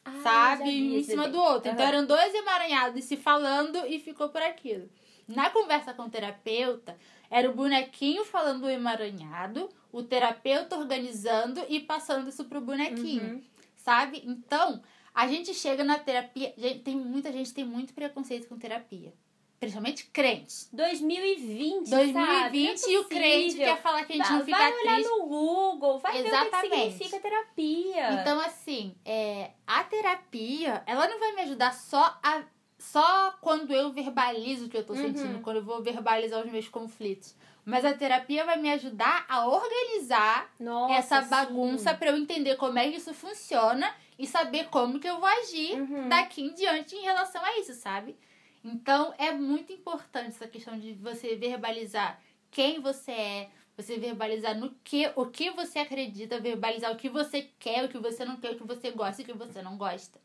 Ah, 0.04 0.19
sabe? 0.24 0.63
vi 0.63 0.96
Um 0.96 0.98
em 1.00 1.04
cima 1.04 1.28
do 1.28 1.39
outro. 1.39 1.69
Então 1.72 1.86
Aham. 1.86 1.96
eram 1.96 2.06
dois 2.08 2.34
emaranhados 2.34 3.04
se 3.04 3.15
falando 3.17 3.86
e 3.88 4.00
ficou 4.00 4.30
por 4.30 4.41
aquilo. 4.41 4.89
Na 5.28 5.50
conversa 5.50 5.93
com 5.93 6.04
o 6.04 6.10
terapeuta, 6.10 6.98
era 7.34 7.50
o 7.50 7.54
bonequinho 7.54 8.24
falando 8.24 8.63
o 8.65 8.69
emaranhado, 8.69 9.67
o 9.91 10.04
terapeuta 10.04 10.78
organizando 10.78 11.63
e 11.67 11.80
passando 11.80 12.30
isso 12.30 12.46
pro 12.46 12.62
bonequinho 12.62 13.24
Uhum. 13.36 13.43
sabe? 13.76 14.22
Então, 14.26 14.82
a 15.13 15.28
gente 15.28 15.54
chega 15.54 15.84
na 15.84 15.98
terapia. 16.00 16.54
Tem 16.84 16.96
muita 16.96 17.32
gente 17.32 17.54
tem 17.54 17.65
muito 17.65 17.93
preconceito 17.93 18.48
com 18.48 18.58
terapia. 18.58 19.13
Principalmente 19.60 20.06
crentes. 20.12 20.67
2020, 20.74 21.88
sabe? 21.88 22.12
2020 22.12 22.82
Não 22.82 22.89
é 22.89 22.91
e 22.91 22.98
o 22.98 23.06
crente 23.06 23.56
quer 23.56 23.82
falar 23.82 24.04
que 24.04 24.12
a 24.13 24.15
gente 24.17 24.28
Vai- 24.28 24.38
não 24.38 24.46
fica 24.46 24.58
vai 24.58 24.74
olhar 24.74 24.96
triste. 24.96 25.10
no 25.10 25.26
Google, 25.26 26.00
vai 26.00 26.12
ver 26.13 26.19
o 26.19 26.24
que 26.24 26.28
Exatamente. 26.30 26.91
significa 26.91 27.19
terapia. 27.22 28.12
Então, 28.22 28.39
assim, 28.41 28.93
é, 29.06 29.52
a 29.65 29.84
terapia, 29.86 30.84
ela 30.86 31.08
não 31.08 31.17
vai 31.19 31.32
me 31.34 31.41
ajudar 31.43 31.74
só 31.74 32.19
a. 32.22 32.43
Só 32.91 33.32
quando 33.39 33.74
eu 33.74 33.93
verbalizo 33.93 34.65
o 34.65 34.69
que 34.69 34.78
eu 34.78 34.86
tô 34.86 34.91
Uhum. 34.93 35.00
sentindo, 35.00 35.39
quando 35.39 35.58
eu 35.58 35.63
vou 35.63 35.82
verbalizar 35.82 36.46
os 36.46 36.52
meus 36.52 36.67
conflitos. 36.67 37.34
Mas 37.63 37.86
a 37.86 37.93
terapia 37.93 38.43
vai 38.43 38.58
me 38.58 38.69
ajudar 38.74 39.26
a 39.30 39.48
organizar 39.48 40.54
Nossa, 40.60 40.93
essa 40.93 41.22
bagunça 41.22 41.93
pra 41.96 42.10
eu 42.10 42.17
entender 42.17 42.58
como 42.58 42.78
é 42.78 42.89
que 42.89 42.98
isso 42.98 43.13
funciona 43.13 43.89
e 44.19 44.28
saber 44.28 44.65
como 44.67 45.00
que 45.00 45.08
eu 45.08 45.17
vou 45.17 45.30
agir 45.30 45.80
Uhum. 45.80 46.10
daqui 46.10 46.41
em 46.43 46.54
diante 46.54 46.93
em 46.96 47.02
relação 47.04 47.43
a 47.43 47.58
isso, 47.58 47.74
sabe? 47.74 48.17
Então 48.63 49.13
é 49.17 49.32
muito 49.32 49.72
importante 49.72 50.28
essa 50.30 50.48
questão 50.48 50.78
de 50.78 50.93
você 50.93 51.36
verbalizar 51.38 52.22
quem 52.52 52.82
você 52.82 53.12
é, 53.12 53.50
Você 53.76 53.98
verbalizar 53.98 54.56
no 54.56 54.69
que, 54.84 55.10
o 55.15 55.26
que 55.26 55.50
você 55.50 55.80
acredita, 55.80 56.39
verbalizar 56.39 56.91
o 56.91 56.96
que 56.96 57.10
você 57.10 57.50
quer, 57.58 57.84
o 57.86 57.89
que 57.89 57.98
você 57.98 58.24
não 58.24 58.36
quer, 58.38 58.52
o 58.52 58.56
que 58.56 58.63
você 58.67 58.91
gosta 58.91 59.22
e 59.22 59.24
o 59.24 59.28
que 59.28 59.34
você 59.34 59.63
não 59.63 59.78
gosta. 59.78 60.19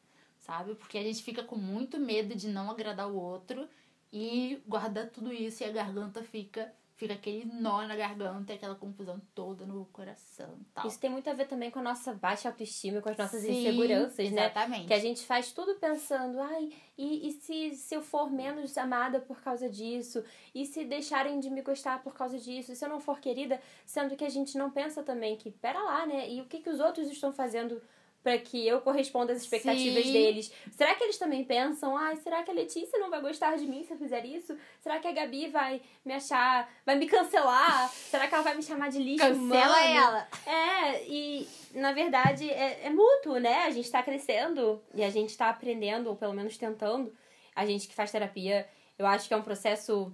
Sabe? 0.48 0.74
Porque 0.76 0.96
a 0.96 1.02
gente 1.02 1.22
fica 1.22 1.42
com 1.42 1.56
muito 1.56 2.00
medo 2.00 2.34
de 2.34 2.48
não 2.48 2.70
agradar 2.70 3.06
o 3.06 3.14
outro 3.14 3.68
e 4.11 4.62
guarda 4.66 5.06
tudo 5.06 5.30
isso 5.30 5.62
e 5.62 5.66
a 5.66 5.70
garganta 5.70 6.22
fica 6.22 6.72
fica 6.96 7.12
aquele 7.14 7.44
nó 7.44 7.87
na 7.87 7.94
garganta, 7.94 8.52
aquela 8.54 8.74
confusão 8.74 9.20
toda 9.32 9.64
no 9.64 9.84
coração 9.92 10.58
tal. 10.74 10.87
Isso 10.87 10.98
tem 10.98 11.08
muito 11.08 11.30
a 11.30 11.32
ver 11.34 11.46
também 11.46 11.70
com 11.70 11.78
a 11.78 11.82
nossa 11.82 12.12
baixa 12.12 12.48
autoestima, 12.48 13.00
com 13.00 13.11
as 13.11 13.16
nossas 13.16 13.42
Sim, 13.42 13.61
inseguranças, 13.61 14.30
né? 14.32 14.46
Exatamente. 14.46 14.87
Que 14.88 14.94
a 14.94 14.98
gente 14.98 15.24
faz 15.24 15.52
tudo 15.52 15.76
pensando, 15.76 16.40
ai, 16.40 16.70
e, 16.96 17.28
e 17.28 17.32
se, 17.34 17.76
se 17.76 17.94
eu 17.94 18.02
for 18.02 18.28
menos 18.28 18.76
amada 18.76 19.20
por 19.20 19.40
causa 19.40 19.70
disso? 19.70 20.24
E 20.52 20.66
se 20.66 20.84
deixarem 20.84 21.38
de 21.38 21.50
me 21.50 21.62
gostar 21.62 22.02
por 22.02 22.14
causa 22.14 22.37
disso? 22.37 22.72
E 22.72 22.74
se 22.74 22.84
eu 22.84 22.88
não 22.88 22.98
for 22.98 23.20
querida? 23.20 23.61
Sendo 23.87 24.16
que 24.16 24.24
a 24.24 24.30
gente 24.30 24.58
não 24.58 24.68
pensa 24.68 25.00
também 25.00 25.37
que, 25.37 25.52
pera 25.52 25.80
lá, 25.80 26.04
né? 26.04 26.28
E 26.28 26.40
o 26.40 26.46
que, 26.46 26.58
que 26.58 26.70
os 26.70 26.80
outros 26.80 27.06
estão 27.06 27.32
fazendo 27.32 27.80
para 28.22 28.37
que 28.37 28.66
eu 28.66 28.81
corresponda 28.81 29.33
às 29.33 29.40
expectativas 29.42 30.04
Sim. 30.04 30.12
deles? 30.12 30.52
Será 30.76 30.94
que 30.94 31.04
eles 31.04 31.16
também 31.18 31.44
pensam, 31.44 31.96
ai, 31.96 32.16
será 32.16 32.42
que 32.42 32.50
a 32.50 32.54
Letícia 32.54 32.98
não 32.98 33.09
vai 33.11 33.20
gostar 33.20 33.57
de 33.57 33.64
mim 33.66 33.85
se 33.85 33.92
eu 33.92 33.96
fizer 33.96 34.24
isso? 34.26 34.57
Será 34.81 34.98
que 34.98 35.07
a 35.09 35.12
Gabi 35.12 35.48
vai 35.48 35.81
me 36.04 36.12
achar, 36.12 36.68
vai 36.85 36.96
me 36.96 37.07
cancelar? 37.07 37.88
Será 37.88 38.26
que 38.26 38.35
ela 38.35 38.42
vai 38.42 38.54
me 38.57 38.62
chamar 38.62 38.90
de 38.90 38.98
lixo 38.98 39.24
Cancela 39.24 39.38
humano? 39.38 39.96
ela. 39.96 40.28
É, 40.46 41.04
e 41.07 41.46
na 41.74 41.92
verdade 41.92 42.50
é, 42.50 42.81
é 42.87 42.90
mútuo, 42.90 43.38
né? 43.38 43.62
A 43.64 43.70
gente 43.70 43.90
tá 43.90 44.02
crescendo 44.02 44.83
e 44.94 45.02
a 45.04 45.11
gente 45.11 45.37
tá 45.37 45.48
aprendendo, 45.48 46.09
ou 46.09 46.16
pelo 46.16 46.35
menos 46.35 46.59
tentando. 46.59 47.14
A 47.54 47.64
gente 47.64 47.88
que 47.88 47.94
faz 47.94 48.11
terapia, 48.11 48.68
eu 48.98 49.07
acho 49.07 49.26
que 49.26 49.35
é 49.35 49.37
um 49.37 49.42
processo, 49.42 50.12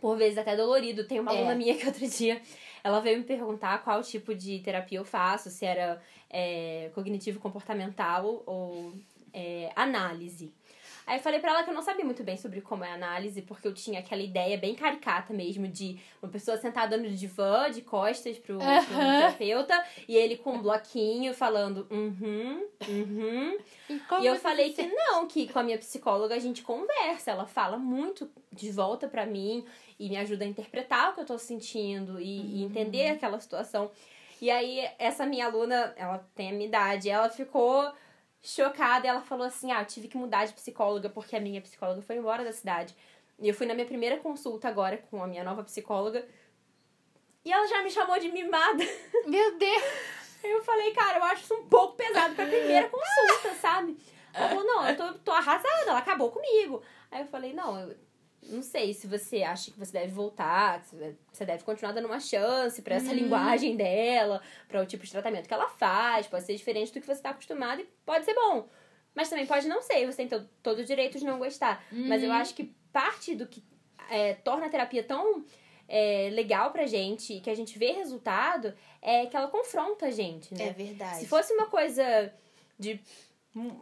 por 0.00 0.16
vezes, 0.16 0.38
até 0.38 0.56
dolorido. 0.56 1.06
Tem 1.06 1.20
uma 1.20 1.32
É. 1.32 1.36
aluna 1.38 1.54
minha 1.54 1.74
que 1.76 1.86
outro 1.86 2.06
dia, 2.08 2.40
ela 2.82 3.00
veio 3.00 3.18
me 3.18 3.24
perguntar 3.24 3.82
qual 3.84 4.02
tipo 4.02 4.34
de 4.34 4.58
terapia 4.60 4.98
eu 4.98 5.04
faço, 5.04 5.48
se 5.50 5.64
era 5.64 6.00
é, 6.30 6.90
cognitivo-comportamental 6.94 8.42
ou 8.46 8.92
é, 9.32 9.70
análise. 9.76 10.52
Aí 11.06 11.18
eu 11.18 11.22
falei 11.22 11.38
pra 11.38 11.50
ela 11.52 11.62
que 11.62 11.70
eu 11.70 11.74
não 11.74 11.82
sabia 11.82 12.04
muito 12.04 12.24
bem 12.24 12.36
sobre 12.36 12.60
como 12.60 12.82
é 12.82 12.90
análise, 12.90 13.40
porque 13.40 13.68
eu 13.68 13.72
tinha 13.72 14.00
aquela 14.00 14.22
ideia 14.22 14.58
bem 14.58 14.74
caricata 14.74 15.32
mesmo 15.32 15.68
de 15.68 16.00
uma 16.20 16.30
pessoa 16.32 16.56
sentada 16.56 16.96
no 16.96 17.08
divã, 17.08 17.70
de 17.70 17.80
costas 17.80 18.36
pro, 18.38 18.58
pro 18.58 18.96
terapeuta, 18.96 19.84
e 20.08 20.16
ele 20.16 20.36
com 20.36 20.54
um 20.54 20.62
bloquinho 20.62 21.32
falando 21.32 21.86
uhum, 21.90 22.66
uhum. 22.88 23.56
E, 23.88 24.00
E 24.20 24.26
eu 24.26 24.34
falei 24.34 24.72
que 24.72 24.82
não, 24.84 25.28
que 25.28 25.46
com 25.46 25.60
a 25.60 25.62
minha 25.62 25.78
psicóloga 25.78 26.34
a 26.34 26.40
gente 26.40 26.62
conversa, 26.62 27.30
ela 27.30 27.46
fala 27.46 27.78
muito 27.78 28.28
de 28.52 28.72
volta 28.72 29.06
pra 29.06 29.24
mim 29.24 29.64
e 30.00 30.08
me 30.08 30.16
ajuda 30.16 30.44
a 30.44 30.48
interpretar 30.48 31.10
o 31.10 31.14
que 31.14 31.20
eu 31.20 31.24
tô 31.24 31.38
sentindo 31.38 32.20
e, 32.20 32.56
e 32.56 32.64
entender 32.64 33.06
aquela 33.10 33.38
situação. 33.38 33.92
E 34.40 34.50
aí, 34.50 34.88
essa 34.98 35.24
minha 35.24 35.46
aluna, 35.46 35.94
ela 35.96 36.18
tem 36.34 36.50
a 36.50 36.52
minha 36.52 36.66
idade, 36.66 37.08
ela 37.08 37.28
ficou 37.28 37.92
chocada 38.42 39.06
e 39.06 39.10
ela 39.10 39.22
falou 39.22 39.46
assim: 39.46 39.72
Ah, 39.72 39.80
eu 39.80 39.86
tive 39.86 40.08
que 40.08 40.16
mudar 40.16 40.44
de 40.44 40.52
psicóloga 40.52 41.08
porque 41.08 41.36
a 41.36 41.40
minha 41.40 41.60
psicóloga 41.60 42.02
foi 42.02 42.16
embora 42.16 42.44
da 42.44 42.52
cidade. 42.52 42.94
E 43.38 43.48
eu 43.48 43.54
fui 43.54 43.66
na 43.66 43.74
minha 43.74 43.86
primeira 43.86 44.18
consulta 44.18 44.68
agora 44.68 44.98
com 45.10 45.22
a 45.22 45.26
minha 45.26 45.44
nova 45.44 45.62
psicóloga 45.62 46.26
e 47.46 47.52
ela 47.52 47.64
já 47.68 47.80
me 47.80 47.90
chamou 47.90 48.18
de 48.18 48.28
mimada. 48.32 48.82
Meu 49.24 49.56
Deus! 49.56 49.84
Eu 50.42 50.64
falei, 50.64 50.92
cara, 50.92 51.18
eu 51.18 51.24
acho 51.24 51.44
isso 51.44 51.54
um 51.54 51.66
pouco 51.68 51.94
pesado 51.94 52.34
pra 52.34 52.44
primeira 52.44 52.88
consulta, 52.88 53.54
sabe? 53.60 53.96
Ela 54.34 54.48
falou, 54.48 54.64
não, 54.64 54.88
eu 54.88 54.96
tô, 54.96 55.12
tô 55.20 55.30
arrasada, 55.30 55.82
ela 55.86 55.98
acabou 55.98 56.32
comigo. 56.32 56.82
Aí 57.08 57.20
eu 57.20 57.26
falei, 57.28 57.52
não, 57.52 57.78
eu 57.78 57.96
não 58.50 58.62
sei 58.62 58.94
se 58.94 59.06
você 59.06 59.42
acha 59.42 59.70
que 59.70 59.78
você 59.78 59.92
deve 59.92 60.12
voltar, 60.12 60.82
que 60.82 60.96
você 61.32 61.44
deve 61.44 61.64
continuar 61.64 61.92
dando 61.92 62.06
uma 62.06 62.20
chance 62.20 62.80
pra 62.82 62.96
essa 62.96 63.12
linguagem 63.12 63.76
dela, 63.76 64.40
pra 64.68 64.82
o 64.82 64.86
tipo 64.86 65.04
de 65.04 65.10
tratamento 65.10 65.46
que 65.46 65.54
ela 65.54 65.68
faz, 65.68 66.26
pode 66.26 66.44
ser 66.44 66.54
diferente 66.54 66.92
do 66.92 67.00
que 67.00 67.06
você 67.06 67.20
tá 67.20 67.30
acostumado 67.30 67.80
e 67.80 67.88
pode 68.04 68.24
ser 68.24 68.34
bom. 68.34 68.68
Mas 69.14 69.30
também 69.30 69.46
pode 69.46 69.66
não 69.66 69.80
ser, 69.80 70.04
você 70.06 70.18
tem 70.18 70.28
todo, 70.28 70.48
todo 70.62 70.78
o 70.80 70.84
direito 70.84 71.18
de 71.18 71.24
não 71.24 71.38
gostar. 71.38 71.84
Mas 71.90 72.22
eu 72.22 72.30
acho 72.32 72.54
que 72.54 72.64
parte 72.92 73.34
do 73.34 73.46
que 73.46 73.62
é, 74.10 74.34
torna 74.34 74.66
a 74.66 74.68
terapia 74.68 75.02
tão 75.02 75.44
é, 75.88 76.30
legal 76.32 76.70
pra 76.70 76.86
gente 76.86 77.34
e 77.34 77.40
que 77.40 77.50
a 77.50 77.54
gente 77.54 77.78
vê 77.78 77.92
resultado 77.92 78.74
é 79.00 79.26
que 79.26 79.36
ela 79.36 79.48
confronta 79.48 80.06
a 80.06 80.10
gente, 80.10 80.52
né? 80.54 80.68
É 80.68 80.72
verdade. 80.72 81.20
Se 81.20 81.26
fosse 81.26 81.52
uma 81.52 81.66
coisa 81.66 82.32
de. 82.78 83.00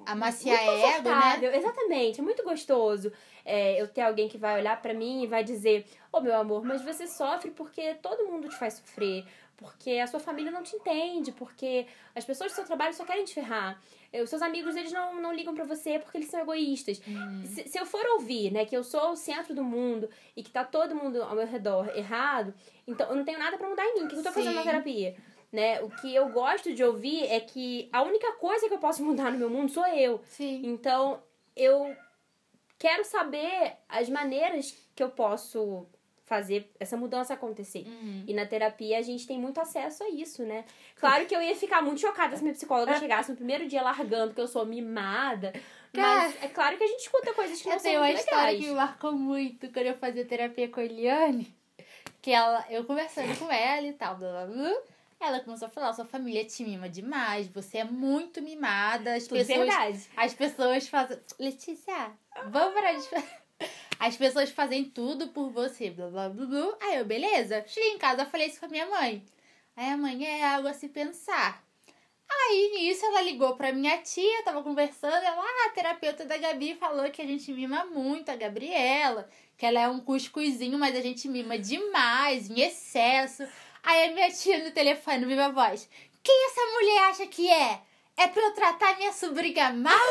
Amaciar 0.06 0.64
muito 0.64 0.87
ego, 0.87 1.08
né? 1.08 1.56
Exatamente, 1.56 2.20
é 2.20 2.22
muito 2.22 2.44
gostoso 2.44 3.12
é, 3.44 3.80
eu 3.80 3.88
ter 3.88 4.00
alguém 4.00 4.28
que 4.28 4.38
vai 4.38 4.58
olhar 4.60 4.80
pra 4.80 4.94
mim 4.94 5.22
e 5.22 5.26
vai 5.26 5.44
dizer: 5.44 5.84
Ô 6.12 6.20
meu 6.20 6.34
amor, 6.34 6.64
mas 6.64 6.82
você 6.82 7.06
sofre 7.06 7.50
porque 7.50 7.94
todo 7.94 8.26
mundo 8.26 8.48
te 8.48 8.56
faz 8.56 8.74
sofrer, 8.74 9.26
porque 9.56 9.92
a 9.92 10.06
sua 10.06 10.20
família 10.20 10.50
não 10.50 10.62
te 10.62 10.74
entende, 10.76 11.32
porque 11.32 11.87
as 12.14 12.24
pessoas 12.24 12.52
do 12.52 12.54
seu 12.54 12.64
trabalho 12.64 12.94
só 12.94 13.04
querem 13.04 13.24
te 13.24 13.34
ferrar. 13.34 13.80
Eh, 14.12 14.22
Os 14.22 14.30
seus 14.30 14.42
amigos, 14.42 14.76
eles 14.76 14.92
não, 14.92 15.20
não 15.20 15.32
ligam 15.32 15.54
pra 15.54 15.64
você 15.64 15.98
porque 15.98 16.18
eles 16.18 16.30
são 16.30 16.40
egoístas. 16.40 17.02
Se, 17.44 17.68
se 17.68 17.78
eu 17.78 17.84
for 17.84 18.04
ouvir, 18.14 18.50
né, 18.50 18.64
que 18.64 18.76
eu 18.76 18.82
sou 18.82 19.10
o 19.10 19.16
centro 19.16 19.54
do 19.54 19.62
mundo 19.62 20.08
e 20.37 20.42
que 20.42 20.50
tá 20.50 20.64
todo 20.64 20.94
mundo 20.94 21.22
ao 21.22 21.34
meu 21.34 21.46
redor 21.46 21.88
errado, 21.96 22.54
então 22.87 23.08
eu 23.10 23.16
não 23.16 23.24
tenho 23.24 23.38
nada 23.38 23.58
pra 23.58 23.68
mudar 23.68 23.84
em 23.84 23.94
mim. 23.94 24.04
O 24.04 24.08
que 24.08 24.16
eu 24.16 24.22
tô 24.22 24.32
fazendo 24.32 24.54
na 24.54 24.62
Sim. 24.62 24.68
terapia? 24.68 25.16
Né? 25.54 25.80
O 25.82 25.88
que 25.88 26.12
eu 26.12 26.30
gosto 26.30 26.74
de 26.74 26.82
ouvir 26.82 27.26
é 27.26 27.38
que 27.38 27.88
a 27.92 28.02
única 28.02 28.32
coisa 28.32 28.66
que 28.66 28.74
eu 28.74 28.78
posso 28.78 29.04
mudar 29.06 29.30
no 29.30 29.38
meu 29.38 29.48
mundo 29.48 29.70
sou 29.70 29.86
eu. 29.86 30.20
Sim. 30.26 30.62
Então, 30.64 31.22
eu 31.54 31.96
quero 32.76 33.04
saber 33.04 33.76
as 33.88 34.08
maneiras 34.08 34.76
que 34.96 35.00
eu 35.00 35.10
posso 35.10 35.86
fazer 36.24 36.68
essa 36.80 36.96
mudança 36.96 37.34
acontecer. 37.34 37.86
Uhum. 37.86 38.24
E 38.26 38.34
na 38.34 38.44
terapia 38.44 38.98
a 38.98 39.02
gente 39.02 39.28
tem 39.28 39.38
muito 39.38 39.60
acesso 39.60 40.02
a 40.02 40.08
isso, 40.08 40.42
né? 40.42 40.64
Claro 40.98 41.24
que 41.26 41.36
eu 41.36 41.40
ia 41.40 41.54
ficar 41.54 41.82
muito 41.82 42.00
chocada 42.00 42.36
se 42.36 42.42
minha 42.42 42.54
psicóloga 42.54 42.98
chegasse 42.98 43.30
no 43.30 43.36
primeiro 43.36 43.68
dia 43.68 43.80
largando 43.80 44.34
que 44.34 44.40
eu 44.40 44.48
sou 44.48 44.66
mimada. 44.66 45.52
Mas 45.92 46.42
é 46.42 46.48
claro 46.48 46.76
que 46.76 46.82
a 46.82 46.88
gente 46.88 47.02
escuta 47.02 47.32
coisas 47.32 47.62
que 47.62 47.68
não 47.68 47.74
Eu 47.74 47.78
são 47.78 47.88
tenho 47.88 48.00
uma 48.00 48.06
muito 48.08 48.18
história 48.18 48.44
legais. 48.46 48.60
que 48.60 48.70
me 48.70 48.74
marcou 48.74 49.12
muito 49.12 49.70
quando 49.72 49.86
eu 49.86 49.94
fazia 49.94 50.24
terapia 50.24 50.68
com 50.68 50.80
a 50.80 50.84
Eliane. 50.84 51.54
Que 52.20 52.32
ela, 52.32 52.64
eu 52.70 52.84
conversando 52.84 53.38
com 53.38 53.52
ela 53.52 53.86
e 53.86 53.92
tal, 53.92 54.16
blá 54.16 54.32
blá 54.32 54.46
blá. 54.46 54.93
Ela 55.20 55.40
começou 55.40 55.66
a 55.68 55.70
falar, 55.70 55.92
sua 55.92 56.05
família 56.05 56.44
te 56.44 56.62
mima 56.64 56.88
demais, 56.88 57.48
você 57.48 57.79
é 57.79 57.85
muito 57.85 58.42
mimada, 58.42 59.14
as 59.14 59.27
Tudo 59.27 59.38
pessoas. 59.38 59.59
verdade. 59.59 60.11
As 60.16 60.35
pessoas 60.35 60.88
fazem. 60.88 61.18
Letícia, 61.38 62.12
vamos 62.50 62.74
parar 62.74 62.92
de 62.92 63.09
As 63.98 64.16
pessoas 64.16 64.50
fazem 64.50 64.85
tudo 64.85 65.29
por 65.29 65.50
você, 65.50 65.90
blá 65.90 66.09
blá 66.09 66.29
blá 66.29 66.46
blá. 66.46 66.77
Aí 66.83 66.98
eu, 66.98 67.05
beleza. 67.05 67.64
Cheguei 67.66 67.92
em 67.92 67.98
casa, 67.98 68.27
falei 68.27 68.48
isso 68.48 68.61
com 68.61 68.66
a 68.66 68.68
minha 68.68 68.87
mãe. 68.87 69.24
Aí 69.77 69.90
a 69.90 69.96
mãe 69.96 70.24
é 70.24 70.44
algo 70.44 70.68
a 70.68 70.74
se 70.74 70.88
pensar. 70.88 71.64
Aí 72.31 72.72
nisso 72.74 73.05
ela 73.07 73.22
ligou 73.22 73.55
pra 73.55 73.72
minha 73.72 73.98
tia, 73.98 74.42
tava 74.44 74.62
conversando, 74.62 75.14
ela, 75.14 75.40
ah, 75.40 75.66
a 75.66 75.70
terapeuta 75.70 76.24
da 76.24 76.37
Gabi 76.37 76.74
falou 76.74 77.11
que 77.11 77.22
a 77.22 77.27
gente 77.27 77.53
mima 77.53 77.85
muito 77.87 78.29
a 78.31 78.37
Gabriela, 78.37 79.29
que 79.57 79.64
ela 79.64 79.81
é 79.81 79.88
um 79.88 80.00
cuscuzinho, 80.00 80.79
mas 80.79 80.96
a 80.96 81.00
gente 81.00 81.29
mima 81.29 81.59
demais, 81.59 82.50
em 82.50 82.61
excesso. 82.61 83.46
Aí 83.85 84.05
a 84.05 84.12
minha 84.12 84.31
tia 84.31 84.64
no 84.64 84.70
telefone, 84.70 85.27
viva 85.27 85.51
voz, 85.51 85.88
quem 86.23 86.47
essa 86.47 86.66
mulher 86.73 87.03
acha 87.11 87.27
que 87.27 87.51
é? 87.51 87.81
É 88.16 88.29
pra 88.29 88.42
eu 88.42 88.55
tratar 88.55 88.97
minha 88.97 89.12
sobrinha 89.12 89.73
mal? 89.73 90.09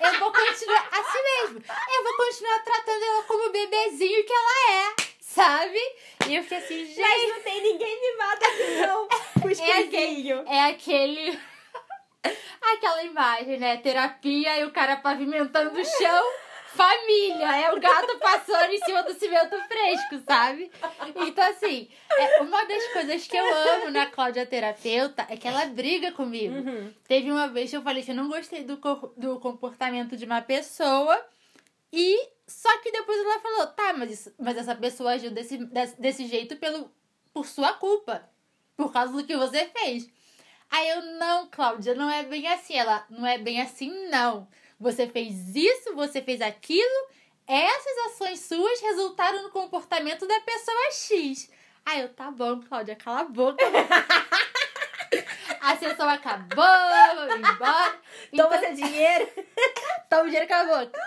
Eu 0.00 0.18
vou 0.18 0.32
continuar 0.32 0.88
assim 0.92 1.22
mesmo. 1.22 1.64
Eu 1.94 2.04
vou 2.04 2.16
continuar 2.16 2.58
tratando 2.64 3.04
ela 3.04 3.22
como 3.22 3.48
o 3.48 3.52
bebezinho 3.52 4.24
que 4.24 4.32
ela 4.32 4.72
é, 4.72 4.94
sabe? 5.20 5.78
E 6.28 6.36
eu 6.36 6.42
fiquei 6.42 6.58
assim, 6.58 6.84
gente. 6.84 7.00
Mas 7.00 7.28
não 7.28 7.42
tem 7.42 7.62
ninguém 7.62 8.00
mimado 8.00 8.44
aqui, 8.44 8.86
não. 8.86 9.08
Cuscuzinho. 9.40 10.44
É 10.48 10.64
aquele. 10.64 11.38
Aquela 12.60 13.04
imagem, 13.04 13.58
né? 13.58 13.76
Terapia 13.76 14.58
e 14.58 14.64
o 14.64 14.72
cara 14.72 14.96
pavimentando 14.96 15.78
o 15.80 15.84
chão. 15.84 16.24
Família, 16.76 17.56
é 17.66 17.72
o 17.72 17.80
gato 17.80 18.18
passando 18.18 18.70
em 18.72 18.78
cima 18.84 19.02
do 19.02 19.14
cimento 19.14 19.56
fresco, 19.66 20.18
sabe? 20.26 20.70
Então, 21.16 21.44
assim, 21.50 21.88
é, 22.18 22.40
uma 22.42 22.64
das 22.64 22.86
coisas 22.92 23.26
que 23.26 23.36
eu 23.36 23.54
amo 23.74 23.90
na 23.90 24.06
Cláudia 24.06 24.44
Terapeuta 24.46 25.26
é 25.28 25.36
que 25.36 25.48
ela 25.48 25.64
briga 25.66 26.12
comigo. 26.12 26.54
Uhum. 26.54 26.92
Teve 27.08 27.32
uma 27.32 27.48
vez 27.48 27.70
que 27.70 27.76
eu 27.76 27.82
falei 27.82 28.02
que 28.02 28.10
eu 28.10 28.14
não 28.14 28.28
gostei 28.28 28.62
do, 28.64 28.76
do 29.16 29.40
comportamento 29.40 30.16
de 30.16 30.24
uma 30.24 30.42
pessoa. 30.42 31.24
E 31.92 32.28
só 32.46 32.78
que 32.78 32.92
depois 32.92 33.18
ela 33.18 33.40
falou, 33.40 33.66
tá, 33.68 33.92
mas, 33.94 34.10
isso- 34.10 34.34
mas 34.38 34.56
essa 34.56 34.74
pessoa 34.74 35.12
agiu 35.12 35.30
desse, 35.30 35.56
desse, 35.58 36.00
desse 36.00 36.26
jeito 36.26 36.56
pelo, 36.56 36.90
por 37.32 37.46
sua 37.46 37.72
culpa. 37.72 38.28
Por 38.76 38.92
causa 38.92 39.12
do 39.14 39.24
que 39.24 39.34
você 39.36 39.64
fez. 39.66 40.06
Aí 40.70 40.88
eu, 40.90 41.00
não, 41.18 41.46
Cláudia, 41.48 41.94
não 41.94 42.10
é 42.10 42.22
bem 42.24 42.46
assim. 42.48 42.74
Ela, 42.74 43.06
não 43.08 43.26
é 43.26 43.38
bem 43.38 43.62
assim, 43.62 44.08
não. 44.08 44.46
Você 44.78 45.08
fez 45.08 45.54
isso, 45.54 45.94
você 45.94 46.20
fez 46.20 46.40
aquilo. 46.40 47.08
Essas 47.46 48.12
ações 48.12 48.40
suas 48.40 48.80
resultaram 48.80 49.42
no 49.42 49.50
comportamento 49.50 50.26
da 50.26 50.40
pessoa 50.40 50.90
X. 50.90 51.50
Aí 51.84 52.00
eu, 52.00 52.12
tá 52.12 52.30
bom, 52.30 52.60
Cláudia, 52.60 52.96
cala 52.96 53.20
a 53.20 53.24
boca. 53.24 53.64
A 55.60 55.76
sessão 55.76 56.08
acabou, 56.08 56.64
vamos 57.28 57.48
embora. 57.48 58.00
Então, 58.32 58.48
Toma 58.48 58.60
seu 58.60 58.74
dinheiro. 58.74 59.28
toma 60.10 60.22
o 60.22 60.26
dinheiro 60.26 60.48
com 60.48 60.54
a 60.54 60.64
boca, 60.64 61.00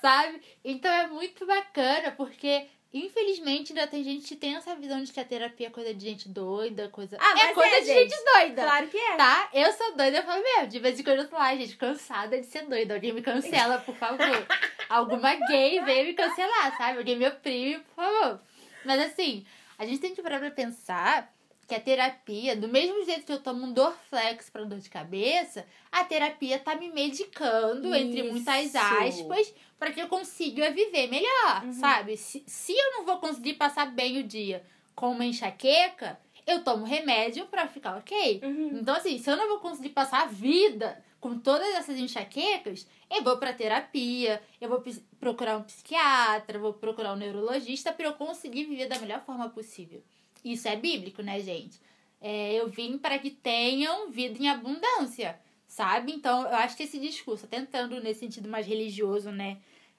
sabe? 0.00 0.40
Então 0.64 0.90
é 0.90 1.06
muito 1.06 1.46
bacana, 1.46 2.12
porque 2.12 2.68
infelizmente, 2.94 3.72
ainda 3.72 3.88
tem 3.88 4.04
gente 4.04 4.28
que 4.28 4.36
tem 4.36 4.54
essa 4.54 4.74
visão 4.76 5.02
de 5.02 5.12
que 5.12 5.18
a 5.18 5.24
terapia 5.24 5.66
é 5.66 5.70
coisa 5.70 5.92
de 5.92 6.04
gente 6.04 6.28
doida, 6.28 6.88
coisa. 6.88 7.18
Ah, 7.20 7.46
é 7.46 7.52
coisa 7.52 7.74
é, 7.76 7.80
de 7.80 7.86
gente. 7.86 8.10
gente 8.10 8.24
doida. 8.24 8.62
Claro 8.62 8.86
que 8.86 8.96
é. 8.96 9.16
Tá? 9.16 9.48
Eu 9.52 9.72
sou 9.72 9.96
doida, 9.96 10.18
eu 10.18 10.22
falo 10.22 10.42
mesmo. 10.42 10.68
De 10.68 10.78
vez 10.78 11.00
em 11.00 11.02
quando 11.02 11.18
eu 11.18 11.28
falo, 11.28 11.42
ai, 11.42 11.58
gente, 11.58 11.76
cansada 11.76 12.40
de 12.40 12.46
ser 12.46 12.66
doida. 12.66 12.94
Alguém 12.94 13.12
me 13.12 13.20
cancela, 13.20 13.78
por 13.78 13.96
favor. 13.96 14.18
Alguma 14.88 15.34
gay 15.34 15.80
veio 15.80 16.06
me 16.06 16.14
cancelar, 16.14 16.76
sabe? 16.78 16.98
Alguém 16.98 17.16
me 17.16 17.26
oprime, 17.26 17.80
por 17.80 17.96
favor. 17.96 18.40
Mas 18.84 19.00
assim, 19.00 19.44
a 19.76 19.84
gente 19.84 20.00
tem 20.00 20.14
que 20.14 20.22
parar 20.22 20.38
pra 20.38 20.52
pensar 20.52 21.33
que 21.66 21.74
a 21.74 21.80
terapia, 21.80 22.54
do 22.56 22.68
mesmo 22.68 23.04
jeito 23.04 23.24
que 23.24 23.32
eu 23.32 23.40
tomo 23.42 23.64
um 23.66 23.72
Dorflex 23.72 24.50
pra 24.50 24.64
dor 24.64 24.78
de 24.78 24.90
cabeça, 24.90 25.66
a 25.90 26.04
terapia 26.04 26.58
tá 26.58 26.74
me 26.74 26.90
medicando, 26.90 27.94
entre 27.94 28.22
muitas 28.24 28.66
Isso. 28.66 28.78
aspas, 28.78 29.54
para 29.78 29.92
que 29.92 30.00
eu 30.00 30.08
consiga 30.08 30.70
viver 30.70 31.08
melhor, 31.08 31.64
Uhum. 31.64 31.72
sabe? 31.72 32.16
Se, 32.16 32.42
se 32.46 32.72
eu 32.72 32.92
não 32.92 33.04
vou 33.04 33.18
conseguir 33.18 33.54
passar 33.54 33.86
bem 33.86 34.18
o 34.18 34.22
dia 34.24 34.64
com 34.94 35.10
uma 35.10 35.24
enxaqueca, 35.24 36.18
eu 36.46 36.62
tomo 36.62 36.84
remédio 36.84 37.46
pra 37.46 37.66
ficar 37.66 37.96
ok. 37.96 38.40
Uhum. 38.44 38.78
Então, 38.80 38.94
assim, 38.94 39.18
se 39.18 39.30
eu 39.30 39.36
não 39.36 39.48
vou 39.48 39.58
conseguir 39.60 39.90
passar 39.90 40.22
a 40.22 40.26
vida 40.26 41.02
com 41.18 41.38
todas 41.38 41.66
essas 41.74 41.98
enxaquecas, 41.98 42.86
eu 43.10 43.22
vou 43.24 43.38
pra 43.38 43.54
terapia, 43.54 44.42
eu 44.60 44.68
vou 44.68 44.82
procurar 45.18 45.56
um 45.56 45.62
psiquiatra, 45.62 46.58
vou 46.58 46.74
procurar 46.74 47.14
um 47.14 47.16
neurologista 47.16 47.92
pra 47.94 48.06
eu 48.06 48.12
conseguir 48.12 48.64
viver 48.64 48.88
da 48.88 48.98
melhor 48.98 49.22
forma 49.24 49.48
possível. 49.48 50.02
Isso 50.44 50.68
é 50.68 50.76
bíblico, 50.76 51.22
né, 51.22 51.40
gente? 51.40 51.80
É, 52.20 52.52
eu 52.54 52.68
vim 52.68 52.98
para 52.98 53.18
que 53.18 53.30
tenham 53.30 54.10
vida 54.10 54.38
em 54.42 54.48
abundância, 54.48 55.38
sabe? 55.66 56.12
Então, 56.12 56.42
eu 56.42 56.56
acho 56.56 56.76
que 56.76 56.82
esse 56.84 56.98
discurso, 56.98 57.46
tentando 57.46 58.00
nesse 58.02 58.20
sentido 58.20 58.48
mais 58.48 58.66
religioso, 58.66 59.30
né? 59.30 59.58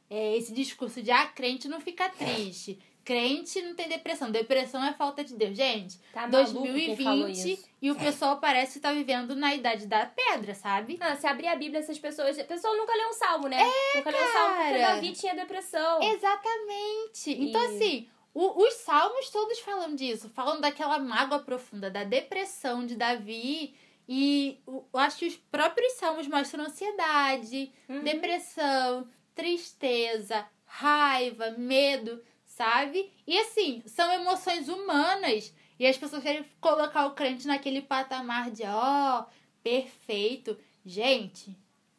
É, 0.09 0.37
esse 0.37 0.53
discurso 0.53 1.01
de, 1.01 1.11
ah, 1.11 1.25
crente 1.27 1.67
não 1.67 1.79
fica 1.81 2.07
triste. 2.09 2.79
Crente 3.03 3.61
não 3.61 3.75
tem 3.75 3.87
depressão. 3.87 4.31
Depressão 4.31 4.83
é 4.83 4.91
falta 4.93 5.23
de 5.23 5.35
Deus. 5.35 5.55
Gente, 5.55 5.99
Tá 6.11 6.27
maluco 6.27 6.63
quem 6.73 6.95
falou 6.97 7.25
2020 7.25 7.53
isso. 7.53 7.69
e 7.79 7.91
o 7.91 7.95
pessoal 7.95 8.39
parece 8.39 8.73
que 8.73 8.79
tá 8.79 8.91
vivendo 8.91 9.35
na 9.35 9.53
idade 9.53 9.85
da 9.85 10.07
pedra, 10.07 10.55
sabe? 10.55 10.97
Ah, 10.99 11.15
se 11.15 11.27
abrir 11.27 11.45
a 11.47 11.55
Bíblia, 11.55 11.79
essas 11.81 11.99
pessoas. 11.99 12.39
A 12.39 12.43
pessoa 12.43 12.75
nunca 12.75 12.95
leu 12.95 13.09
um 13.09 13.13
salmo, 13.13 13.47
né? 13.47 13.63
nunca 13.95 14.09
leu 14.09 14.19
um 14.27 14.31
salmo 14.33 14.55
porque 14.55 14.73
É, 14.73 14.79
cara. 14.81 14.95
Davi 14.95 15.11
tinha 15.11 15.35
depressão. 15.35 16.01
Exatamente. 16.01 17.31
Então, 17.31 17.61
E- 17.61 17.65
assim, 17.75 18.07
o- 18.35 18.61
os 18.63 18.73
salmos 18.75 19.29
todos 19.31 19.59
falam 19.59 19.95
disso. 19.95 20.29
Falam 20.29 20.59
daquela 20.61 20.99
mágoa 20.99 21.39
profunda, 21.39 21.89
da 21.89 22.03
depressão 22.03 22.85
de 22.85 22.95
Davi. 22.95 23.73
E 24.07 24.59
eu 24.67 24.85
acho 24.93 25.17
que 25.17 25.25
os 25.27 25.35
próprios 25.35 25.93
salmos 25.93 26.27
mostram 26.27 26.65
ansiedade, 26.65 27.71
Uhum. 27.89 28.03
depressão, 28.03 29.07
tristeza, 29.33 30.45
raiva, 30.65 31.51
medo, 31.57 32.21
sabe? 32.45 33.11
E 33.25 33.39
assim, 33.39 33.81
são 33.87 34.11
emoções 34.11 34.69
humanas. 34.69 35.51
E 35.79 35.87
as 35.87 35.97
pessoas 35.97 36.21
querem 36.21 36.45
colocar 36.61 37.05
o 37.07 37.15
crente 37.15 37.47
naquele 37.47 37.81
patamar 37.81 38.51
de, 38.51 38.63
ó, 38.65 39.25
perfeito. 39.63 40.57
Gente, 40.85 41.55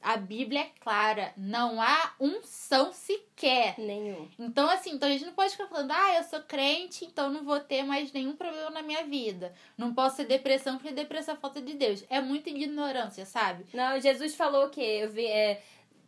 a 0.07 0.17
Bíblia 0.17 0.61
é 0.61 0.71
clara, 0.79 1.33
não 1.37 1.83
há 1.83 2.15
unção 2.21 2.93
sequer. 2.93 3.75
Nenhum. 3.77 4.29
Então, 4.39 4.71
assim, 4.71 4.93
então 4.93 5.09
a 5.09 5.11
gente 5.11 5.27
não 5.27 5.33
pode 5.33 5.51
ficar 5.51 5.67
falando, 5.67 5.91
ah, 5.91 6.15
eu 6.17 6.23
sou 6.23 6.41
crente, 6.43 7.05
então 7.05 7.29
não 7.29 7.43
vou 7.43 7.59
ter 7.59 7.83
mais 7.83 8.13
nenhum 8.13 8.37
problema 8.37 8.71
na 8.71 8.83
minha 8.83 9.03
vida. 9.03 9.53
Não 9.77 9.93
posso 9.93 10.19
ter 10.19 10.27
depressão, 10.27 10.77
porque 10.77 10.93
depressão 10.93 11.35
é 11.35 11.39
falta 11.39 11.61
de 11.61 11.75
Deus. 11.75 12.05
É 12.09 12.21
muita 12.21 12.51
ignorância, 12.51 13.27
sabe? 13.27 13.67
Não, 13.75 13.99
Jesus 13.99 14.37
falou 14.37 14.69
que 14.69 14.81
eu 14.81 15.11
vi, 15.11 15.27
é, 15.27 15.61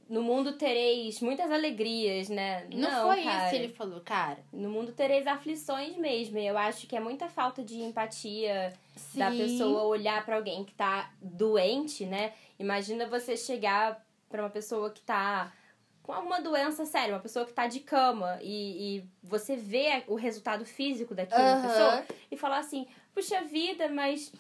no 0.09 0.23
mundo 0.23 0.55
tereis 0.55 1.21
muitas 1.21 1.51
alegrias, 1.51 2.29
né? 2.29 2.67
Não, 2.73 3.09
foi 3.09 3.23
cara. 3.23 3.43
isso 3.43 3.51
que 3.51 3.57
ele 3.57 3.73
falou, 3.75 4.01
cara. 4.01 4.39
No 4.53 4.71
mundo 4.71 4.93
tereis 4.93 5.27
aflições 5.27 5.97
mesmo. 5.97 6.39
E 6.39 6.47
eu 6.47 6.57
acho 6.57 6.87
que 6.87 6.97
é 6.97 7.01
muita 7.01 7.29
falta 7.29 7.63
de 7.63 7.81
empatia 7.81 8.73
da 9.15 9.31
Sim. 9.31 9.39
pessoa 9.39 9.83
olhar 9.83 10.25
pra 10.25 10.37
alguém 10.37 10.65
que 10.65 10.73
tá 10.73 11.11
doente, 11.21 12.07
né? 12.07 12.33
Imagina 12.59 13.07
você 13.07 13.37
chegar 13.37 14.03
pra 14.31 14.43
uma 14.43 14.51
pessoa 14.51 14.91
que 14.91 15.03
tá 15.03 15.53
com 16.03 16.15
alguma 16.15 16.41
doença 16.41 16.87
séria, 16.87 17.15
uma 17.15 17.21
pessoa 17.21 17.45
que 17.45 17.53
tá 17.53 17.67
de 17.67 17.81
cama 17.81 18.39
e, 18.41 18.97
e 18.97 19.05
você 19.23 19.57
vê 19.57 20.05
o 20.07 20.15
resultado 20.15 20.65
físico 20.65 21.15
daquela 21.15 21.61
pessoa 21.61 22.05
e 22.31 22.37
falar 22.37 22.61
assim: 22.61 22.87
puxa 23.15 23.43
vida, 23.43 23.89
mas. 23.89 24.33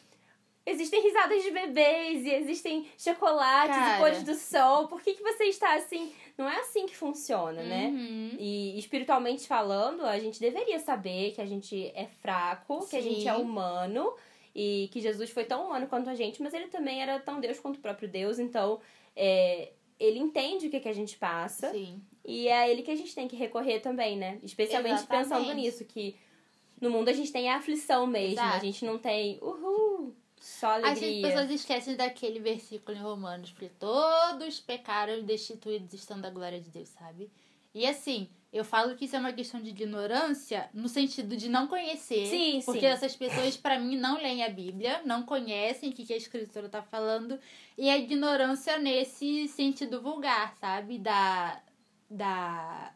Existem 0.70 1.02
risadas 1.02 1.42
de 1.42 1.50
bebês 1.50 2.26
e 2.26 2.30
existem 2.30 2.86
chocolates 2.98 3.76
Cara. 3.76 3.96
e 3.96 3.98
cores 3.98 4.22
do 4.22 4.34
sol. 4.34 4.86
Por 4.86 5.00
que, 5.00 5.14
que 5.14 5.22
você 5.22 5.44
está 5.44 5.74
assim? 5.74 6.12
Não 6.36 6.48
é 6.48 6.60
assim 6.60 6.86
que 6.86 6.96
funciona, 6.96 7.62
né? 7.62 7.86
Uhum. 7.86 8.36
E 8.38 8.78
espiritualmente 8.78 9.48
falando, 9.48 10.04
a 10.04 10.18
gente 10.18 10.38
deveria 10.38 10.78
saber 10.78 11.32
que 11.32 11.40
a 11.40 11.46
gente 11.46 11.90
é 11.94 12.06
fraco, 12.20 12.86
que 12.86 12.96
a 12.96 13.02
Sim. 13.02 13.14
gente 13.14 13.26
é 13.28 13.34
humano 13.34 14.14
e 14.54 14.88
que 14.92 15.00
Jesus 15.00 15.30
foi 15.30 15.44
tão 15.44 15.66
humano 15.66 15.86
quanto 15.86 16.10
a 16.10 16.14
gente, 16.14 16.42
mas 16.42 16.52
ele 16.52 16.68
também 16.68 17.00
era 17.02 17.18
tão 17.18 17.40
Deus 17.40 17.58
quanto 17.58 17.76
o 17.76 17.80
próprio 17.80 18.08
Deus. 18.08 18.38
Então, 18.38 18.80
é, 19.16 19.72
ele 19.98 20.18
entende 20.18 20.66
o 20.66 20.70
que, 20.70 20.80
que 20.80 20.88
a 20.88 20.92
gente 20.92 21.16
passa 21.16 21.70
Sim. 21.70 22.00
e 22.24 22.48
é 22.48 22.58
a 22.58 22.68
ele 22.68 22.82
que 22.82 22.90
a 22.90 22.96
gente 22.96 23.14
tem 23.14 23.26
que 23.26 23.36
recorrer 23.36 23.80
também, 23.80 24.16
né? 24.16 24.38
Especialmente 24.42 24.96
Exatamente. 24.96 25.28
pensando 25.28 25.54
nisso, 25.54 25.84
que 25.84 26.14
no 26.80 26.90
mundo 26.90 27.08
a 27.08 27.12
gente 27.12 27.32
tem 27.32 27.48
a 27.48 27.56
aflição 27.56 28.06
mesmo, 28.06 28.34
Exato. 28.34 28.56
a 28.56 28.60
gente 28.60 28.84
não 28.84 28.98
tem 28.98 29.38
uhul, 29.42 30.14
só 30.40 30.76
As 30.76 30.84
alegria. 30.84 31.28
pessoas 31.28 31.50
esquecem 31.50 31.96
daquele 31.96 32.40
versículo 32.40 32.96
em 32.96 33.00
Romanos, 33.00 33.50
porque 33.50 33.68
todos 33.78 34.60
pecaram 34.60 35.14
e 35.18 35.22
destituídos 35.22 35.92
estão 35.94 36.20
da 36.20 36.30
glória 36.30 36.60
de 36.60 36.70
Deus, 36.70 36.88
sabe? 36.88 37.30
E 37.74 37.86
assim, 37.86 38.28
eu 38.52 38.64
falo 38.64 38.96
que 38.96 39.04
isso 39.04 39.14
é 39.14 39.18
uma 39.18 39.32
questão 39.32 39.60
de 39.60 39.68
ignorância 39.70 40.70
no 40.72 40.88
sentido 40.88 41.36
de 41.36 41.48
não 41.48 41.66
conhecer. 41.66 42.26
Sim, 42.26 42.62
Porque 42.64 42.80
sim. 42.80 42.86
essas 42.86 43.14
pessoas, 43.14 43.56
pra 43.56 43.78
mim, 43.78 43.96
não 43.96 44.16
leem 44.16 44.42
a 44.42 44.48
Bíblia, 44.48 45.02
não 45.04 45.22
conhecem 45.22 45.90
o 45.90 45.92
que 45.92 46.06
que 46.06 46.14
a 46.14 46.16
escritura 46.16 46.68
tá 46.68 46.82
falando. 46.82 47.38
E 47.76 47.90
a 47.90 47.98
ignorância 47.98 48.78
nesse 48.78 49.48
sentido 49.48 50.00
vulgar, 50.00 50.54
sabe? 50.58 50.98
Da. 50.98 51.60
Da. 52.10 52.94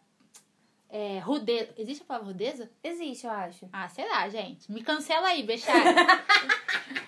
É, 0.88 1.18
rudeza. 1.20 1.70
Existe 1.76 2.02
a 2.02 2.06
palavra 2.06 2.28
rudeza? 2.28 2.70
Existe, 2.82 3.26
eu 3.26 3.32
acho. 3.32 3.68
Ah, 3.72 3.88
sei 3.88 4.08
lá, 4.08 4.28
gente. 4.28 4.70
Me 4.72 4.82
cancela 4.82 5.28
aí, 5.28 5.42
Bechara. 5.42 5.94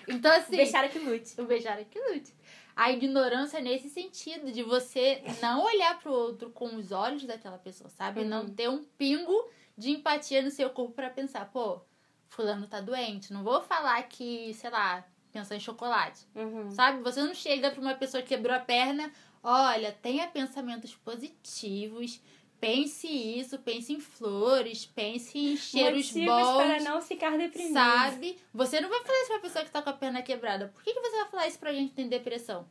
então, 0.07 0.31
assim. 0.31 0.57
Deixar 0.57 0.87
que 0.89 0.99
lute. 0.99 1.39
O 1.39 1.45
beijar 1.45 1.79
é 1.79 1.83
que 1.83 1.99
lute. 1.99 2.33
A 2.75 2.91
ignorância 2.91 3.61
nesse 3.61 3.89
sentido, 3.89 4.51
de 4.51 4.61
você 4.61 5.23
não 5.41 5.63
olhar 5.63 5.97
pro 5.99 6.11
outro 6.11 6.49
com 6.49 6.75
os 6.75 6.91
olhos 6.91 7.23
daquela 7.23 7.57
pessoa, 7.57 7.89
sabe? 7.89 8.21
Uhum. 8.21 8.27
Não 8.27 8.49
ter 8.49 8.69
um 8.69 8.83
pingo 8.97 9.49
de 9.77 9.91
empatia 9.91 10.41
no 10.41 10.51
seu 10.51 10.69
corpo 10.69 10.93
pra 10.93 11.09
pensar, 11.09 11.49
pô, 11.51 11.79
fulano 12.27 12.67
tá 12.67 12.81
doente. 12.81 13.31
Não 13.31 13.43
vou 13.43 13.61
falar 13.61 14.03
que, 14.03 14.53
sei 14.53 14.69
lá, 14.69 15.05
pensar 15.31 15.55
em 15.55 15.59
chocolate. 15.59 16.27
Uhum. 16.35 16.69
Sabe? 16.71 17.01
Você 17.01 17.21
não 17.21 17.33
chega 17.33 17.71
pra 17.71 17.81
uma 17.81 17.95
pessoa 17.95 18.21
que 18.21 18.29
quebrou 18.29 18.55
a 18.55 18.59
perna, 18.59 19.11
olha, 19.41 19.91
tenha 19.91 20.27
pensamentos 20.27 20.93
positivos, 20.95 22.21
pense 22.65 23.07
isso, 23.07 23.59
pense 23.59 23.93
em 23.93 23.99
flores, 23.99 24.85
pense 24.85 25.37
em 25.37 25.55
cheiros 25.55 26.07
Motivos 26.11 26.35
bons. 26.35 26.55
para 26.57 26.79
não 26.81 27.01
ficar 27.01 27.37
deprimido. 27.37 27.73
Sabe? 27.73 28.37
Você 28.53 28.81
não 28.81 28.89
vai 28.89 29.03
falar 29.03 29.17
isso 29.21 29.27
pra 29.31 29.39
pessoa 29.39 29.65
que 29.65 29.71
tá 29.71 29.81
com 29.81 29.89
a 29.89 29.93
perna 29.93 30.21
quebrada. 30.21 30.67
Por 30.69 30.83
que, 30.83 30.93
que 30.93 30.99
você 30.99 31.15
vai 31.21 31.29
falar 31.29 31.47
isso 31.47 31.59
pra 31.59 31.73
gente 31.73 31.89
que 31.89 31.95
tem 31.95 32.07
depressão? 32.09 32.67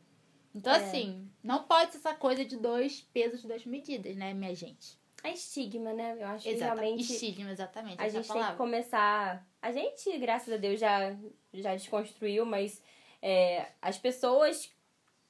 Então, 0.53 0.73
É. 0.73 0.77
assim, 0.77 1.29
não 1.43 1.63
pode 1.63 1.91
ser 1.91 1.97
essa 1.97 2.13
coisa 2.13 2.43
de 2.45 2.57
dois 2.57 3.01
pesos, 3.13 3.43
duas 3.43 3.65
medidas, 3.65 4.15
né, 4.15 4.33
minha 4.33 4.53
gente? 4.55 4.97
É 5.23 5.31
estigma, 5.33 5.91
né? 5.91 6.15
Eu 6.19 6.27
acho 6.27 6.43
que 6.43 6.53
realmente 6.53 7.01
Estigma, 7.01 7.49
exatamente. 7.51 7.99
a 7.99 8.05
essa 8.05 8.17
gente 8.17 8.27
tem 8.27 8.33
que 8.35 8.39
palavra. 8.39 8.57
começar. 8.57 9.47
A 9.61 9.71
gente, 9.71 10.17
graças 10.19 10.53
a 10.53 10.57
Deus, 10.57 10.79
já, 10.79 11.15
já 11.53 11.73
desconstruiu, 11.73 12.45
mas 12.45 12.81
é, 13.21 13.69
as 13.81 13.97
pessoas 13.97 14.69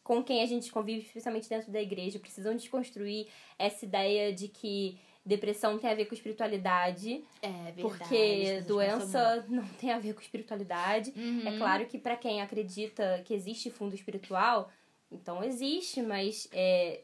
com 0.06 0.24
quem 0.24 0.42
a 0.42 0.46
gente 0.46 0.72
convive, 0.72 1.02
especialmente 1.06 1.50
dentro 1.50 1.72
da 1.72 1.82
igreja, 1.82 2.20
precisam 2.20 2.56
desconstruir 2.56 3.28
essa 3.60 3.84
ideia 3.84 4.32
de 4.32 4.48
que 4.48 4.98
depressão 5.26 5.80
tem 5.80 5.90
a 5.90 5.96
ver 5.96 6.06
com 6.06 6.14
espiritualidade, 6.14 7.24
É 7.42 7.48
verdade. 7.50 7.82
porque 7.82 8.62
doença 8.68 9.44
não 9.50 9.66
tem 9.82 9.92
a 9.92 9.98
ver 9.98 10.14
com 10.14 10.22
espiritualidade. 10.22 11.12
Uhum. 11.18 11.48
É 11.48 11.58
claro 11.58 11.86
que 11.88 11.98
para 11.98 12.16
quem 12.16 12.40
acredita 12.42 13.24
que 13.26 13.34
existe 13.34 13.72
fundo 13.72 13.96
espiritual, 13.96 14.70
então 15.12 15.44
existe, 15.44 16.04
mas 16.04 16.48
é, 16.54 17.02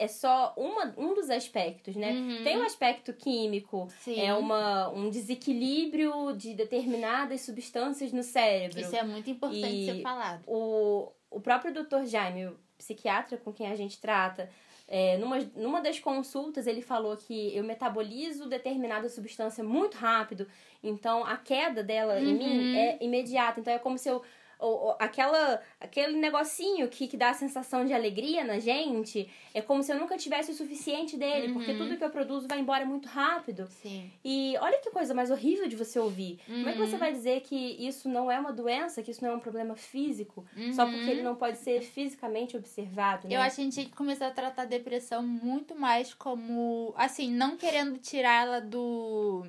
é 0.00 0.08
só 0.08 0.52
uma, 0.56 0.92
um 0.98 1.14
dos 1.14 1.30
aspectos, 1.30 1.94
né? 1.94 2.10
Uhum. 2.10 2.42
Tem 2.42 2.58
um 2.58 2.64
aspecto 2.64 3.12
químico, 3.12 3.86
Sim. 4.00 4.18
é 4.20 4.34
uma, 4.34 4.88
um 4.88 5.08
desequilíbrio 5.08 6.32
de 6.36 6.54
determinadas 6.54 7.42
substâncias 7.42 8.12
no 8.12 8.24
cérebro. 8.24 8.80
Isso 8.80 8.96
é 8.96 9.04
muito 9.04 9.30
importante 9.30 9.64
E- 9.64 9.86
ser 9.86 10.02
falado. 10.02 10.42
O, 10.48 11.12
o 11.30 11.40
próprio 11.40 11.72
Dr. 11.72 12.04
Jaime, 12.06 12.46
o 12.46 12.56
psiquiatra 12.76 13.36
com 13.38 13.52
quem 13.52 13.66
a 13.70 13.74
gente 13.76 14.00
trata, 14.00 14.48
é, 14.86 15.18
numa, 15.18 15.38
numa 15.54 15.80
das 15.82 15.98
consultas 16.00 16.66
ele 16.66 16.80
falou 16.80 17.16
que 17.16 17.54
eu 17.54 17.62
metabolizo 17.62 18.48
determinada 18.48 19.08
substância 19.08 19.62
muito 19.62 19.96
rápido, 19.98 20.46
então 20.82 21.24
a 21.24 21.36
queda 21.36 21.82
dela 21.82 22.18
em 22.20 22.26
Uhum. 22.32 22.38
mim 22.38 22.76
é 22.78 22.98
imediata. 23.04 23.60
Então 23.60 23.72
é 23.72 23.78
como 23.78 23.98
se 23.98 24.08
eu 24.08 24.22
ou, 24.58 24.70
ou 24.86 24.96
aquela, 24.98 25.60
aquele 25.80 26.16
negocinho 26.16 26.88
que, 26.88 27.06
que 27.06 27.16
dá 27.16 27.30
a 27.30 27.34
sensação 27.34 27.84
de 27.84 27.92
alegria 27.92 28.42
na 28.44 28.58
gente, 28.58 29.30
é 29.54 29.62
como 29.62 29.82
se 29.82 29.92
eu 29.92 29.98
nunca 29.98 30.16
tivesse 30.16 30.50
o 30.50 30.54
suficiente 30.54 31.16
dele, 31.16 31.52
porque 31.52 31.70
Uhum. 31.72 31.78
tudo 31.78 31.96
que 31.96 32.04
eu 32.04 32.10
produzo 32.10 32.48
vai 32.48 32.58
embora 32.58 32.84
muito 32.84 33.06
rápido. 33.08 33.66
Sim. 33.68 34.10
E 34.24 34.56
olha 34.60 34.78
que 34.80 34.90
coisa 34.90 35.14
mais 35.14 35.30
horrível 35.30 35.68
de 35.68 35.76
você 35.76 35.98
ouvir. 35.98 36.40
Como 36.46 36.68
é 36.68 36.72
que 36.72 36.78
você 36.78 36.94
Uhum. 36.94 36.98
vai 37.00 37.12
dizer 37.12 37.40
que 37.42 37.56
isso 37.56 38.08
não 38.08 38.30
é 38.30 38.38
uma 38.38 38.52
doença, 38.52 39.02
que 39.02 39.10
isso 39.10 39.22
não 39.24 39.30
é 39.32 39.34
um 39.36 39.40
problema 39.40 39.76
físico, 39.76 40.44
só 40.72 40.84
Uhum. 40.84 40.90
porque 40.92 41.10
ele 41.10 41.22
não 41.22 41.36
pode 41.36 41.58
ser 41.58 41.80
fisicamente 41.82 42.56
observado, 42.56 43.28
né? 43.28 43.36
Eu 43.36 43.40
acho 43.40 43.56
que 43.56 43.60
a 43.62 43.64
gente 43.64 43.74
tinha 43.74 43.86
que 43.86 43.94
começar 43.96 44.26
a 44.26 44.30
tratar 44.32 44.62
a 44.62 44.66
depressão 44.66 45.22
muito 45.22 45.74
mais 45.76 46.12
como. 46.14 46.92
Assim, 46.96 47.30
não 47.30 47.56
querendo 47.56 47.98
tirar 47.98 48.42
ela 48.42 48.60
do, 48.60 49.46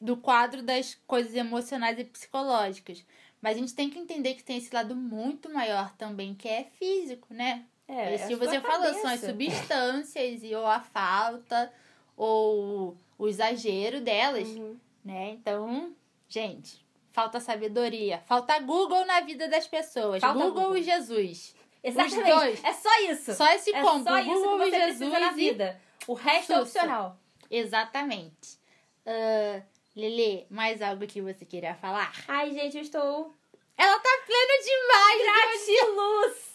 do 0.00 0.16
quadro 0.16 0.62
das 0.62 0.94
coisas 1.06 1.34
emocionais 1.34 1.98
e 1.98 2.04
psicológicas. 2.04 3.04
Mas 3.42 3.56
a 3.56 3.60
gente 3.60 3.74
tem 3.74 3.88
que 3.88 3.98
entender 3.98 4.34
que 4.34 4.44
tem 4.44 4.58
esse 4.58 4.74
lado 4.74 4.94
muito 4.94 5.48
maior 5.50 5.90
também, 5.96 6.34
que 6.34 6.48
é 6.48 6.64
físico, 6.78 7.32
né? 7.32 7.64
É, 7.88 8.14
a 8.14 8.18
que 8.28 8.36
sua 8.36 8.46
você 8.46 8.60
falou, 8.60 8.94
são 8.94 9.10
as 9.10 9.20
substâncias, 9.20 10.42
e 10.44 10.54
ou 10.54 10.66
a 10.66 10.78
falta, 10.80 11.72
ou 12.16 12.96
o 13.18 13.26
exagero 13.28 14.00
delas, 14.00 14.48
Uhum. 14.48 14.76
né? 15.04 15.30
Então, 15.30 15.92
gente, 16.28 16.84
falta 17.12 17.40
sabedoria. 17.40 18.22
Falta 18.26 18.58
Google 18.60 19.04
na 19.06 19.20
vida 19.22 19.48
das 19.48 19.66
pessoas. 19.66 20.20
Falta 20.20 20.38
Google, 20.38 20.62
Google. 20.64 20.76
e 20.78 20.82
Jesus. 20.82 21.54
Exatamente. 21.82 22.30
dois. 22.30 22.62
É 22.64 22.72
só 22.74 23.00
isso. 23.10 23.34
Só 23.34 23.46
esse 23.54 23.74
é 23.74 23.80
combo. 23.82 24.04
só 24.04 24.18
isso 24.20 24.28
Google 24.30 24.58
que 24.58 24.64
e 24.66 24.70
você 24.70 24.76
Jesus 24.86 25.12
na 25.12 25.30
vida. 25.32 25.80
O 26.06 26.12
resto 26.14 26.52
é 26.52 26.56
Sussa. 26.56 26.62
opcional. 26.80 27.16
Exatamente. 27.50 28.58
Ah, 29.06 29.62
Lele, 29.94 30.46
mais 30.50 30.80
algo 30.80 31.06
que 31.06 31.20
você 31.20 31.44
queria 31.44 31.74
falar? 31.74 32.12
Ai, 32.28 32.52
gente, 32.52 32.76
eu 32.76 32.82
estou 32.82 33.34
Ela 33.76 33.98
tá 33.98 34.10
plena 34.26 34.52
demais, 34.64 35.66
gratiluz. 35.66 36.54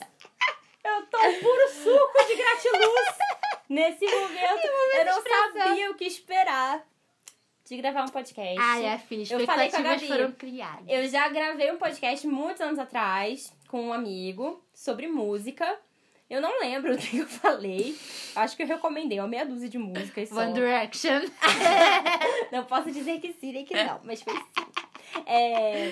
Eu 0.84 1.06
tô 1.08 1.18
puro 1.18 1.70
suco 1.70 2.28
de 2.28 2.36
gratiluz. 2.36 3.18
Nesse 3.68 4.06
momento, 4.06 4.68
eu 4.98 5.06
não 5.06 5.24
sabia 5.24 5.92
o 5.92 5.96
que 5.96 6.06
esperar 6.06 6.86
de 7.66 7.78
gravar 7.78 8.04
um 8.04 8.10
podcast. 8.10 8.60
Ai, 8.60 8.88
a 8.88 9.00
filha, 9.00 9.26
Eu 9.34 9.46
falei 9.46 9.70
com 9.70 9.78
a 9.78 9.82
Gabi. 9.82 10.08
foram 10.08 10.32
criadas. 10.34 10.86
Eu 10.88 11.08
já 11.10 11.28
gravei 11.30 11.72
um 11.72 11.78
podcast 11.78 12.28
muitos 12.28 12.62
anos 12.62 12.78
atrás 12.78 13.52
com 13.68 13.88
um 13.88 13.94
amigo 13.94 14.64
sobre 14.74 15.08
música. 15.08 15.80
Eu 16.30 16.42
não 16.42 16.60
lembro 16.60 16.94
o 16.96 16.98
que 16.98 17.18
eu 17.18 17.28
falei. 17.28 17.96
Acho 18.36 18.56
que 18.56 18.64
eu 18.64 18.68
recomendei 18.68 19.20
uma 19.20 19.28
meia 19.28 19.46
dúzia 19.46 19.70
de 19.70 19.78
músicas 19.78 20.30
só. 20.30 20.42
One 20.42 20.54
Direction. 20.54 21.22
Não 22.52 22.64
posso 22.66 22.92
dizer 22.92 23.20
que 23.20 23.34
sim 23.34 23.52
nem 23.52 23.66
que 23.66 23.74
não, 23.74 24.00
mas 24.04 24.22
foi 24.22 24.34
sim. 24.34 24.42
É, 25.26 25.92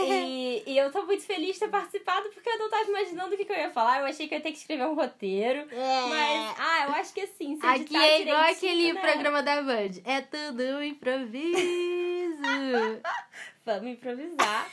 e, 0.00 0.62
e 0.66 0.78
eu 0.78 0.90
tô 0.90 1.04
muito 1.04 1.24
feliz 1.24 1.54
de 1.54 1.60
ter 1.60 1.68
participado 1.68 2.28
porque 2.30 2.48
eu 2.48 2.58
não 2.58 2.70
tava 2.70 2.88
imaginando 2.88 3.34
o 3.34 3.36
que, 3.36 3.44
que 3.44 3.52
eu 3.52 3.56
ia 3.56 3.70
falar. 3.70 4.00
Eu 4.00 4.06
achei 4.06 4.28
que 4.28 4.34
eu 4.34 4.38
ia 4.38 4.42
ter 4.42 4.52
que 4.52 4.58
escrever 4.58 4.86
um 4.86 4.94
roteiro. 4.94 5.66
Mas, 5.70 6.54
ah, 6.58 6.84
eu 6.86 6.94
acho 6.94 7.12
que 7.12 7.20
assim, 7.20 7.56
se 7.56 7.66
Aqui 7.66 7.96
é 7.96 8.22
igual 8.22 8.42
aquele 8.42 8.92
né? 8.92 9.00
programa 9.00 9.42
da 9.42 9.60
Band. 9.62 10.00
É 10.04 10.20
tudo 10.20 10.82
improviso. 10.82 11.42
Vamos 13.66 13.90
improvisar. 13.90 14.70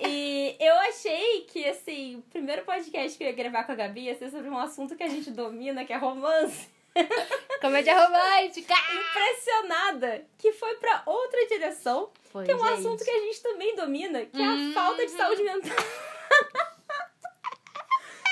E 0.00 0.56
eu 0.60 0.74
achei 0.80 1.42
que, 1.42 1.64
assim, 1.68 2.16
o 2.16 2.22
primeiro 2.22 2.62
podcast 2.64 3.16
que 3.18 3.24
eu 3.24 3.28
ia 3.28 3.34
gravar 3.34 3.64
com 3.64 3.72
a 3.72 3.74
Gabi 3.74 4.02
ia 4.02 4.14
ser 4.16 4.30
sobre 4.30 4.48
um 4.48 4.58
assunto 4.58 4.96
que 4.96 5.02
a 5.02 5.08
gente 5.08 5.30
domina, 5.30 5.84
que 5.84 5.92
é 5.92 5.96
romance. 5.96 6.68
Comédia 7.60 7.94
romântica. 8.06 8.74
Impressionada 8.74 10.24
que 10.38 10.52
foi 10.52 10.74
pra 10.76 11.02
outra 11.06 11.46
direção, 11.46 12.10
Foi, 12.32 12.44
que 12.44 12.50
é 12.50 12.56
um 12.56 12.58
gente. 12.60 12.72
assunto 12.78 13.04
que 13.04 13.10
a 13.10 13.18
gente 13.20 13.42
também 13.42 13.74
domina, 13.76 14.24
que 14.24 14.40
é 14.40 14.44
Uhum. 14.44 14.70
a 14.70 14.74
falta 14.74 15.04
de 15.04 15.12
saúde 15.12 15.42
mental. 15.42 15.76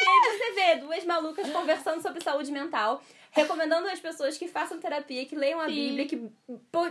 e 0.03 0.07
aí 0.09 0.39
você 0.39 0.53
vê 0.53 0.77
duas 0.77 1.05
malucas 1.05 1.49
conversando 1.51 2.01
sobre 2.03 2.23
saúde 2.23 2.51
mental, 2.53 3.03
recomendando 3.37 3.87
às 3.89 4.01
pessoas 4.01 4.39
que 4.39 4.49
façam 4.49 4.81
terapia, 4.81 5.27
que 5.27 5.37
leiam 5.37 5.61
a 5.61 5.67
Sim. 5.67 5.75
Bíblia, 5.75 6.07
que 6.07 6.31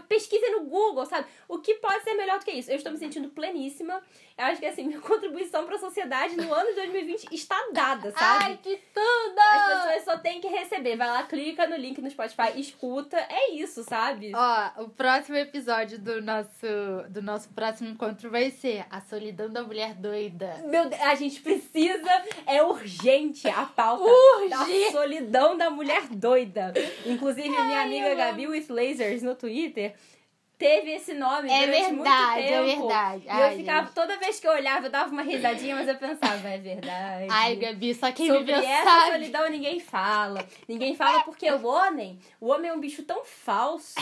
pesquisem 0.08 0.52
no 0.52 0.66
Google, 0.66 1.06
sabe? 1.06 1.28
O 1.48 1.58
que 1.58 1.74
pode 1.76 2.04
ser 2.04 2.14
melhor 2.14 2.38
do 2.38 2.46
que 2.46 2.52
isso? 2.52 2.70
Eu 2.70 2.76
estou 2.76 2.92
me 2.92 3.00
sentindo 3.00 3.30
pleníssima. 3.30 4.00
Eu 4.38 4.46
acho 4.48 4.60
que, 4.60 4.66
assim, 4.66 4.84
minha 4.86 5.00
contribuição 5.02 5.66
pra 5.66 5.78
sociedade 5.78 6.36
no 6.36 6.54
ano 6.54 6.70
de 6.70 6.76
2020 6.76 7.28
está 7.34 7.56
dada, 7.72 8.12
sabe? 8.12 8.44
Ai, 8.44 8.60
que 8.62 8.78
tudo! 8.94 9.40
As 9.40 9.84
pessoas 9.86 10.04
só 10.04 10.18
têm 10.18 10.42
que 10.42 10.48
receber. 10.48 10.98
Vai 10.98 11.08
lá, 11.08 11.24
clica 11.24 11.66
no 11.68 11.76
link 11.78 12.02
no 12.02 12.10
Spotify, 12.12 12.60
escuta. 12.60 13.18
É 13.18 13.52
isso, 13.54 13.84
sabe? 13.84 14.34
Ó, 14.36 14.84
o 14.84 14.90
próximo 14.90 15.38
episódio 15.38 15.98
do 15.98 16.22
nosso, 16.22 16.68
do 17.10 17.22
nosso 17.22 17.48
próximo 17.50 17.90
encontro 17.90 18.30
vai 18.30 18.52
ser 18.52 18.86
A 18.92 19.00
Solidão 19.00 19.50
da 19.50 19.64
Mulher 19.64 19.94
Doida. 19.94 20.64
Meu 20.66 20.90
Deus, 20.90 21.02
a 21.02 21.16
gente 21.16 21.40
precisa, 21.42 22.24
é 22.46 22.62
urgente 22.62 23.48
a 23.48 23.66
pauta 23.66 24.04
Urgente. 24.04 24.50
da 24.86 24.92
solidão 24.92 25.58
da 25.58 25.70
mulher 25.70 26.08
doida. 26.10 26.74
Inclusive, 27.06 27.48
minha 27.50 27.80
Ai, 27.80 27.86
amiga 27.86 28.08
eu 28.10 28.18
Gabi 28.18 28.48
with 28.48 28.66
Lasers 28.70 29.24
no 29.24 29.34
Twitter 29.36 29.96
teve 30.58 30.92
esse 30.92 31.14
nome 31.14 31.50
É 31.50 31.66
durante 31.66 31.82
muito 31.94 32.04
verdade, 32.04 32.42
é 32.42 32.48
tempo. 32.64 32.88
verdade. 32.88 33.24
E 33.26 33.30
Ai, 33.30 33.54
eu 33.54 33.58
ficava, 33.58 33.86
gente. 33.86 33.94
toda 33.96 34.18
vez 34.18 34.40
que 34.40 34.48
eu 34.48 34.52
olhava, 34.52 34.86
eu 34.88 34.92
dava 34.92 35.12
uma 35.12 35.22
risadinha, 35.22 35.76
mas 35.76 35.88
eu 35.88 35.96
pensava, 35.96 36.50
é 36.50 36.58
verdade. 36.58 37.28
Ai, 37.30 37.56
Gabi, 37.56 37.94
só 37.94 38.12
quem 38.12 38.28
Sobre 38.28 38.44
viveu 38.54 38.58
essa 38.62 38.84
sabe. 38.90 39.12
solidão 39.12 39.50
ninguém 39.50 39.80
fala. 39.80 40.46
Ninguém 40.68 40.96
fala 40.96 41.22
porque 41.24 41.50
o 41.52 41.66
homem, 41.66 42.20
o 42.40 42.48
homem 42.52 42.70
é 42.72 42.74
um 42.74 42.80
bicho 42.80 43.04
tão 43.04 43.24
falso 43.26 43.96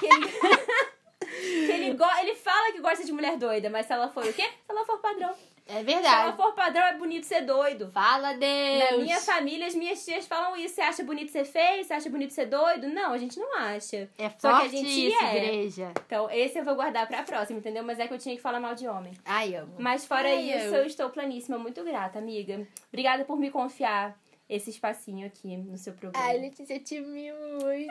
que 0.00 0.06
ele. 0.06 0.28
que 1.22 1.72
ele, 1.72 1.86
ele 2.20 2.34
fala 2.34 2.72
que 2.72 2.80
gosta 2.80 3.04
de 3.04 3.12
mulher 3.12 3.36
doida, 3.36 3.70
mas 3.70 3.86
se 3.86 3.92
ela 3.92 4.08
for 4.08 4.24
o 4.24 4.32
quê? 4.32 4.42
Se 4.42 4.70
ela 4.70 4.84
for 4.84 4.98
padrão. 4.98 5.34
É 5.66 5.72
Se 5.74 5.78
ela 5.78 5.82
verdade. 5.84 6.36
for 6.36 6.52
padrão, 6.54 6.82
é 6.82 6.94
bonito 6.94 7.24
ser 7.24 7.42
doido. 7.42 7.90
Fala, 7.92 8.32
Deus. 8.34 8.90
Na 8.90 8.96
minha 8.98 9.20
família, 9.20 9.66
as 9.66 9.74
minhas 9.74 10.04
tias 10.04 10.26
falam 10.26 10.56
isso. 10.56 10.74
Você 10.74 10.80
acha 10.80 11.02
bonito 11.04 11.30
ser 11.30 11.44
feio? 11.44 11.84
Você 11.84 11.92
acha 11.94 12.10
bonito 12.10 12.32
ser 12.32 12.46
doido? 12.46 12.88
Não, 12.88 13.12
a 13.12 13.18
gente 13.18 13.38
não 13.38 13.56
acha. 13.58 14.10
É 14.18 14.28
Só 14.38 14.38
que 14.38 14.46
a 14.48 14.58
forte 14.60 14.76
gente 14.76 15.08
isso, 15.08 15.24
é. 15.24 15.36
igreja. 15.36 15.92
Então, 16.04 16.28
esse 16.30 16.58
eu 16.58 16.64
vou 16.64 16.74
guardar 16.74 17.06
pra 17.06 17.22
próxima, 17.22 17.58
entendeu? 17.60 17.84
Mas 17.84 17.98
é 18.00 18.08
que 18.08 18.12
eu 18.14 18.18
tinha 18.18 18.34
que 18.34 18.42
falar 18.42 18.58
mal 18.60 18.74
de 18.74 18.86
homem. 18.88 19.12
Ai, 19.24 19.54
amo. 19.54 19.74
Mas 19.78 20.04
fora 20.04 20.28
Ai, 20.28 20.42
isso, 20.50 20.66
eu- 20.74 20.82
eu 20.82 20.86
estou 20.86 21.08
planíssima. 21.10 21.56
Muito 21.58 21.82
grata, 21.84 22.18
amiga. 22.18 22.66
Obrigada 22.88 23.24
por 23.24 23.38
me 23.38 23.50
confiar 23.50 24.18
esse 24.48 24.68
espacinho 24.70 25.26
aqui 25.26 25.56
no 25.56 25.78
seu 25.78 25.92
programa. 25.94 26.26
Ai, 26.26 26.38
Letícia, 26.38 26.78
te 26.80 27.00
mimo 27.00 27.38
muito. 27.62 27.90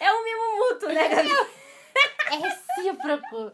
É 0.00 0.12
um 0.12 0.24
mimo 0.24 0.58
mútuo, 0.72 0.88
né, 0.92 1.08
Gabi? 1.10 1.28
É 2.30 2.36
recíproco. 2.36 3.52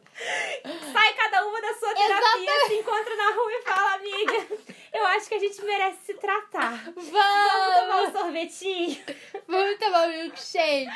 Sai 0.93 1.15
cada 1.15 1.47
uma 1.47 1.61
da 1.61 1.75
sua 1.75 1.95
terapia, 1.95 2.67
se 2.67 2.75
encontra 2.75 3.17
na 3.17 3.31
rua 3.31 3.53
e 3.53 3.63
fala, 3.63 3.95
amiga, 3.95 4.47
eu 4.93 5.07
acho 5.07 5.29
que 5.29 5.35
a 5.35 5.39
gente 5.39 5.63
merece 5.65 5.99
se 6.07 6.15
tratar. 6.15 6.85
Vamos 6.95 7.11
tomar 7.11 7.87
Vamos! 7.87 8.09
um 8.09 8.13
sorvetinho? 8.13 9.03
Vamos 9.47 9.79
tomar 9.79 10.09
um 10.09 10.13
milkshake. 10.13 10.91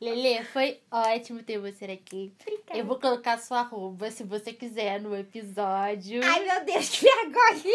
Lelê, 0.00 0.44
foi 0.44 0.80
ótimo 0.90 1.42
ter 1.42 1.58
você 1.58 1.84
aqui. 1.86 2.32
Obrigada. 2.40 2.78
Eu 2.78 2.84
vou 2.84 2.98
colocar 2.98 3.38
sua 3.38 3.60
arroba 3.60 4.10
se 4.10 4.24
você 4.24 4.52
quiser 4.52 5.00
no 5.00 5.16
episódio. 5.16 6.20
Ai, 6.24 6.40
meu 6.44 6.64
Deus, 6.64 6.88
que 6.88 7.04
vergonha! 7.04 7.74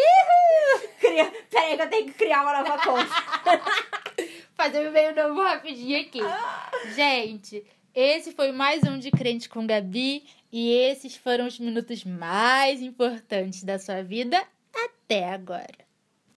Cria... 0.99 1.31
Peraí 1.49 1.75
que 1.75 1.81
eu 1.81 1.89
tenho 1.89 2.05
que 2.05 2.13
criar 2.13 2.41
uma 2.43 2.61
nova 2.61 2.77
conta. 2.83 3.09
Fazer 4.55 4.87
um 4.87 4.91
meio 4.91 5.15
novo 5.15 5.41
rapidinho 5.41 5.99
aqui. 5.99 6.19
Gente, 6.95 7.65
esse 7.95 8.31
foi 8.31 8.51
mais 8.51 8.83
um 8.83 8.97
de 8.97 9.11
Crente 9.11 9.47
com 9.47 9.65
Gabi. 9.67 10.23
E 10.51 10.71
esses 10.71 11.15
foram 11.15 11.47
os 11.47 11.59
minutos 11.59 12.03
mais 12.03 12.81
importantes 12.81 13.63
da 13.63 13.79
sua 13.79 14.03
vida 14.03 14.41
até 14.73 15.29
agora. 15.29 15.92